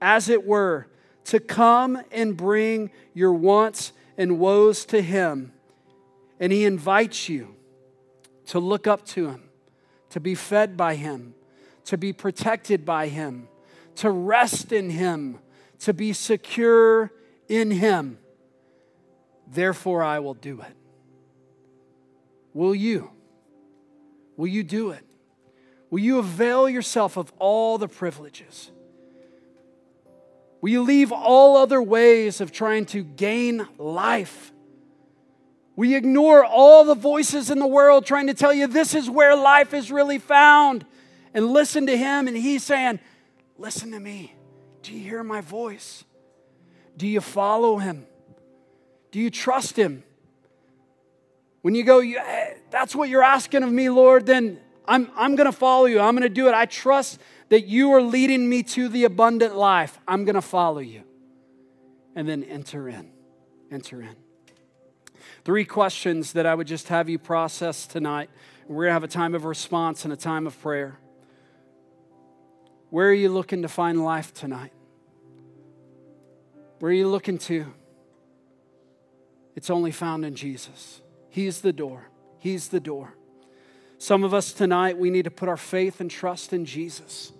as 0.00 0.28
it 0.28 0.46
were, 0.46 0.86
to 1.24 1.40
come 1.40 2.00
and 2.10 2.36
bring 2.36 2.90
your 3.14 3.32
wants 3.32 3.92
and 4.16 4.38
woes 4.38 4.84
to 4.86 5.02
Him. 5.02 5.52
And 6.38 6.52
He 6.52 6.64
invites 6.64 7.28
you 7.28 7.54
to 8.46 8.58
look 8.58 8.86
up 8.86 9.04
to 9.06 9.28
Him, 9.28 9.42
to 10.10 10.20
be 10.20 10.34
fed 10.34 10.76
by 10.76 10.96
Him, 10.96 11.34
to 11.84 11.98
be 11.98 12.12
protected 12.12 12.84
by 12.84 13.08
Him, 13.08 13.48
to 13.96 14.10
rest 14.10 14.72
in 14.72 14.90
Him, 14.90 15.38
to 15.80 15.92
be 15.92 16.12
secure 16.12 17.12
in 17.48 17.70
Him. 17.70 18.18
Therefore, 19.46 20.02
I 20.02 20.20
will 20.20 20.34
do 20.34 20.60
it. 20.60 20.76
Will 22.54 22.74
you? 22.74 23.10
Will 24.36 24.48
you 24.48 24.62
do 24.62 24.90
it? 24.90 25.04
Will 25.90 26.00
you 26.00 26.18
avail 26.18 26.68
yourself 26.68 27.16
of 27.16 27.32
all 27.38 27.78
the 27.78 27.88
privileges? 27.88 28.70
Will 30.60 30.70
you 30.70 30.82
leave 30.82 31.10
all 31.10 31.56
other 31.56 31.82
ways 31.82 32.40
of 32.40 32.52
trying 32.52 32.86
to 32.86 33.02
gain 33.02 33.66
life? 33.78 34.52
Will 35.74 35.86
you 35.86 35.96
ignore 35.96 36.44
all 36.44 36.84
the 36.84 36.94
voices 36.94 37.50
in 37.50 37.58
the 37.58 37.66
world 37.66 38.04
trying 38.04 38.26
to 38.26 38.34
tell 38.34 38.52
you 38.52 38.66
this 38.66 38.94
is 38.94 39.08
where 39.08 39.34
life 39.34 39.72
is 39.72 39.90
really 39.90 40.18
found? 40.18 40.84
And 41.32 41.48
listen 41.48 41.86
to 41.86 41.96
him, 41.96 42.28
and 42.28 42.36
he's 42.36 42.62
saying, 42.64 42.98
Listen 43.56 43.90
to 43.92 44.00
me. 44.00 44.34
Do 44.82 44.94
you 44.94 45.00
hear 45.00 45.22
my 45.22 45.42
voice? 45.42 46.04
Do 46.96 47.06
you 47.06 47.20
follow 47.20 47.76
him? 47.76 48.06
Do 49.10 49.20
you 49.20 49.30
trust 49.30 49.76
him? 49.76 50.02
When 51.62 51.74
you 51.74 51.84
go, 51.84 52.02
that's 52.70 52.94
what 52.94 53.08
you're 53.08 53.22
asking 53.22 53.62
of 53.62 53.70
me, 53.70 53.90
Lord, 53.90 54.26
then 54.26 54.58
I'm, 54.86 55.10
I'm 55.14 55.36
going 55.36 55.50
to 55.50 55.56
follow 55.56 55.84
you. 55.86 56.00
I'm 56.00 56.14
going 56.14 56.22
to 56.22 56.34
do 56.34 56.48
it. 56.48 56.54
I 56.54 56.66
trust 56.66 57.20
that 57.50 57.66
you 57.66 57.92
are 57.92 58.02
leading 58.02 58.48
me 58.48 58.62
to 58.62 58.88
the 58.88 59.04
abundant 59.04 59.56
life. 59.56 59.98
I'm 60.08 60.24
going 60.24 60.36
to 60.36 60.42
follow 60.42 60.78
you. 60.78 61.02
And 62.16 62.28
then 62.28 62.42
enter 62.44 62.88
in. 62.88 63.10
Enter 63.70 64.00
in. 64.00 64.16
Three 65.44 65.64
questions 65.64 66.32
that 66.32 66.46
I 66.46 66.54
would 66.54 66.66
just 66.66 66.88
have 66.88 67.08
you 67.08 67.18
process 67.18 67.86
tonight. 67.86 68.30
We're 68.66 68.84
going 68.84 68.90
to 68.90 68.92
have 68.94 69.04
a 69.04 69.08
time 69.08 69.34
of 69.34 69.44
response 69.44 70.04
and 70.04 70.12
a 70.12 70.16
time 70.16 70.46
of 70.46 70.60
prayer. 70.60 70.98
Where 72.90 73.08
are 73.08 73.14
you 73.14 73.28
looking 73.28 73.62
to 73.62 73.68
find 73.68 74.02
life 74.04 74.32
tonight? 74.34 74.72
Where 76.78 76.90
are 76.90 76.94
you 76.94 77.08
looking 77.08 77.38
to? 77.38 77.66
It's 79.54 79.70
only 79.70 79.92
found 79.92 80.24
in 80.24 80.34
Jesus. 80.34 81.00
He's 81.30 81.60
the 81.60 81.72
door. 81.72 82.10
He's 82.38 82.68
the 82.68 82.80
door. 82.80 83.14
Some 83.98 84.24
of 84.24 84.34
us 84.34 84.52
tonight, 84.52 84.98
we 84.98 85.10
need 85.10 85.24
to 85.24 85.30
put 85.30 85.48
our 85.48 85.56
faith 85.56 86.00
and 86.00 86.10
trust 86.10 86.52
in 86.52 86.64
Jesus. 86.64 87.32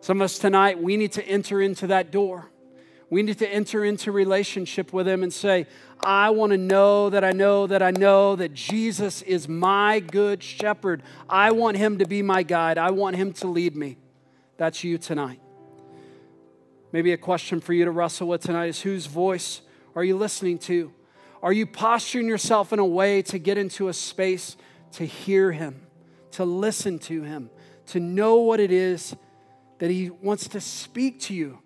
Some 0.00 0.20
of 0.20 0.24
us 0.26 0.38
tonight, 0.38 0.80
we 0.80 0.96
need 0.96 1.12
to 1.12 1.26
enter 1.26 1.60
into 1.60 1.86
that 1.88 2.10
door. 2.10 2.50
We 3.10 3.22
need 3.22 3.38
to 3.38 3.48
enter 3.48 3.84
into 3.84 4.12
relationship 4.12 4.92
with 4.92 5.08
Him 5.08 5.22
and 5.22 5.32
say, 5.32 5.66
I 6.00 6.30
want 6.30 6.52
to 6.52 6.58
know 6.58 7.10
that 7.10 7.24
I 7.24 7.32
know 7.32 7.66
that 7.66 7.82
I 7.82 7.90
know 7.90 8.36
that 8.36 8.52
Jesus 8.52 9.22
is 9.22 9.48
my 9.48 10.00
good 10.00 10.42
shepherd. 10.42 11.02
I 11.28 11.52
want 11.52 11.76
Him 11.76 11.98
to 11.98 12.06
be 12.06 12.22
my 12.22 12.42
guide. 12.42 12.76
I 12.76 12.90
want 12.90 13.16
Him 13.16 13.32
to 13.34 13.46
lead 13.46 13.74
me. 13.74 13.96
That's 14.58 14.84
you 14.84 14.98
tonight. 14.98 15.40
Maybe 16.92 17.12
a 17.12 17.18
question 17.18 17.60
for 17.60 17.72
you 17.72 17.84
to 17.84 17.90
wrestle 17.90 18.28
with 18.28 18.42
tonight 18.42 18.66
is 18.66 18.82
whose 18.82 19.06
voice 19.06 19.62
are 19.94 20.04
you 20.04 20.16
listening 20.16 20.58
to? 20.60 20.92
Are 21.42 21.52
you 21.52 21.66
posturing 21.66 22.26
yourself 22.26 22.72
in 22.72 22.78
a 22.78 22.84
way 22.84 23.22
to 23.22 23.38
get 23.38 23.58
into 23.58 23.88
a 23.88 23.92
space 23.92 24.56
to 24.92 25.04
hear 25.04 25.52
Him, 25.52 25.86
to 26.32 26.44
listen 26.44 26.98
to 27.00 27.22
Him, 27.22 27.50
to 27.86 28.00
know 28.00 28.36
what 28.36 28.60
it 28.60 28.72
is 28.72 29.14
that 29.78 29.90
He 29.90 30.10
wants 30.10 30.48
to 30.48 30.60
speak 30.60 31.20
to 31.22 31.34
you? 31.34 31.60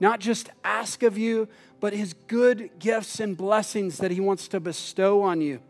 Not 0.00 0.20
just 0.20 0.50
ask 0.62 1.02
of 1.02 1.18
you, 1.18 1.48
but 1.80 1.92
His 1.92 2.12
good 2.12 2.70
gifts 2.78 3.18
and 3.18 3.36
blessings 3.36 3.98
that 3.98 4.10
He 4.10 4.20
wants 4.20 4.48
to 4.48 4.60
bestow 4.60 5.22
on 5.22 5.40
you. 5.40 5.60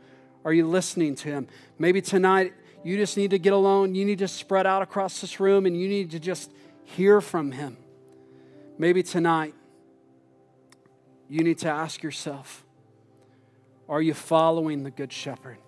Are 0.45 0.53
you 0.53 0.67
listening 0.67 1.15
to 1.17 1.29
Him? 1.29 1.49
Maybe 1.79 2.03
tonight 2.03 2.53
you 2.85 2.97
just 2.97 3.17
need 3.17 3.31
to 3.31 3.39
get 3.39 3.53
alone. 3.53 3.95
You 3.95 4.05
need 4.05 4.19
to 4.19 4.29
spread 4.29 4.67
out 4.67 4.83
across 4.83 5.21
this 5.21 5.41
room 5.41 5.67
and 5.67 5.79
you 5.79 5.89
need 5.89 6.11
to 6.11 6.21
just 6.21 6.53
hear 6.85 7.21
from 7.21 7.53
Him. 7.53 7.77
Maybe 8.79 9.03
tonight 9.03 9.55
you 11.29 11.43
need 11.43 11.59
to 11.59 11.69
ask 11.69 12.03
yourself 12.03 12.65
are 13.89 14.03
you 14.03 14.15
following 14.15 14.83
the 14.83 14.91
Good 14.91 15.13
Shepherd? 15.13 15.59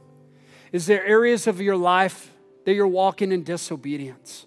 Is 0.72 0.86
there 0.86 1.04
areas 1.04 1.46
of 1.46 1.60
your 1.60 1.76
life 1.76 2.30
that 2.64 2.74
you're 2.74 2.86
walking 2.86 3.32
in 3.32 3.42
disobedience? 3.42 4.46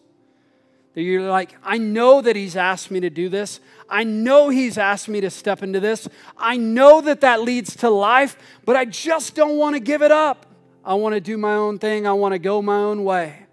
That 0.93 1.01
you're 1.01 1.29
like, 1.29 1.55
I 1.63 1.79
know 1.79 2.21
that 2.21 2.35
He's 2.35 2.55
asked 2.55 2.91
me 2.91 2.99
to 2.99 3.09
do 3.09 3.29
this. 3.29 3.59
I 3.89 4.03
know 4.03 4.49
He's 4.49 4.77
asked 4.77 5.09
me 5.09 5.21
to 5.21 5.29
step 5.29 5.63
into 5.63 5.79
this. 5.79 6.07
I 6.37 6.57
know 6.57 7.01
that 7.01 7.21
that 7.21 7.41
leads 7.41 7.75
to 7.77 7.89
life, 7.89 8.37
but 8.63 8.75
I 8.75 8.85
just 8.85 9.35
don't 9.35 9.57
want 9.57 9.75
to 9.75 9.79
give 9.79 10.01
it 10.03 10.11
up. 10.11 10.45
I 10.85 10.93
want 10.95 11.15
to 11.15 11.21
do 11.21 11.37
my 11.37 11.55
own 11.55 11.79
thing. 11.79 12.05
I 12.05 12.13
want 12.13 12.33
to 12.33 12.39
go 12.39 12.61
my 12.61 12.75
own 12.75 13.03
way. 13.03 13.45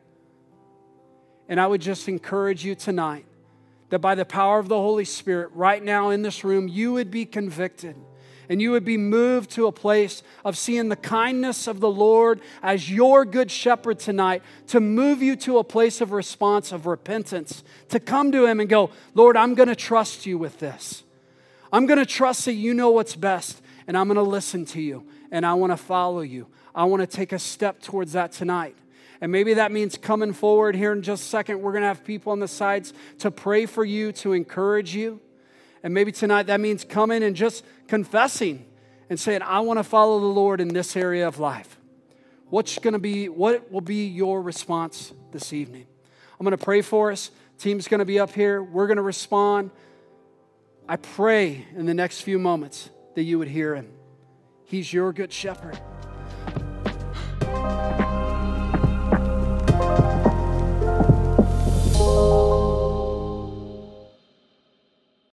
And 1.48 1.60
I 1.60 1.66
would 1.66 1.80
just 1.80 2.08
encourage 2.08 2.64
you 2.64 2.74
tonight 2.74 3.24
that 3.88 4.00
by 4.00 4.14
the 4.14 4.24
power 4.24 4.58
of 4.58 4.68
the 4.68 4.76
Holy 4.76 5.04
Spirit, 5.04 5.50
right 5.52 5.82
now 5.82 6.10
in 6.10 6.22
this 6.22 6.44
room, 6.44 6.68
you 6.68 6.92
would 6.92 7.10
be 7.10 7.24
convicted 7.24 7.96
and 8.50 8.60
you 8.60 8.72
would 8.72 8.84
be 8.84 8.96
moved 8.96 9.48
to 9.52 9.68
a 9.68 9.72
place 9.72 10.24
of 10.44 10.58
seeing 10.58 10.88
the 10.88 10.96
kindness 10.96 11.68
of 11.68 11.78
the 11.78 11.90
Lord 11.90 12.40
as 12.64 12.90
your 12.90 13.24
good 13.24 13.48
shepherd 13.48 14.00
tonight 14.00 14.42
to 14.66 14.80
move 14.80 15.22
you 15.22 15.36
to 15.36 15.58
a 15.58 15.64
place 15.64 16.00
of 16.00 16.10
response, 16.10 16.72
of 16.72 16.84
repentance, 16.84 17.62
to 17.90 18.00
come 18.00 18.32
to 18.32 18.46
Him 18.46 18.58
and 18.58 18.68
go, 18.68 18.90
Lord, 19.14 19.36
I'm 19.36 19.54
going 19.54 19.68
to 19.68 19.76
trust 19.76 20.26
you 20.26 20.36
with 20.36 20.58
this. 20.58 21.04
I'm 21.72 21.86
going 21.86 22.00
to 22.00 22.06
trust 22.06 22.46
that 22.46 22.54
you 22.54 22.74
know 22.74 22.90
what's 22.90 23.14
best, 23.14 23.62
and 23.86 23.96
I'm 23.96 24.08
going 24.08 24.16
to 24.16 24.22
listen 24.22 24.64
to 24.66 24.80
you, 24.80 25.06
and 25.30 25.46
I 25.46 25.54
want 25.54 25.72
to 25.72 25.76
follow 25.76 26.22
you. 26.22 26.48
I 26.74 26.84
want 26.84 27.02
to 27.02 27.06
take 27.06 27.30
a 27.30 27.38
step 27.38 27.80
towards 27.80 28.12
that 28.14 28.32
tonight. 28.32 28.76
And 29.20 29.30
maybe 29.30 29.54
that 29.54 29.70
means 29.70 29.96
coming 29.96 30.32
forward 30.32 30.74
here 30.74 30.92
in 30.92 31.02
just 31.02 31.22
a 31.22 31.28
second. 31.28 31.60
We're 31.60 31.72
going 31.72 31.82
to 31.82 31.88
have 31.88 32.04
people 32.04 32.32
on 32.32 32.40
the 32.40 32.48
sides 32.48 32.92
to 33.18 33.30
pray 33.30 33.66
for 33.66 33.84
you, 33.84 34.10
to 34.12 34.32
encourage 34.32 34.92
you. 34.96 35.20
And 35.82 35.94
maybe 35.94 36.12
tonight 36.12 36.44
that 36.44 36.60
means 36.60 36.84
coming 36.84 37.22
and 37.22 37.34
just 37.34 37.64
confessing 37.88 38.66
and 39.08 39.18
saying, 39.18 39.42
I 39.42 39.60
want 39.60 39.78
to 39.78 39.84
follow 39.84 40.20
the 40.20 40.26
Lord 40.26 40.60
in 40.60 40.68
this 40.68 40.96
area 40.96 41.26
of 41.26 41.38
life. 41.38 41.78
What's 42.48 42.78
going 42.78 42.92
to 42.92 42.98
be, 42.98 43.28
what 43.28 43.70
will 43.70 43.80
be 43.80 44.06
your 44.06 44.42
response 44.42 45.12
this 45.32 45.52
evening? 45.52 45.86
I'm 46.38 46.44
going 46.44 46.56
to 46.56 46.64
pray 46.64 46.82
for 46.82 47.12
us. 47.12 47.30
Team's 47.58 47.88
going 47.88 48.00
to 48.00 48.04
be 48.04 48.18
up 48.18 48.32
here. 48.32 48.62
We're 48.62 48.86
going 48.86 48.96
to 48.96 49.02
respond. 49.02 49.70
I 50.88 50.96
pray 50.96 51.66
in 51.76 51.86
the 51.86 51.94
next 51.94 52.22
few 52.22 52.38
moments 52.38 52.90
that 53.14 53.22
you 53.22 53.38
would 53.38 53.48
hear 53.48 53.74
him. 53.74 53.92
He's 54.64 54.92
your 54.92 55.12
good 55.12 55.32
shepherd. 55.32 55.78